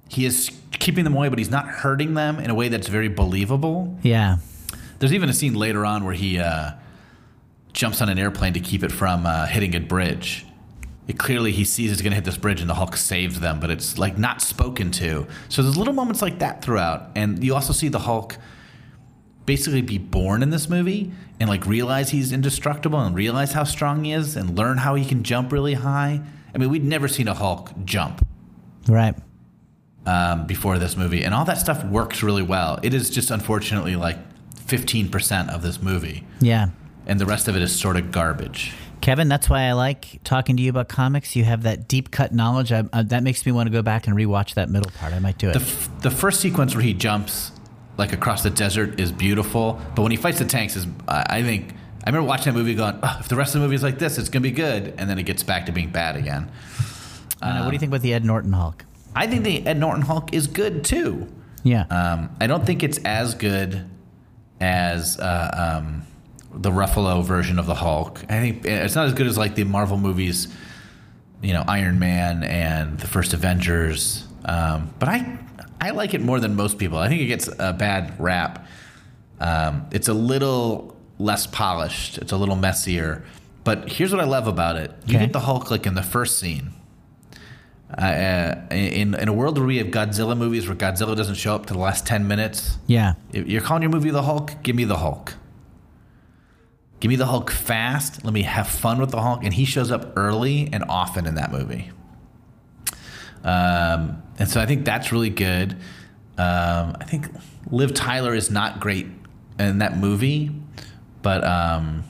He 0.09 0.27
is 0.27 0.51
keeping 0.73 1.05
them 1.05 1.15
away, 1.15 1.29
but 1.29 1.39
he's 1.39 1.51
not 1.51 1.69
hurting 1.69 2.15
them 2.15 2.41
in 2.41 2.51
a 2.51 2.55
way 2.55 2.69
that's 2.69 2.89
very 2.89 3.07
believable. 3.07 3.97
Yeah. 4.03 4.39
There's 4.99 5.13
even 5.13 5.29
a 5.29 5.33
scene 5.33 5.55
later 5.55 5.87
on 5.87 6.05
where 6.05 6.15
he 6.15 6.41
uh, 6.41 6.73
jumps 7.73 8.03
on 8.03 8.09
an 8.09 8.19
airplane 8.19 8.55
to 8.55 8.61
keep 8.61 8.83
it 8.83 8.91
from 8.91 9.27
uh, 9.27 9.47
hitting 9.47 9.77
a 9.77 9.81
bridge. 9.81 10.45
It 11.13 11.19
clearly 11.19 11.53
he 11.53 11.65
sees 11.67 11.93
it's 11.93 12.01
going 12.01 12.13
to 12.13 12.15
hit 12.15 12.25
this 12.25 12.39
bridge 12.39 12.63
and 12.63 12.71
the 12.71 12.75
Hulk 12.75 12.97
saves 12.97 13.39
them, 13.39 13.61
but 13.61 13.69
it's 13.69 13.99
like 13.99 14.17
not 14.17 14.41
spoken 14.41 14.91
to. 14.93 15.27
So 15.51 15.61
there's 15.63 15.77
little 15.77 15.93
moments 15.93 16.23
like 16.23 16.39
that 16.39 16.63
throughout, 16.65 17.11
and 17.15 17.45
you 17.45 17.55
also 17.55 17.75
see 17.75 17.89
the 17.89 17.99
Hulk 17.99 18.39
basically 19.45 19.83
be 19.83 19.99
born 19.99 20.43
in 20.43 20.49
this 20.49 20.71
movie 20.71 21.13
and 21.39 21.51
like 21.51 21.67
realize 21.67 22.09
he's 22.09 22.33
indestructible 22.33 22.99
and 22.99 23.15
realize 23.15 23.53
how 23.53 23.63
strong 23.65 24.05
he 24.05 24.13
is 24.13 24.37
and 24.37 24.57
learn 24.57 24.79
how 24.79 24.95
he 24.95 25.05
can 25.05 25.23
jump 25.23 25.53
really 25.53 25.75
high. 25.75 26.23
I 26.55 26.57
mean, 26.59 26.71
we'd 26.71 26.83
never 26.83 27.09
seen 27.09 27.29
a 27.29 27.35
Hulk 27.35 27.73
jump 27.85 28.27
Right. 28.89 29.15
um, 30.07 30.47
before 30.47 30.79
this 30.79 30.97
movie, 30.97 31.25
and 31.25 31.35
all 31.35 31.45
that 31.45 31.59
stuff 31.59 31.85
works 31.85 32.23
really 32.23 32.43
well. 32.43 32.79
It 32.83 32.95
is 32.95 33.11
just 33.11 33.31
unfortunately 33.31 33.97
like 33.97 34.17
15% 34.67 35.51
of 35.51 35.61
this 35.61 35.83
movie 35.83 36.25
Yeah. 36.41 36.69
and 37.07 37.21
the 37.21 37.27
rest 37.27 37.49
of 37.49 37.57
it 37.57 37.61
is 37.61 37.79
sort 37.79 37.99
of 37.99 38.11
garbage. 38.13 38.73
Kevin, 39.03 39.29
that's 39.29 39.51
why 39.51 39.65
I 39.65 39.73
like 39.73 40.21
talking 40.23 40.57
to 40.57 40.63
you 40.63 40.71
about 40.71 40.89
comics. 40.89 41.35
You 41.35 41.43
have 41.45 41.65
that 41.65 41.89
deep 41.89 42.13
cut 42.13 42.33
knowledge. 42.33 42.71
I, 42.73 42.85
uh, 42.93 43.03
that 43.03 43.25
makes 43.25 43.45
me 43.45 43.51
want 43.51 43.67
to 43.67 43.73
go 43.73 43.83
back 43.83 44.07
and 44.07 44.17
rewatch 44.17 44.55
that 44.55 44.71
middle 44.71 44.91
part. 44.93 45.13
I 45.13 45.19
might 45.19 45.39
do 45.39 45.51
it. 45.51 45.55
The, 45.55 45.61
f- 45.61 45.91
the 46.03 46.11
first 46.11 46.41
sequence 46.41 46.75
where 46.75 46.85
he 46.85 46.95
jumps 46.95 47.51
like 47.99 48.13
across 48.13 48.45
the 48.45 48.51
desert 48.51 49.01
is 49.01 49.11
beautiful, 49.11 49.81
but 49.97 50.03
when 50.03 50.13
he 50.13 50.17
fights 50.17 50.39
the 50.39 50.45
tanks 50.45 50.77
is 50.77 50.87
I 51.09 51.27
I 51.39 51.43
think 51.43 51.75
I 52.05 52.11
remember 52.11 52.29
watching 52.29 52.53
that 52.53 52.59
movie 52.59 52.75
going, 52.75 52.99
oh, 53.03 53.17
if 53.21 53.29
the 53.29 53.37
rest 53.37 53.55
of 53.55 53.61
the 53.61 53.67
movie 53.67 53.75
is 53.75 53.83
like 53.83 53.99
this, 53.99 54.19
it's 54.19 54.29
gonna 54.29 54.43
be 54.43 54.53
good, 54.53 54.95
and 54.97 55.11
then 55.11 55.19
it 55.19 55.25
gets 55.25 55.43
back 55.43 55.67
to 55.67 55.73
being 55.73 55.91
bad 55.91 56.17
again. 56.17 56.51
I 57.43 57.61
what 57.61 57.71
do 57.71 57.73
you 57.73 57.79
think 57.81 57.91
about 57.91 58.03
the 58.03 58.15
Ed 58.15 58.25
Norton 58.25 58.53
Hulk? 58.53 58.85
I 59.17 59.27
think 59.27 59.43
the 59.43 59.67
Ed 59.67 59.79
Norton 59.79 60.03
Hulk 60.03 60.33
is 60.33 60.47
good 60.47 60.85
too. 60.85 61.27
Yeah. 61.65 61.87
Um, 61.91 62.31
I 62.41 62.47
don't 62.47 62.65
think 62.65 62.83
it's 62.83 62.99
as 62.99 63.35
good 63.35 63.85
as 64.61 65.19
uh, 65.19 65.81
um, 65.83 66.03
the 66.55 66.71
Ruffalo 66.71 67.25
version 67.25 67.59
of 67.59 67.67
the 67.67 67.75
Hulk. 67.75 68.23
I 68.29 68.41
think 68.41 68.65
it's 68.65 68.95
not 68.95 69.07
as 69.07 69.15
good 69.15 69.27
as 69.27 69.39
like 69.39 69.55
the 69.55 69.65
Marvel 69.65 69.97
movies, 69.97 70.49
you 71.43 71.53
know, 71.53 71.65
Iron 71.67 71.99
Man 71.99 72.43
and 72.45 72.99
the 72.99 73.07
first 73.07 73.33
Avengers. 73.33 74.27
Um, 74.45 74.93
but 74.99 75.09
I 75.09 75.39
I 75.81 75.91
like 75.91 76.15
it 76.15 76.21
more 76.21 76.39
than 76.41 76.55
most 76.55 76.79
people. 76.79 76.99
I 76.99 77.09
think 77.09 77.23
it 77.23 77.27
gets 77.27 77.49
a 77.59 77.73
bad 77.73 78.15
rap. 78.21 78.67
Um, 79.41 79.87
it's 79.91 80.09
a 80.09 80.15
little 80.15 80.97
less 81.19 81.47
polished. 81.47 82.19
It's 82.19 82.33
a 82.33 82.37
little 82.37 82.57
messier. 82.57 83.25
But 83.65 83.91
here's 83.91 84.13
what 84.13 84.21
I 84.21 84.25
love 84.25 84.47
about 84.47 84.77
it: 84.77 84.91
you 85.07 85.17
Okay. 85.17 85.27
get 85.27 85.33
the 85.33 85.41
Hulk 85.41 85.71
like 85.71 85.87
in 85.87 85.95
the 85.95 86.03
first 86.03 86.39
scene. 86.39 86.73
Uh, 87.97 88.55
in 88.71 89.15
in 89.15 89.29
a 89.29 89.33
world 89.35 89.59
where 89.59 89.67
we 89.67 89.77
have 89.77 89.89
Godzilla 89.89 90.37
movies 90.37 90.67
where 90.67 90.75
Godzilla 90.77 91.15
doesn't 91.15 91.35
show 91.35 91.55
up 91.55 91.67
to 91.67 91.75
the 91.75 91.79
last 91.79 92.07
ten 92.07 92.27
minutes, 92.27 92.79
yeah. 92.87 93.15
if 93.35 93.47
you're 93.47 93.61
calling 93.61 93.83
your 93.83 93.91
movie 93.91 94.11
the 94.11 94.23
Hulk, 94.23 94.53
give 94.63 94.75
me 94.77 94.85
the 94.85 94.97
Hulk. 94.97 95.35
Give 97.03 97.09
me 97.09 97.17
the 97.17 97.27
Hulk 97.27 97.51
fast. 97.51 98.25
Let 98.25 98.33
me 98.33 98.43
have 98.43 98.69
fun 98.69 99.01
with 99.01 99.11
the 99.11 99.21
Hulk, 99.21 99.43
and 99.43 99.53
he 99.53 99.65
shows 99.65 99.91
up 99.91 100.13
early 100.17 100.69
and 100.73 100.85
often 100.89 101.27
in 101.27 101.35
that 101.35 101.51
movie. 101.51 101.91
Um, 103.43 104.23
and 104.39 104.49
so 104.49 104.61
I 104.61 104.67
think 104.67 104.85
that's 104.85 105.11
really 105.11 105.29
good. 105.29 105.73
Um, 106.39 106.97
I 107.01 107.05
think 107.05 107.27
Liv 107.73 107.93
Tyler 107.93 108.37
is 108.37 108.53
not 108.53 108.79
great 108.79 109.09
in 109.59 109.79
that 109.79 109.97
movie, 109.97 110.53
but 111.23 111.43
um, 111.43 112.05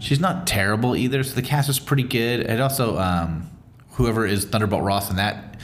she's 0.00 0.18
not 0.18 0.48
terrible 0.48 0.96
either. 0.96 1.22
So 1.22 1.36
the 1.36 1.42
cast 1.42 1.68
is 1.68 1.78
pretty 1.78 2.02
good. 2.02 2.40
And 2.40 2.60
also, 2.60 2.98
um, 2.98 3.48
whoever 3.92 4.26
is 4.26 4.46
Thunderbolt 4.46 4.82
Ross 4.82 5.10
in 5.10 5.16
that 5.16 5.60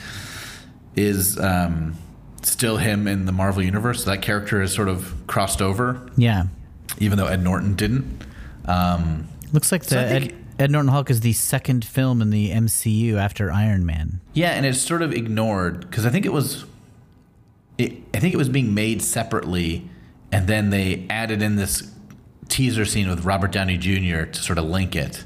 is 0.95 1.37
um, 1.39 1.95
still 2.41 2.77
him 2.77 3.05
in 3.05 3.25
the 3.25 3.33
Marvel 3.33 3.63
universe. 3.63 4.05
So 4.05 4.11
That 4.11 4.21
character 4.21 4.61
is 4.61 4.71
sort 4.73 4.87
of 4.87 5.13
crossed 5.27 5.61
over, 5.61 6.09
Yeah. 6.15 6.43
even 6.99 7.17
though 7.17 7.27
Ed 7.27 7.43
Norton 7.43 7.75
didn't. 7.75 8.23
Um, 8.71 9.27
Looks 9.53 9.71
like 9.71 9.83
the 9.83 9.89
So 9.89 9.99
I 10.01 10.07
think- 10.07 10.31
Ed, 10.31 10.37
Ed 10.59 10.71
Norton 10.71 10.89
Hulk 10.91 11.09
is 11.09 11.21
the 11.21 11.33
second 11.33 11.83
film 11.83 12.21
in 12.21 12.29
the 12.29 12.51
MCU 12.51 13.17
after 13.17 13.51
Iron 13.51 13.85
Man. 13.85 14.21
yeah, 14.33 14.51
and 14.51 14.65
it's 14.65 14.79
sort 14.79 15.01
of 15.01 15.11
ignored 15.13 15.81
because 15.81 16.05
I 16.05 16.09
think 16.09 16.25
it 16.25 16.31
was, 16.33 16.65
it, 17.77 17.93
I 18.13 18.19
think 18.19 18.33
it 18.33 18.37
was 18.37 18.49
being 18.49 18.73
made 18.73 19.01
separately, 19.01 19.89
and 20.31 20.47
then 20.47 20.69
they 20.69 21.05
added 21.09 21.41
in 21.41 21.55
this 21.55 21.91
teaser 22.47 22.85
scene 22.85 23.09
with 23.09 23.25
Robert 23.25 23.51
Downey 23.51 23.77
Jr. 23.77 24.23
to 24.25 24.41
sort 24.41 24.57
of 24.59 24.65
link 24.65 24.95
it. 24.95 25.23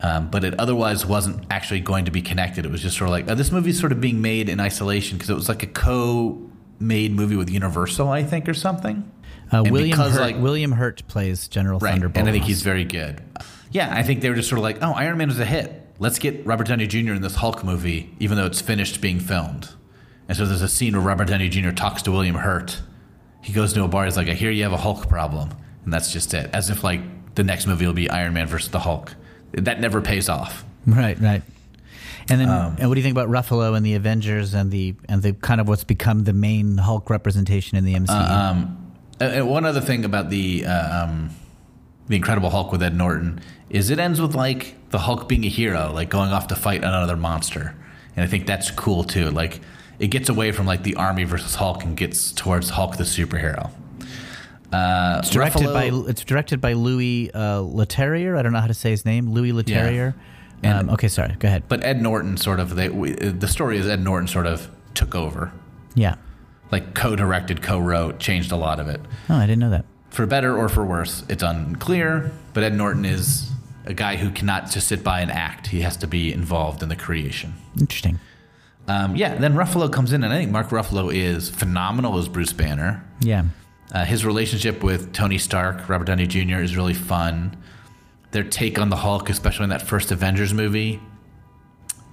Um, 0.00 0.30
but 0.30 0.44
it 0.44 0.54
otherwise 0.60 1.04
wasn't 1.06 1.44
actually 1.50 1.80
going 1.80 2.04
to 2.04 2.10
be 2.12 2.22
connected. 2.22 2.64
It 2.64 2.70
was 2.70 2.82
just 2.82 2.96
sort 2.96 3.08
of 3.08 3.12
like 3.12 3.24
oh, 3.28 3.34
this 3.34 3.50
movie's 3.50 3.80
sort 3.80 3.90
of 3.90 4.00
being 4.00 4.20
made 4.22 4.48
in 4.48 4.60
isolation 4.60 5.16
because 5.18 5.30
it 5.30 5.34
was 5.34 5.48
like 5.48 5.62
a 5.64 5.66
co-made 5.66 7.12
movie 7.16 7.34
with 7.36 7.50
Universal, 7.50 8.08
I 8.08 8.22
think, 8.22 8.48
or 8.48 8.54
something. 8.54 9.10
Uh, 9.52 9.62
William 9.64 9.90
because, 9.98 10.12
Hurt, 10.14 10.20
like- 10.20 10.38
William 10.38 10.72
Hurt 10.72 11.06
plays 11.08 11.48
General 11.48 11.78
Right. 11.78 11.92
Thunderbolt. 11.92 12.18
And 12.18 12.28
I 12.28 12.32
think 12.32 12.44
he's 12.44 12.62
very 12.62 12.84
good. 12.84 13.20
Yeah, 13.70 13.88
I 13.94 14.02
think 14.02 14.20
they 14.22 14.28
were 14.30 14.34
just 14.36 14.48
sort 14.48 14.58
of 14.58 14.62
like, 14.62 14.78
oh, 14.82 14.92
Iron 14.92 15.18
Man 15.18 15.30
is 15.30 15.38
a 15.38 15.44
hit. 15.44 15.86
Let's 15.98 16.18
get 16.18 16.46
Robert 16.46 16.66
Downey 16.68 16.86
Jr. 16.86 17.12
in 17.12 17.22
this 17.22 17.34
Hulk 17.34 17.64
movie, 17.64 18.14
even 18.18 18.36
though 18.36 18.46
it's 18.46 18.60
finished 18.60 19.00
being 19.00 19.20
filmed. 19.20 19.68
And 20.28 20.36
so 20.36 20.46
there's 20.46 20.62
a 20.62 20.68
scene 20.68 20.92
where 20.94 21.02
Robert 21.04 21.28
Downey 21.28 21.48
Jr. 21.48 21.70
talks 21.70 22.02
to 22.02 22.12
William 22.12 22.36
Hurt. 22.36 22.80
He 23.42 23.52
goes 23.52 23.72
to 23.72 23.82
a 23.84 23.88
bar. 23.88 24.04
He's 24.04 24.16
like, 24.16 24.28
I 24.28 24.34
hear 24.34 24.50
you 24.50 24.62
have 24.62 24.72
a 24.72 24.76
Hulk 24.78 25.08
problem. 25.08 25.50
And 25.84 25.92
that's 25.92 26.12
just 26.12 26.34
it. 26.34 26.50
As 26.52 26.70
if, 26.70 26.84
like, 26.84 27.00
the 27.34 27.42
next 27.44 27.66
movie 27.66 27.86
will 27.86 27.94
be 27.94 28.08
Iron 28.10 28.32
Man 28.34 28.46
versus 28.46 28.70
the 28.70 28.78
Hulk. 28.80 29.14
That 29.52 29.80
never 29.80 30.00
pays 30.00 30.28
off. 30.28 30.64
Right, 30.86 31.18
right. 31.20 31.42
And 32.30 32.40
then, 32.40 32.48
Um, 32.50 32.76
and 32.78 32.88
what 32.88 32.94
do 32.94 33.00
you 33.00 33.04
think 33.04 33.16
about 33.16 33.28
Ruffalo 33.30 33.74
and 33.74 33.84
the 33.84 33.94
Avengers 33.94 34.52
and 34.52 34.70
the 34.70 34.94
and 35.08 35.22
the 35.22 35.32
kind 35.32 35.60
of 35.62 35.68
what's 35.68 35.84
become 35.84 36.24
the 36.24 36.34
main 36.34 36.76
Hulk 36.76 37.08
representation 37.08 37.78
in 37.78 37.84
the 37.86 37.94
MCU? 37.94 38.30
Um, 38.30 38.87
and- 39.20 39.48
one 39.48 39.64
other 39.64 39.80
thing 39.80 40.04
about 40.04 40.30
the 40.30 40.64
uh, 40.66 41.04
um, 41.04 41.30
the 42.08 42.16
Incredible 42.16 42.50
Hulk 42.50 42.72
with 42.72 42.82
Ed 42.82 42.94
Norton 42.96 43.40
is 43.70 43.90
it 43.90 43.98
ends 43.98 44.20
with 44.20 44.34
like 44.34 44.74
the 44.90 44.98
Hulk 45.00 45.28
being 45.28 45.44
a 45.44 45.48
hero, 45.48 45.92
like 45.92 46.08
going 46.08 46.30
off 46.30 46.46
to 46.48 46.56
fight 46.56 46.82
another 46.82 47.16
monster, 47.16 47.74
and 48.16 48.24
I 48.24 48.26
think 48.28 48.46
that's 48.46 48.70
cool 48.70 49.04
too. 49.04 49.30
Like 49.30 49.60
it 49.98 50.08
gets 50.08 50.28
away 50.28 50.52
from 50.52 50.66
like 50.66 50.82
the 50.84 50.94
army 50.94 51.24
versus 51.24 51.54
Hulk 51.56 51.84
and 51.84 51.96
gets 51.96 52.32
towards 52.32 52.70
Hulk 52.70 52.96
the 52.96 53.04
superhero. 53.04 53.70
Uh, 54.72 55.20
it's 55.20 55.30
directed 55.30 55.62
Ruffalo- 55.68 56.04
by 56.04 56.10
it's 56.10 56.24
directed 56.24 56.60
by 56.60 56.74
Louis 56.74 57.30
uh, 57.32 57.60
Leterrier. 57.62 58.38
I 58.38 58.42
don't 58.42 58.52
know 58.52 58.60
how 58.60 58.66
to 58.66 58.74
say 58.74 58.90
his 58.90 59.04
name. 59.04 59.30
Louis 59.32 59.52
Leterrier. 59.52 60.14
And- 60.62 60.88
Um, 60.88 60.90
okay, 60.90 61.08
sorry. 61.08 61.36
Go 61.38 61.46
ahead. 61.48 61.62
but 61.68 61.84
Ed 61.84 62.02
Norton 62.02 62.36
sort 62.36 62.58
of 62.58 62.74
they, 62.74 62.88
we, 62.88 63.12
the 63.12 63.46
story 63.46 63.78
is 63.78 63.86
Ed 63.86 64.02
Norton 64.02 64.26
sort 64.26 64.44
of 64.46 64.68
took 64.94 65.14
over, 65.14 65.52
Yeah. 65.94 66.16
Like 66.70 66.94
co-directed, 66.94 67.62
co-wrote, 67.62 68.18
changed 68.20 68.52
a 68.52 68.56
lot 68.56 68.80
of 68.80 68.88
it. 68.88 69.00
Oh, 69.28 69.36
I 69.36 69.46
didn't 69.46 69.60
know 69.60 69.70
that. 69.70 69.84
for 70.10 70.26
better 70.26 70.56
or 70.56 70.68
for 70.68 70.84
worse, 70.84 71.22
it's 71.28 71.42
unclear. 71.42 72.32
But 72.54 72.62
Ed 72.64 72.74
Norton 72.74 73.04
is 73.04 73.50
a 73.86 73.94
guy 73.94 74.16
who 74.16 74.30
cannot 74.30 74.70
just 74.70 74.88
sit 74.88 75.02
by 75.04 75.20
and 75.20 75.30
act. 75.30 75.68
He 75.68 75.80
has 75.82 75.96
to 75.98 76.06
be 76.06 76.32
involved 76.32 76.82
in 76.82 76.88
the 76.88 76.96
creation. 76.96 77.54
Interesting. 77.78 78.18
Um, 78.86 79.16
yeah, 79.16 79.34
then 79.34 79.54
Ruffalo 79.54 79.92
comes 79.92 80.12
in, 80.12 80.24
and 80.24 80.32
I 80.32 80.38
think 80.38 80.50
Mark 80.50 80.68
Ruffalo 80.70 81.14
is 81.14 81.50
phenomenal 81.50 82.16
as 82.18 82.26
Bruce 82.28 82.52
Banner. 82.54 83.04
Yeah. 83.20 83.44
Uh, 83.92 84.04
his 84.04 84.24
relationship 84.24 84.82
with 84.82 85.12
Tony 85.12 85.38
Stark, 85.38 85.88
Robert 85.88 86.06
Downey 86.06 86.26
Jr., 86.26 86.60
is 86.60 86.76
really 86.76 86.94
fun. 86.94 87.56
Their 88.30 88.44
take 88.44 88.78
on 88.78 88.88
the 88.90 88.96
Hulk, 88.96 89.28
especially 89.30 89.64
in 89.64 89.70
that 89.70 89.82
first 89.82 90.10
Avengers 90.10 90.52
movie, 90.54 91.00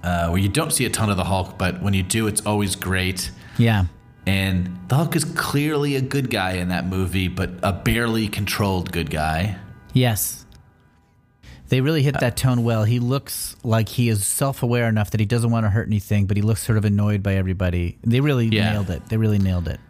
uh, 0.02 0.28
where 0.28 0.38
you 0.38 0.48
don't 0.48 0.72
see 0.72 0.84
a 0.86 0.90
ton 0.90 1.10
of 1.10 1.16
the 1.16 1.24
Hulk, 1.24 1.58
but 1.58 1.82
when 1.82 1.92
you 1.94 2.02
do, 2.02 2.26
it's 2.26 2.44
always 2.46 2.76
great. 2.76 3.30
Yeah. 3.58 3.86
And 4.26 4.76
the 4.88 4.96
Hulk 4.96 5.14
is 5.14 5.24
clearly 5.24 5.94
a 5.96 6.00
good 6.00 6.30
guy 6.30 6.52
in 6.52 6.68
that 6.68 6.86
movie, 6.86 7.28
but 7.28 7.50
a 7.62 7.72
barely 7.72 8.26
controlled 8.28 8.90
good 8.92 9.10
guy. 9.10 9.56
Yes. 9.92 10.44
They 11.68 11.80
really 11.80 12.02
hit 12.02 12.18
that 12.20 12.36
tone 12.36 12.62
well. 12.64 12.84
He 12.84 12.98
looks 13.00 13.56
like 13.64 13.88
he 13.88 14.08
is 14.08 14.24
self-aware 14.26 14.88
enough 14.88 15.10
that 15.10 15.20
he 15.20 15.26
doesn't 15.26 15.50
want 15.50 15.64
to 15.64 15.70
hurt 15.70 15.86
anything, 15.88 16.26
but 16.26 16.36
he 16.36 16.42
looks 16.42 16.62
sort 16.62 16.78
of 16.78 16.84
annoyed 16.84 17.22
by 17.22 17.34
everybody. 17.34 17.98
They 18.04 18.20
really 18.20 18.46
Yeah. 18.48 18.72
nailed 18.72 18.90
it. 18.90 19.08
They 19.08 19.16
really 19.16 19.38
nailed 19.38 19.66
it. 19.68 19.80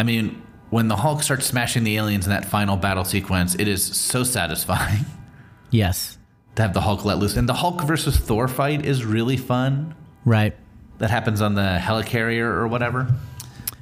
I 0.00 0.02
mean, 0.04 0.40
when 0.70 0.88
the 0.88 0.96
Hulk 0.96 1.22
starts 1.22 1.46
smashing 1.46 1.84
the 1.84 1.96
aliens 1.96 2.26
in 2.26 2.30
that 2.30 2.44
final 2.46 2.76
battle 2.76 3.04
sequence, 3.04 3.54
it 3.54 3.68
is 3.68 3.82
so 3.82 4.24
satisfying 4.24 5.04
Yes. 5.70 6.16
to 6.54 6.62
have 6.62 6.72
the 6.74 6.80
Hulk 6.82 7.04
let 7.04 7.18
loose. 7.18 7.36
And 7.36 7.46
the 7.48 7.54
Hulk 7.54 7.82
versus 7.82 8.16
Thor 8.18 8.48
fight 8.48 8.84
is 8.86 9.04
really 9.04 9.36
fun. 9.36 9.94
Right. 10.24 10.54
That 10.98 11.10
happens 11.10 11.42
on 11.42 11.54
the 11.54 11.78
helicarrier 11.80 12.44
or 12.44 12.66
whatever. 12.66 13.08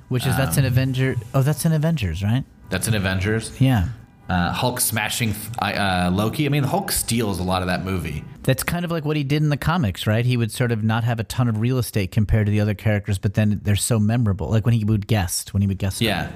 Which 0.09 0.26
is 0.26 0.36
that's 0.36 0.57
Um, 0.59 0.64
an 0.64 0.66
Avenger. 0.72 1.16
Oh, 1.34 1.42
that's 1.42 1.64
an 1.64 1.72
Avengers, 1.72 2.22
right? 2.22 2.44
That's 2.70 2.88
an 2.88 2.94
Avengers. 2.94 3.59
Yeah. 3.61 3.88
Uh, 4.28 4.52
Hulk 4.52 4.80
smashing 4.80 5.34
uh, 5.61 6.11
Loki. 6.12 6.46
I 6.46 6.48
mean, 6.48 6.62
the 6.62 6.68
Hulk 6.68 6.90
steals 6.92 7.38
a 7.38 7.42
lot 7.42 7.61
of 7.62 7.68
that 7.68 7.84
movie. 7.84 8.24
That's 8.42 8.62
kind 8.62 8.84
of 8.84 8.90
like 8.90 9.05
what 9.05 9.16
he 9.16 9.24
did 9.24 9.42
in 9.42 9.50
the 9.50 9.57
comics, 9.59 10.07
right? 10.07 10.24
He 10.24 10.36
would 10.36 10.50
sort 10.50 10.72
of 10.72 10.82
not 10.82 11.05
have 11.05 11.20
a 11.20 11.24
ton 11.24 11.48
of 11.48 11.59
real 11.59 11.76
estate 11.78 12.11
compared 12.11 12.46
to 12.46 12.50
the 12.52 12.61
other 12.61 12.74
characters, 12.74 13.18
but 13.18 13.34
then 13.34 13.61
they're 13.64 13.76
so 13.76 13.98
memorable. 13.98 14.48
Like 14.48 14.64
when 14.64 14.74
he 14.74 14.84
would 14.84 15.07
guest, 15.07 15.52
when 15.52 15.61
he 15.61 15.66
would 15.68 15.78
guest. 15.78 16.00
Yeah. 16.00 16.30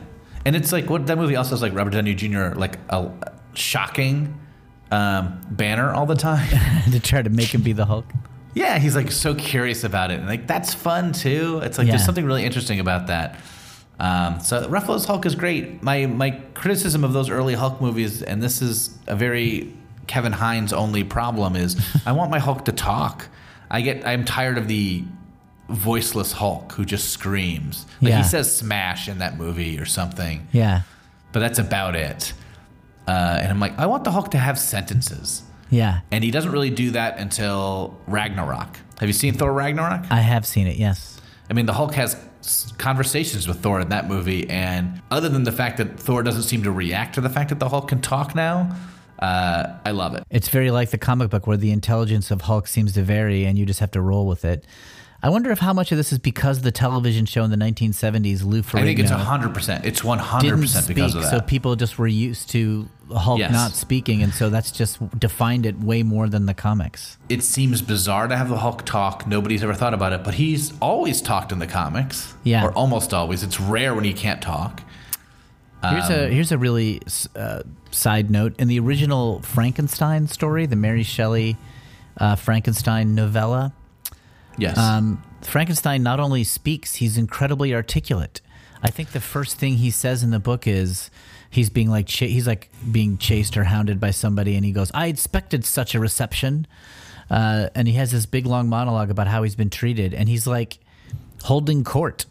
And 0.44 0.54
it's 0.54 0.70
like, 0.72 0.90
what 0.90 1.06
that 1.06 1.16
movie 1.16 1.36
also 1.36 1.50
has 1.50 1.62
like 1.62 1.74
Robert 1.74 1.90
Downey 1.90 2.14
Jr., 2.14 2.48
like 2.56 2.78
a 2.90 3.10
shocking 3.54 4.38
um, 4.90 5.40
banner 5.50 5.92
all 5.92 6.06
the 6.06 6.14
time. 6.14 6.48
to 6.90 7.00
try 7.00 7.22
to 7.22 7.30
make 7.30 7.54
him 7.54 7.62
be 7.62 7.72
the 7.72 7.84
Hulk. 7.86 8.06
Yeah, 8.54 8.78
he's 8.78 8.96
like 8.96 9.12
so 9.12 9.34
curious 9.34 9.84
about 9.84 10.10
it, 10.10 10.18
and 10.18 10.26
like 10.28 10.46
that's 10.46 10.74
fun 10.74 11.12
too. 11.12 11.60
It's 11.62 11.78
like 11.78 11.86
Yeah. 11.86 11.92
there's 11.92 12.04
something 12.04 12.24
really 12.24 12.44
interesting 12.44 12.80
about 12.80 13.06
that. 13.08 13.36
Um, 14.01 14.40
so 14.40 14.68
Ruffalo's 14.68 15.05
Hulk 15.07 15.26
is 15.26 15.34
great. 15.34 15.82
My 15.82 16.07
my 16.07 16.30
criticism 16.55 17.03
of 17.05 17.12
those 17.12 17.30
early 17.30 17.55
Hulk 17.55 17.80
movies, 17.80 18.22
and 18.22 18.42
this 18.42 18.62
is 18.62 18.96
a 19.07 19.16
very 19.16 19.72
Kevin 20.07 20.32
Hines 20.32 20.72
only 20.72 21.05
problem, 21.05 21.57
is 21.57 21.76
I 22.07 22.12
want 22.12 22.30
my 22.30 22.38
Hulk 22.38 22.64
to 22.66 22.72
talk. 22.72 23.28
I 23.70 23.80
get 23.80 24.07
I'm 24.07 24.24
tired 24.24 24.57
of 24.57 24.68
the 24.68 25.05
voiceless 25.68 26.32
Hulk 26.32 26.72
who 26.72 26.84
just 26.84 27.11
screams. 27.11 27.86
Like 28.01 28.11
Yeah. 28.11 28.18
he 28.18 28.24
says 28.24 28.55
"smash" 28.55 29.09
in 29.09 29.18
that 29.18 29.36
movie 29.36 29.78
or 29.78 29.84
something, 29.84 30.46
Yeah. 30.53 30.82
but 31.32 31.40
that's 31.40 31.59
about 31.59 31.94
it. 31.96 32.32
Uh, 33.07 33.38
and 33.40 33.51
I'm 33.51 33.61
like, 33.61 33.78
I 33.78 33.86
want 33.86 34.05
the 34.05 34.11
Hulk 34.12 34.30
to 34.32 34.38
have 34.38 34.59
sentences. 34.59 35.42
Yeah. 35.70 36.01
And 36.11 36.22
he 36.24 36.30
doesn't 36.30 36.53
really 36.53 36.70
do 36.70 36.90
that 36.92 37.18
until 37.18 37.96
Ragnarok. 38.07 38.78
Have 39.01 39.09
you 39.09 39.12
seen 39.14 39.34
Thor 39.34 39.53
Ragnarok? 39.53 40.07
I 40.11 40.20
have 40.20 40.46
seen 40.46 40.66
it, 40.66 40.76
yes. 40.76 41.20
I 41.51 41.53
mean, 41.55 41.66
the 41.66 41.72
Hulk 41.74 41.94
has 41.94 42.16
conversations 42.78 43.47
with 43.49 43.61
Thor 43.61 43.80
in 43.80 43.89
that 43.89 44.09
movie, 44.09 44.49
and 44.49 45.01
other 45.11 45.28
than 45.28 45.45
the 45.45 45.53
fact 45.53 45.76
that 45.78 45.99
Thor 45.99 46.22
doesn't 46.22 46.45
seem 46.45 46.62
to 46.62 46.70
react 46.70 47.14
to 47.14 47.20
the 47.20 47.30
fact 47.30 47.51
that 47.51 47.59
the 47.59 47.68
Hulk 47.68 47.89
can 47.89 48.01
talk 48.01 48.34
now, 48.34 48.74
Uh, 49.18 49.74
I 49.84 49.91
love 49.91 50.14
it. 50.14 50.22
It's 50.30 50.49
very 50.49 50.70
like 50.70 50.91
the 50.91 50.99
comic 50.99 51.28
book 51.28 51.45
where 51.49 51.57
the 51.57 51.72
intelligence 51.72 52.30
of 52.30 52.43
Hulk 52.43 52.68
seems 52.68 52.93
to 52.93 53.03
vary 53.03 53.47
and 53.47 53.59
you 53.59 53.66
just 53.66 53.80
have 53.80 53.91
to 53.91 54.01
roll 54.01 54.28
with 54.28 54.45
it. 54.45 54.64
I 55.20 55.30
wonder 55.30 55.50
if 55.50 55.58
how 55.58 55.72
much 55.72 55.90
of 55.90 55.98
this 55.98 56.12
is 56.12 56.18
because 56.20 56.60
the 56.60 56.70
television 56.70 57.26
show 57.26 57.42
in 57.42 57.50
the 57.50 57.56
1970s, 57.56 58.44
Lou 58.44 58.62
Ferrigno, 58.62 58.78
I 58.78 58.84
think 58.84 58.98
it's 59.00 59.10
hundred 59.10 59.52
percent. 59.52 59.84
It's 59.84 60.04
one 60.04 60.20
hundred 60.20 60.50
didn't 60.50 60.60
percent 60.60 60.84
speak, 60.84 60.94
because 60.94 61.14
of 61.16 61.22
that. 61.22 61.30
so 61.30 61.40
people 61.40 61.74
just 61.74 61.98
were 61.98 62.06
used 62.06 62.50
to 62.50 62.88
Hulk 63.12 63.40
Yes. 63.40 63.50
not 63.50 63.72
speaking, 63.72 64.22
and 64.22 64.32
so 64.32 64.48
that's 64.48 64.70
just 64.70 65.18
defined 65.18 65.66
it 65.66 65.80
way 65.80 66.04
more 66.04 66.28
than 66.28 66.46
the 66.46 66.54
comics. 66.54 67.16
it 67.28 67.42
seems 67.42 67.82
bizarre 67.82 68.28
to 68.28 68.36
have 68.36 68.48
the 68.48 68.58
Hulk 68.58 68.84
talk. 68.86 69.26
Nobody's 69.26 69.62
ever 69.64 69.74
thought 69.74 69.92
about 69.92 70.12
it, 70.12 70.22
but 70.22 70.34
he's 70.34 70.72
always 70.80 71.20
talked 71.20 71.50
in 71.50 71.58
the 71.58 71.66
comics. 71.66 72.34
Yeah. 72.44 72.64
or 72.64 72.72
almost 72.74 73.12
always. 73.12 73.42
It's 73.42 73.58
rare 73.60 73.94
when 73.96 74.04
he 74.04 74.12
can't 74.12 74.40
talk. 74.40 74.82
Here's 75.82 76.06
Um, 76.06 76.12
a 76.12 76.28
here's 76.28 76.52
a 76.52 76.58
really 76.58 77.00
uh, 77.34 77.62
side 77.90 78.30
note 78.30 78.54
in 78.58 78.68
the 78.68 78.78
original 78.78 79.40
Frankenstein 79.42 80.28
story, 80.28 80.66
the 80.66 80.76
Mary 80.76 81.02
Shelley 81.02 81.56
uh, 82.18 82.36
Frankenstein 82.36 83.14
novella. 83.16 83.72
Yes. 84.59 84.76
Um, 84.76 85.22
Frankenstein 85.42 86.02
not 86.02 86.20
only 86.20 86.44
speaks, 86.44 86.96
he's 86.96 87.16
incredibly 87.16 87.74
articulate. 87.74 88.40
I 88.82 88.90
think 88.90 89.11
the 89.12 89.20
first 89.20 89.56
thing 89.56 89.74
he 89.74 89.90
says 89.90 90.22
in 90.22 90.30
the 90.30 90.38
book 90.38 90.66
is 90.66 91.11
he's 91.50 91.70
being 91.70 91.90
like 91.90 92.06
ch- 92.06 92.18
he's 92.20 92.46
like 92.46 92.70
being 92.90 93.18
chased 93.18 93.56
or 93.56 93.64
hounded 93.64 93.98
by 94.00 94.11
somebody, 94.11 94.54
and 94.56 94.64
he 94.64 94.72
goes, 94.72 94.90
"I 94.94 95.06
expected 95.06 95.64
such 95.64 95.94
a 95.94 96.00
reception," 96.00 96.66
uh, 97.30 97.68
and 97.74 97.88
he 97.88 97.94
has 97.94 98.12
this 98.12 98.26
big 98.26 98.46
long 98.46 98.68
monologue 98.68 99.11
about 99.11 99.26
how 99.28 99.42
he's 99.42 99.56
been 99.56 99.70
treated, 99.70 100.14
and 100.14 100.28
he's 100.28 100.46
like 100.46 100.78
holding 101.44 101.84
court. 101.84 102.26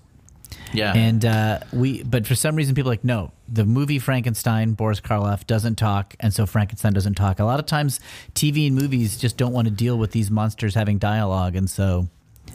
yeah. 0.73 0.93
And 0.93 1.23
uh, 1.25 1.59
we, 1.73 2.03
but 2.03 2.25
for 2.28 2.36
some 2.36 2.55
reason, 2.55 2.75
people 2.75 2.89
are 2.89 2.93
like, 2.93 3.03
no, 3.03 3.32
the 3.47 3.65
movie 3.65 3.99
Frankenstein, 3.99 4.73
Boris 4.73 4.99
Karloff 5.01 5.45
doesn't 5.47 5.75
talk, 5.75 6.15
and 6.19 6.34
so 6.34 6.45
Frankenstein 6.45 6.93
doesn't 6.93 7.15
talk. 7.15 7.39
A 7.39 7.45
lot 7.45 7.59
of 7.59 7.65
times, 7.65 7.99
TV 8.36 8.67
and 8.67 8.75
movies 8.75 9.17
just 9.17 9.38
don't 9.38 9.53
want 9.53 9.67
to 9.67 9.73
deal 9.73 9.97
with 9.97 10.11
these 10.11 10.30
monsters 10.32 10.75
having 10.75 10.97
dialogue, 10.97 11.55
and 11.55 11.69
so 11.69 12.07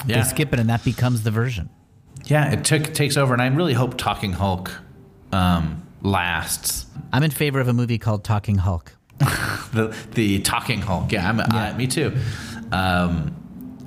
Yeah. 0.07 0.23
they 0.23 0.29
skip 0.29 0.53
it, 0.53 0.59
and 0.59 0.69
that 0.69 0.85
becomes 0.85 1.23
the 1.23 1.31
version. 1.31 1.71
yeah, 2.25 2.53
it 2.53 2.65
took 2.65 2.95
takes 2.95 3.17
over, 3.17 3.33
and 3.33 3.43
I 3.43 3.47
really 3.49 3.75
hope 3.75 3.97
Talking 3.99 4.33
Hulk 4.33 4.71
um, 5.33 5.83
lasts. 6.03 6.87
I'm 7.13 7.23
in 7.23 7.31
favor 7.31 7.61
of 7.61 7.69
a 7.69 7.73
movie 7.73 7.99
called 7.99 8.25
Talking 8.25 8.57
Hulk. 8.57 8.97
the 9.73 9.95
the 10.13 10.41
talking 10.41 10.81
Hulk. 10.81 11.13
Yeah, 11.13 11.29
I'm, 11.29 11.41
I, 11.41 11.73
me 11.75 11.87
too. 11.87 12.17
Um, 12.73 13.37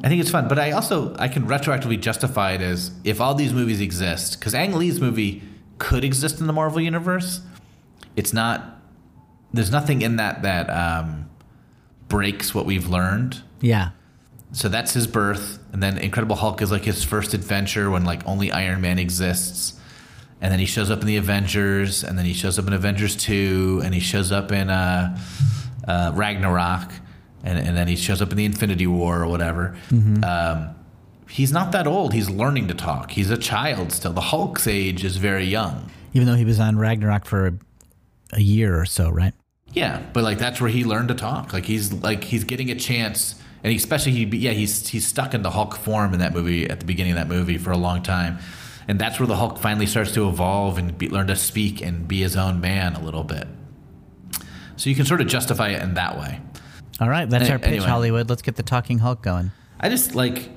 I 0.03 0.07
think 0.07 0.21
it's 0.21 0.29
fun, 0.29 0.47
but 0.47 0.59
I 0.59 0.71
also 0.71 1.15
I 1.17 1.27
can 1.27 1.47
retroactively 1.47 1.99
justify 1.99 2.51
it 2.53 2.61
as 2.61 2.91
if 3.03 3.19
all 3.19 3.33
these 3.35 3.51
movies 3.51 3.81
exist 3.81 4.39
because 4.39 4.53
Ang 4.53 4.73
Lee's 4.73 5.01
movie 5.01 5.41
could 5.77 6.03
exist 6.03 6.39
in 6.39 6.47
the 6.47 6.53
Marvel 6.53 6.79
universe. 6.79 7.41
It's 8.15 8.31
not. 8.31 8.79
There's 9.51 9.71
nothing 9.71 10.01
in 10.01 10.17
that 10.17 10.43
that 10.43 10.69
um, 10.69 11.29
breaks 12.07 12.53
what 12.53 12.65
we've 12.65 12.87
learned. 12.87 13.41
Yeah, 13.61 13.89
So 14.55 14.69
that's 14.69 14.93
his 14.93 15.05
birth, 15.05 15.59
and 15.73 15.83
then 15.83 15.97
Incredible 15.97 16.37
Hulk 16.37 16.61
is 16.61 16.71
like 16.71 16.85
his 16.85 17.03
first 17.03 17.33
adventure 17.33 17.91
when 17.91 18.05
like 18.05 18.25
only 18.25 18.51
Iron 18.53 18.79
Man 18.79 18.97
exists, 18.99 19.73
and 20.39 20.49
then 20.49 20.59
he 20.59 20.65
shows 20.65 20.89
up 20.89 21.01
in 21.01 21.07
the 21.07 21.17
Avengers, 21.17 22.05
and 22.05 22.17
then 22.17 22.25
he 22.25 22.31
shows 22.33 22.57
up 22.57 22.65
in 22.65 22.71
Avengers 22.71 23.17
two, 23.17 23.81
and 23.83 23.93
he 23.93 23.99
shows 23.99 24.31
up 24.31 24.53
in 24.53 24.69
uh, 24.69 25.17
uh, 25.85 26.11
Ragnarok, 26.15 26.89
and 27.43 27.59
and 27.59 27.75
then 27.75 27.89
he 27.89 27.97
shows 27.97 28.21
up 28.21 28.31
in 28.31 28.37
the 28.37 28.45
Infinity 28.45 28.87
War 28.87 29.23
or 29.23 29.27
whatever. 29.27 29.75
Um, 30.23 30.69
he's 31.29 31.51
not 31.51 31.73
that 31.73 31.85
old. 31.85 32.13
He's 32.13 32.29
learning 32.29 32.69
to 32.69 32.73
talk. 32.73 33.11
He's 33.11 33.29
a 33.29 33.37
child 33.37 33.91
still. 33.91 34.13
The 34.13 34.21
Hulk's 34.21 34.67
age 34.67 35.03
is 35.03 35.17
very 35.17 35.43
young. 35.45 35.91
even 36.13 36.27
though 36.27 36.35
he 36.35 36.45
was 36.45 36.61
on 36.61 36.77
Ragnarok 36.77 37.25
for 37.25 37.47
a, 37.47 37.53
a 38.31 38.41
year 38.41 38.79
or 38.79 38.85
so, 38.85 39.09
right? 39.09 39.33
Yeah, 39.73 40.01
but 40.13 40.23
like 40.23 40.37
that's 40.37 40.61
where 40.61 40.69
he 40.69 40.85
learned 40.85 41.09
to 41.09 41.15
talk. 41.15 41.51
Like 41.51 41.65
he's 41.65 41.91
like 41.91 42.23
he's 42.23 42.45
getting 42.45 42.71
a 42.71 42.75
chance, 42.75 43.35
and 43.66 43.72
he, 43.72 43.78
especially 43.78 44.11
he 44.11 44.26
yeah 44.38 44.51
he's 44.51 44.88
he's 44.88 45.07
stuck 45.07 45.34
in 45.34 45.41
the 45.41 45.49
Hulk 45.49 45.76
form 45.76 46.13
in 46.13 46.20
that 46.20 46.36
movie 46.36 46.70
at 46.70 46.80
the 46.80 46.86
beginning 46.86 47.13
of 47.13 47.18
that 47.18 47.28
movie 47.28 47.57
for 47.57 47.72
a 47.72 47.78
long 47.78 48.03
time, 48.03 48.38
and 48.88 48.99
that's 48.99 49.20
where 49.20 49.26
the 49.26 49.36
Hulk 49.36 49.57
finally 49.57 49.88
starts 49.88 50.11
to 50.11 50.30
evolve 50.30 50.78
and 50.78 50.95
be, 50.95 51.09
learn 51.09 51.26
to 51.28 51.36
speak 51.36 51.82
and 51.82 52.07
be 52.07 52.20
his 52.22 52.38
own 52.38 52.61
man 52.61 52.93
a 52.93 53.01
little 53.03 53.24
bit. 53.24 53.47
So 54.76 54.91
you 54.91 54.95
can 54.95 55.05
sort 55.05 55.20
of 55.20 55.26
justify 55.26 55.70
it 55.70 55.82
in 55.82 55.95
that 55.95 56.16
way. 56.20 56.39
All 56.99 57.09
right, 57.09 57.28
that's 57.28 57.45
Any- 57.45 57.53
our 57.53 57.57
pitch, 57.57 57.68
anyway. 57.70 57.88
Hollywood. 57.88 58.30
Let's 58.30 58.43
get 58.43 58.55
the 58.55 58.61
Talking 58.61 58.99
Hulk 58.99 59.24
going. 59.24 59.49
I 59.80 59.89
just 59.89 60.13
like 60.13 60.51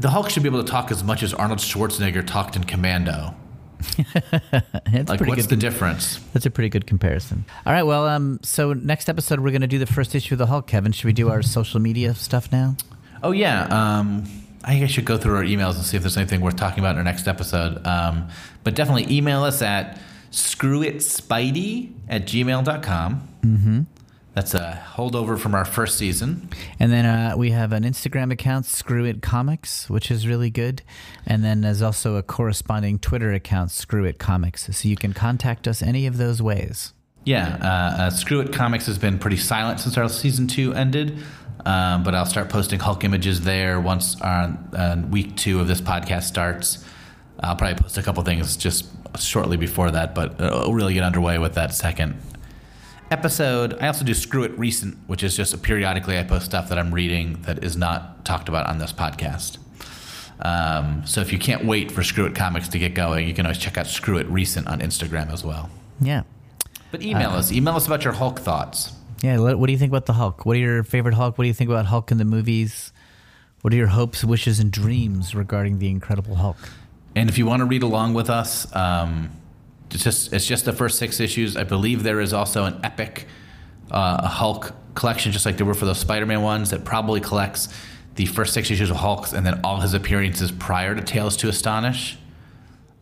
the 0.00 0.10
Hulk 0.10 0.28
should 0.28 0.42
be 0.42 0.48
able 0.48 0.64
to 0.64 0.68
talk 0.68 0.90
as 0.90 1.04
much 1.04 1.22
as 1.22 1.32
Arnold 1.32 1.60
Schwarzenegger 1.60 2.26
talked 2.26 2.56
in 2.56 2.64
Commando. 2.64 3.36
It's 4.90 5.08
Like, 5.08 5.18
pretty 5.18 5.30
what's 5.30 5.42
good 5.46 5.50
the 5.50 5.56
difference? 5.56 6.18
That's 6.32 6.46
a 6.46 6.50
pretty 6.50 6.68
good 6.70 6.86
comparison. 6.86 7.44
All 7.66 7.72
right, 7.72 7.82
well, 7.82 8.06
um, 8.06 8.40
so 8.42 8.72
next 8.72 9.08
episode 9.08 9.40
we're 9.40 9.50
going 9.50 9.60
to 9.60 9.66
do 9.66 9.78
the 9.78 9.86
first 9.86 10.14
issue 10.14 10.34
of 10.34 10.38
the 10.38 10.46
Hulk. 10.46 10.66
Kevin, 10.66 10.92
should 10.92 11.04
we 11.04 11.12
do 11.12 11.30
our 11.30 11.42
social 11.42 11.78
media 11.80 12.14
stuff 12.14 12.50
now? 12.50 12.76
Oh 13.22 13.32
yeah, 13.32 13.64
um, 13.66 14.24
I 14.64 14.72
think 14.72 14.84
I 14.84 14.86
should 14.86 15.04
go 15.04 15.18
through 15.18 15.36
our 15.36 15.44
emails 15.44 15.74
and 15.76 15.84
see 15.84 15.96
if 15.96 16.02
there's 16.02 16.16
anything 16.16 16.40
worth 16.40 16.56
talking 16.56 16.78
about 16.80 16.92
in 16.92 16.98
our 16.98 17.04
next 17.04 17.28
episode. 17.28 17.86
Um, 17.86 18.28
but 18.64 18.74
definitely 18.74 19.14
email 19.16 19.42
us 19.44 19.60
at 19.62 19.98
screwitspidey 20.32 21.92
at 22.08 22.26
gmail.com. 22.26 23.28
Mm-hmm. 23.42 23.80
That's 24.38 24.54
a 24.54 24.80
holdover 24.94 25.36
from 25.36 25.52
our 25.56 25.64
first 25.64 25.98
season. 25.98 26.48
And 26.78 26.92
then 26.92 27.04
uh, 27.04 27.34
we 27.36 27.50
have 27.50 27.72
an 27.72 27.82
Instagram 27.82 28.30
account, 28.30 28.66
Screw 28.66 29.04
It 29.04 29.20
Comics, 29.20 29.90
which 29.90 30.12
is 30.12 30.28
really 30.28 30.48
good. 30.48 30.82
And 31.26 31.42
then 31.42 31.60
there's 31.62 31.82
also 31.82 32.14
a 32.14 32.22
corresponding 32.22 33.00
Twitter 33.00 33.32
account, 33.32 33.72
Screw 33.72 34.04
It 34.04 34.20
Comics. 34.20 34.68
So 34.76 34.88
you 34.88 34.94
can 34.94 35.12
contact 35.12 35.66
us 35.66 35.82
any 35.82 36.06
of 36.06 36.18
those 36.18 36.40
ways. 36.40 36.92
Yeah, 37.24 37.58
uh, 37.60 38.02
uh, 38.02 38.10
Screw 38.10 38.38
It 38.38 38.52
Comics 38.52 38.86
has 38.86 38.96
been 38.96 39.18
pretty 39.18 39.38
silent 39.38 39.80
since 39.80 39.98
our 39.98 40.08
season 40.08 40.46
two 40.46 40.72
ended. 40.72 41.18
Um, 41.66 42.04
but 42.04 42.14
I'll 42.14 42.24
start 42.24 42.48
posting 42.48 42.78
Hulk 42.78 43.02
images 43.02 43.40
there 43.40 43.80
once 43.80 44.20
our 44.20 44.56
uh, 44.72 45.02
week 45.10 45.36
two 45.36 45.58
of 45.58 45.66
this 45.66 45.80
podcast 45.80 46.22
starts. 46.22 46.84
I'll 47.40 47.56
probably 47.56 47.82
post 47.82 47.98
a 47.98 48.04
couple 48.04 48.22
things 48.22 48.56
just 48.56 48.86
shortly 49.18 49.56
before 49.56 49.90
that, 49.90 50.14
but 50.14 50.38
we'll 50.38 50.74
really 50.74 50.94
get 50.94 51.02
underway 51.02 51.38
with 51.38 51.54
that 51.54 51.74
second 51.74 52.20
episode. 53.10 53.76
I 53.80 53.86
also 53.86 54.04
do 54.04 54.14
Screw 54.14 54.42
It 54.44 54.58
Recent, 54.58 54.96
which 55.06 55.22
is 55.22 55.36
just 55.36 55.60
periodically 55.62 56.18
I 56.18 56.24
post 56.24 56.46
stuff 56.46 56.68
that 56.68 56.78
I'm 56.78 56.92
reading 56.92 57.42
that 57.42 57.64
is 57.64 57.76
not 57.76 58.24
talked 58.24 58.48
about 58.48 58.66
on 58.66 58.78
this 58.78 58.92
podcast. 58.92 59.58
Um, 60.40 61.04
so 61.04 61.20
if 61.20 61.32
you 61.32 61.38
can't 61.38 61.64
wait 61.64 61.90
for 61.90 62.02
Screw 62.02 62.26
It 62.26 62.34
Comics 62.34 62.68
to 62.68 62.78
get 62.78 62.94
going, 62.94 63.26
you 63.26 63.34
can 63.34 63.46
always 63.46 63.58
check 63.58 63.76
out 63.76 63.86
Screw 63.86 64.18
It 64.18 64.26
Recent 64.28 64.68
on 64.68 64.80
Instagram 64.80 65.32
as 65.32 65.44
well. 65.44 65.70
Yeah. 66.00 66.22
But 66.90 67.02
email 67.02 67.30
us. 67.30 67.52
Email 67.52 67.76
us 67.76 67.86
about 67.86 68.04
your 68.04 68.12
Hulk 68.12 68.38
thoughts. 68.38 68.92
Yeah. 69.22 69.38
What 69.38 69.66
do 69.66 69.72
you 69.72 69.78
think 69.78 69.90
about 69.90 70.06
the 70.06 70.12
Hulk? 70.12 70.46
What 70.46 70.56
are 70.56 70.60
your 70.60 70.84
favorite 70.84 71.14
Hulk? 71.14 71.36
What 71.36 71.44
do 71.44 71.48
you 71.48 71.54
think 71.54 71.70
about 71.70 71.86
Hulk 71.86 72.10
in 72.10 72.18
the 72.18 72.24
movies? 72.24 72.92
What 73.62 73.72
are 73.72 73.76
your 73.76 73.88
hopes, 73.88 74.22
wishes, 74.22 74.60
and 74.60 74.70
dreams 74.70 75.34
regarding 75.34 75.80
the 75.80 75.90
Incredible 75.90 76.36
Hulk? 76.36 76.56
And 77.16 77.28
if 77.28 77.36
you 77.36 77.44
want 77.44 77.60
to 77.60 77.66
read 77.66 77.82
along 77.82 78.14
with 78.14 78.30
us, 78.30 78.74
um, 78.76 79.30
it's 79.90 80.02
just 80.04 80.32
it's 80.32 80.46
just 80.46 80.64
the 80.64 80.72
first 80.72 80.98
six 80.98 81.20
issues. 81.20 81.56
I 81.56 81.64
believe 81.64 82.02
there 82.02 82.20
is 82.20 82.32
also 82.32 82.64
an 82.64 82.80
epic 82.84 83.26
uh, 83.90 84.26
Hulk 84.28 84.72
collection, 84.94 85.32
just 85.32 85.46
like 85.46 85.56
there 85.56 85.66
were 85.66 85.74
for 85.74 85.86
those 85.86 85.98
Spider-Man 85.98 86.42
ones, 86.42 86.70
that 86.70 86.84
probably 86.84 87.20
collects 87.20 87.68
the 88.16 88.26
first 88.26 88.52
six 88.52 88.70
issues 88.70 88.90
of 88.90 88.96
Hulk 88.96 89.32
and 89.32 89.46
then 89.46 89.60
all 89.64 89.80
his 89.80 89.94
appearances 89.94 90.50
prior 90.50 90.94
to 90.94 91.00
Tales 91.00 91.36
to 91.38 91.48
Astonish. 91.48 92.18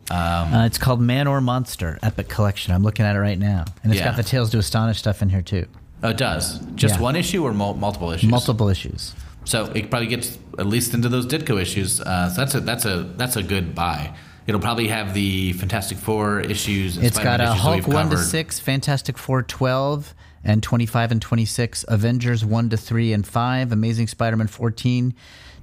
Uh, 0.09 0.63
it's 0.65 0.77
called 0.77 1.01
Man 1.01 1.27
or 1.27 1.41
Monster 1.41 1.99
Epic 2.01 2.29
Collection. 2.29 2.73
I'm 2.73 2.83
looking 2.83 3.05
at 3.05 3.15
it 3.15 3.19
right 3.19 3.37
now, 3.37 3.65
and 3.83 3.91
it's 3.91 3.99
Yeah. 3.99 4.05
got 4.07 4.15
the 4.15 4.23
Tales 4.23 4.49
to 4.51 4.57
Astonish 4.59 4.99
stuff 4.99 5.21
in 5.21 5.29
here 5.29 5.41
too. 5.41 5.65
Oh, 6.03 6.09
it 6.09 6.17
does. 6.17 6.59
Just 6.75 6.95
Yeah. 6.95 7.01
one 7.01 7.15
issue 7.15 7.43
or 7.43 7.53
mul- 7.53 7.73
multiple 7.73 8.11
issues? 8.11 8.29
Multiple 8.29 8.69
issues. 8.69 9.13
So 9.43 9.65
it 9.73 9.89
probably 9.89 10.07
gets 10.07 10.37
at 10.59 10.67
least 10.67 10.93
into 10.93 11.09
those 11.09 11.25
Ditko 11.25 11.59
issues. 11.61 11.99
Uh, 11.99 12.29
so 12.29 12.41
that's 12.41 12.55
a 12.55 12.59
that's 12.61 12.85
a 12.85 13.03
that's 13.17 13.35
a 13.35 13.43
good 13.43 13.73
buy. 13.75 14.11
It'll 14.47 14.61
probably 14.61 14.87
have 14.87 15.13
the 15.13 15.53
Fantastic 15.53 15.97
Four 15.97 16.39
issues. 16.39 16.95
And 16.95 17.05
It's 17.05 17.17
got 17.17 17.39
Spider-Man 17.41 17.47
a 17.47 17.51
issues 17.51 17.85
Hulk 17.85 17.87
1 17.87 18.09
to 18.11 18.17
6, 18.17 18.59
Fantastic 18.59 19.17
Four 19.17 19.43
12 19.43 20.15
and 20.43 20.63
25 20.63 21.11
and 21.11 21.21
26, 21.21 21.83
Avengers 21.89 22.45
1 22.45 22.69
to 22.69 22.77
3 22.77 23.11
and 23.13 23.27
5, 23.27 23.71
Amazing 23.73 24.07
Spider 24.07 24.37
Man 24.37 24.47
14, 24.47 25.13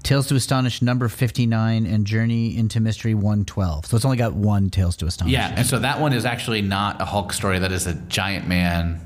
Tales 0.02 0.26
to 0.26 0.34
Astonish 0.34 0.82
number 0.82 1.08
59, 1.08 1.86
and 1.86 2.06
Journey 2.06 2.54
into 2.58 2.78
Mystery 2.78 3.14
112. 3.14 3.86
So 3.86 3.96
it's 3.96 4.04
only 4.04 4.18
got 4.18 4.34
one 4.34 4.68
Tales 4.68 4.96
to 4.96 5.06
Astonish. 5.06 5.32
Yeah, 5.32 5.54
and 5.56 5.66
so 5.66 5.78
that 5.78 5.98
one 5.98 6.12
is 6.12 6.26
actually 6.26 6.60
not 6.60 7.00
a 7.00 7.06
Hulk 7.06 7.32
story. 7.32 7.58
That 7.58 7.72
is 7.72 7.86
a 7.86 7.94
Giant 7.94 8.46
Man 8.46 9.00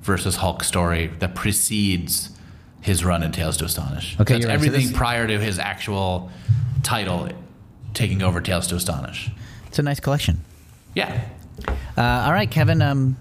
versus 0.00 0.36
Hulk 0.36 0.64
story 0.64 1.08
that 1.18 1.34
precedes 1.34 2.30
his 2.80 3.04
run 3.04 3.22
in 3.22 3.32
Tales 3.32 3.58
to 3.58 3.66
Astonish. 3.66 4.14
Okay, 4.18 4.34
That's 4.34 4.40
you're 4.44 4.48
right. 4.48 4.58
So 4.58 4.66
everything 4.66 4.88
this- 4.88 4.96
prior 4.96 5.26
to 5.26 5.38
his 5.38 5.58
actual 5.58 6.30
title 6.82 7.28
taking 7.94 8.22
over 8.22 8.40
Tales 8.40 8.66
to 8.68 8.76
Astonish. 8.76 9.30
It's 9.66 9.78
a 9.78 9.82
nice 9.82 10.00
collection. 10.00 10.44
Yeah. 10.94 11.24
Uh, 11.96 12.02
all 12.02 12.32
right, 12.32 12.50
Kevin. 12.50 12.80
Um, 12.82 13.16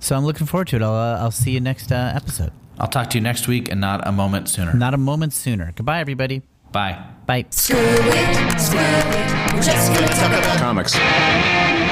so 0.00 0.16
I'm 0.16 0.24
looking 0.24 0.46
forward 0.46 0.68
to 0.68 0.76
it. 0.76 0.82
I'll, 0.82 0.94
uh, 0.94 1.18
I'll 1.18 1.30
see 1.30 1.50
you 1.52 1.60
next 1.60 1.92
uh, 1.92 2.12
episode. 2.14 2.52
I'll 2.78 2.88
talk 2.88 3.10
to 3.10 3.18
you 3.18 3.22
next 3.22 3.46
week 3.48 3.70
and 3.70 3.80
not 3.80 4.06
a 4.06 4.12
moment 4.12 4.48
sooner. 4.48 4.72
Not 4.72 4.94
a 4.94 4.98
moment 4.98 5.32
sooner. 5.32 5.72
Goodbye, 5.76 6.00
everybody. 6.00 6.42
Bye. 6.72 7.04
Bye. 7.26 7.44
Screw 7.50 7.78
it, 7.78 8.60
screw 8.60 8.80
it. 8.80 9.52
We're 9.54 9.62
just 9.62 9.92
gonna 9.92 10.06
talk 10.08 10.32
about 10.32 10.58
Comics. 10.58 11.91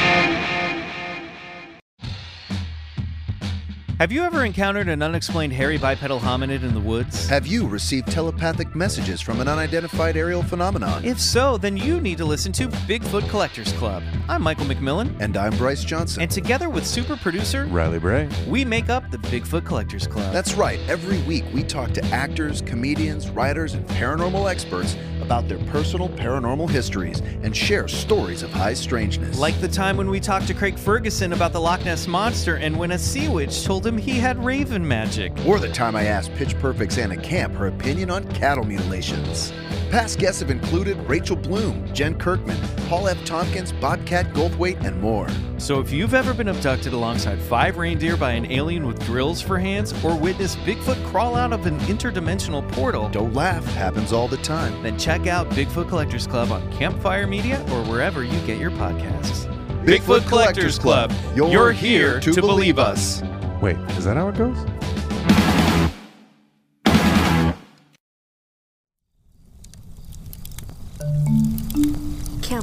Have 4.00 4.10
you 4.10 4.22
ever 4.22 4.46
encountered 4.46 4.88
an 4.88 5.02
unexplained 5.02 5.52
hairy 5.52 5.76
bipedal 5.76 6.18
hominid 6.18 6.62
in 6.62 6.72
the 6.72 6.80
woods? 6.80 7.28
Have 7.28 7.46
you 7.46 7.68
received 7.68 8.10
telepathic 8.10 8.74
messages 8.74 9.20
from 9.20 9.42
an 9.42 9.46
unidentified 9.46 10.16
aerial 10.16 10.42
phenomenon? 10.42 11.04
If 11.04 11.20
so, 11.20 11.58
then 11.58 11.76
you 11.76 12.00
need 12.00 12.16
to 12.16 12.24
listen 12.24 12.50
to 12.52 12.68
Bigfoot 12.88 13.28
Collectors 13.28 13.74
Club. 13.74 14.02
I'm 14.26 14.40
Michael 14.40 14.64
McMillian, 14.64 15.14
and 15.20 15.36
I'm 15.36 15.54
Bryce 15.58 15.84
Johnson. 15.84 16.22
and 16.22 16.30
together 16.30 16.70
with 16.70 16.86
super 16.86 17.14
producer, 17.14 17.66
Riley 17.66 17.98
Bray. 17.98 18.26
we 18.48 18.64
make 18.64 18.88
up 18.88 19.10
the 19.10 19.18
Bigfoot 19.18 19.66
Collectors 19.66 20.06
Club. 20.06 20.32
That's 20.32 20.54
right. 20.54 20.80
Every 20.88 21.20
week 21.24 21.44
we 21.52 21.62
talk 21.62 21.90
to 21.90 22.04
actors, 22.06 22.62
comedians, 22.62 23.28
writers, 23.28 23.74
and 23.74 23.86
paranormal 23.86 24.50
experts 24.50 24.96
about 25.30 25.46
their 25.46 25.58
personal 25.66 26.08
paranormal 26.08 26.68
histories 26.68 27.20
and 27.44 27.56
share 27.56 27.86
stories 27.86 28.42
of 28.42 28.50
high 28.50 28.74
strangeness. 28.74 29.38
like 29.38 29.56
the 29.60 29.68
time 29.68 29.96
when 29.96 30.10
we 30.10 30.18
talked 30.18 30.48
to 30.48 30.52
Craig 30.52 30.76
Ferguson 30.76 31.32
about 31.32 31.52
the 31.52 31.60
Loch 31.60 31.84
Ness 31.84 32.08
Monster 32.08 32.56
and 32.56 32.76
when 32.76 32.90
a 32.90 32.98
sea 32.98 33.28
witch 33.28 33.62
told 33.62 33.86
him 33.86 33.96
he 33.96 34.18
had 34.18 34.44
raven 34.44 34.86
magic. 34.86 35.30
or 35.46 35.60
the 35.60 35.68
time 35.68 35.94
I 35.94 36.06
asked 36.06 36.34
Pitch 36.34 36.58
Perfect's 36.58 36.98
Anna 36.98 37.16
Camp 37.16 37.54
her 37.54 37.68
opinion 37.68 38.10
on 38.10 38.24
cattle 38.32 38.64
mutilations. 38.64 39.52
Past 39.90 40.20
guests 40.20 40.38
have 40.38 40.50
included 40.52 40.96
Rachel 41.08 41.34
Bloom, 41.34 41.92
Jen 41.92 42.16
Kirkman, 42.16 42.56
Paul 42.88 43.08
F. 43.08 43.24
Tompkins, 43.24 43.72
Bobcat 43.72 44.32
Goldthwait, 44.32 44.84
and 44.84 45.00
more. 45.00 45.26
So 45.58 45.80
if 45.80 45.90
you've 45.90 46.14
ever 46.14 46.32
been 46.32 46.46
abducted 46.46 46.92
alongside 46.92 47.40
five 47.40 47.76
reindeer 47.76 48.16
by 48.16 48.30
an 48.32 48.52
alien 48.52 48.86
with 48.86 49.04
drills 49.04 49.42
for 49.42 49.58
hands 49.58 49.92
or 50.04 50.14
witnessed 50.16 50.58
Bigfoot 50.58 51.04
crawl 51.10 51.34
out 51.34 51.52
of 51.52 51.66
an 51.66 51.76
interdimensional 51.80 52.66
portal, 52.70 53.08
Don't 53.08 53.34
laugh, 53.34 53.64
happens 53.74 54.12
all 54.12 54.28
the 54.28 54.36
time. 54.36 54.80
then 54.84 54.96
check 54.96 55.26
out 55.26 55.50
Bigfoot 55.50 55.88
Collectors 55.88 56.28
Club 56.28 56.52
on 56.52 56.70
Campfire 56.72 57.26
Media 57.26 57.60
or 57.72 57.82
wherever 57.86 58.22
you 58.22 58.38
get 58.46 58.58
your 58.58 58.70
podcasts. 58.70 59.46
Bigfoot 59.84 60.24
Collectors 60.28 60.78
Club. 60.78 61.12
You're 61.34 61.72
here 61.72 62.20
to 62.20 62.40
believe 62.40 62.78
us. 62.78 63.22
Wait, 63.60 63.76
is 63.98 64.04
that 64.04 64.16
how 64.16 64.28
it 64.28 64.36
goes? 64.36 64.56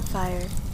Campfire. 0.07 0.66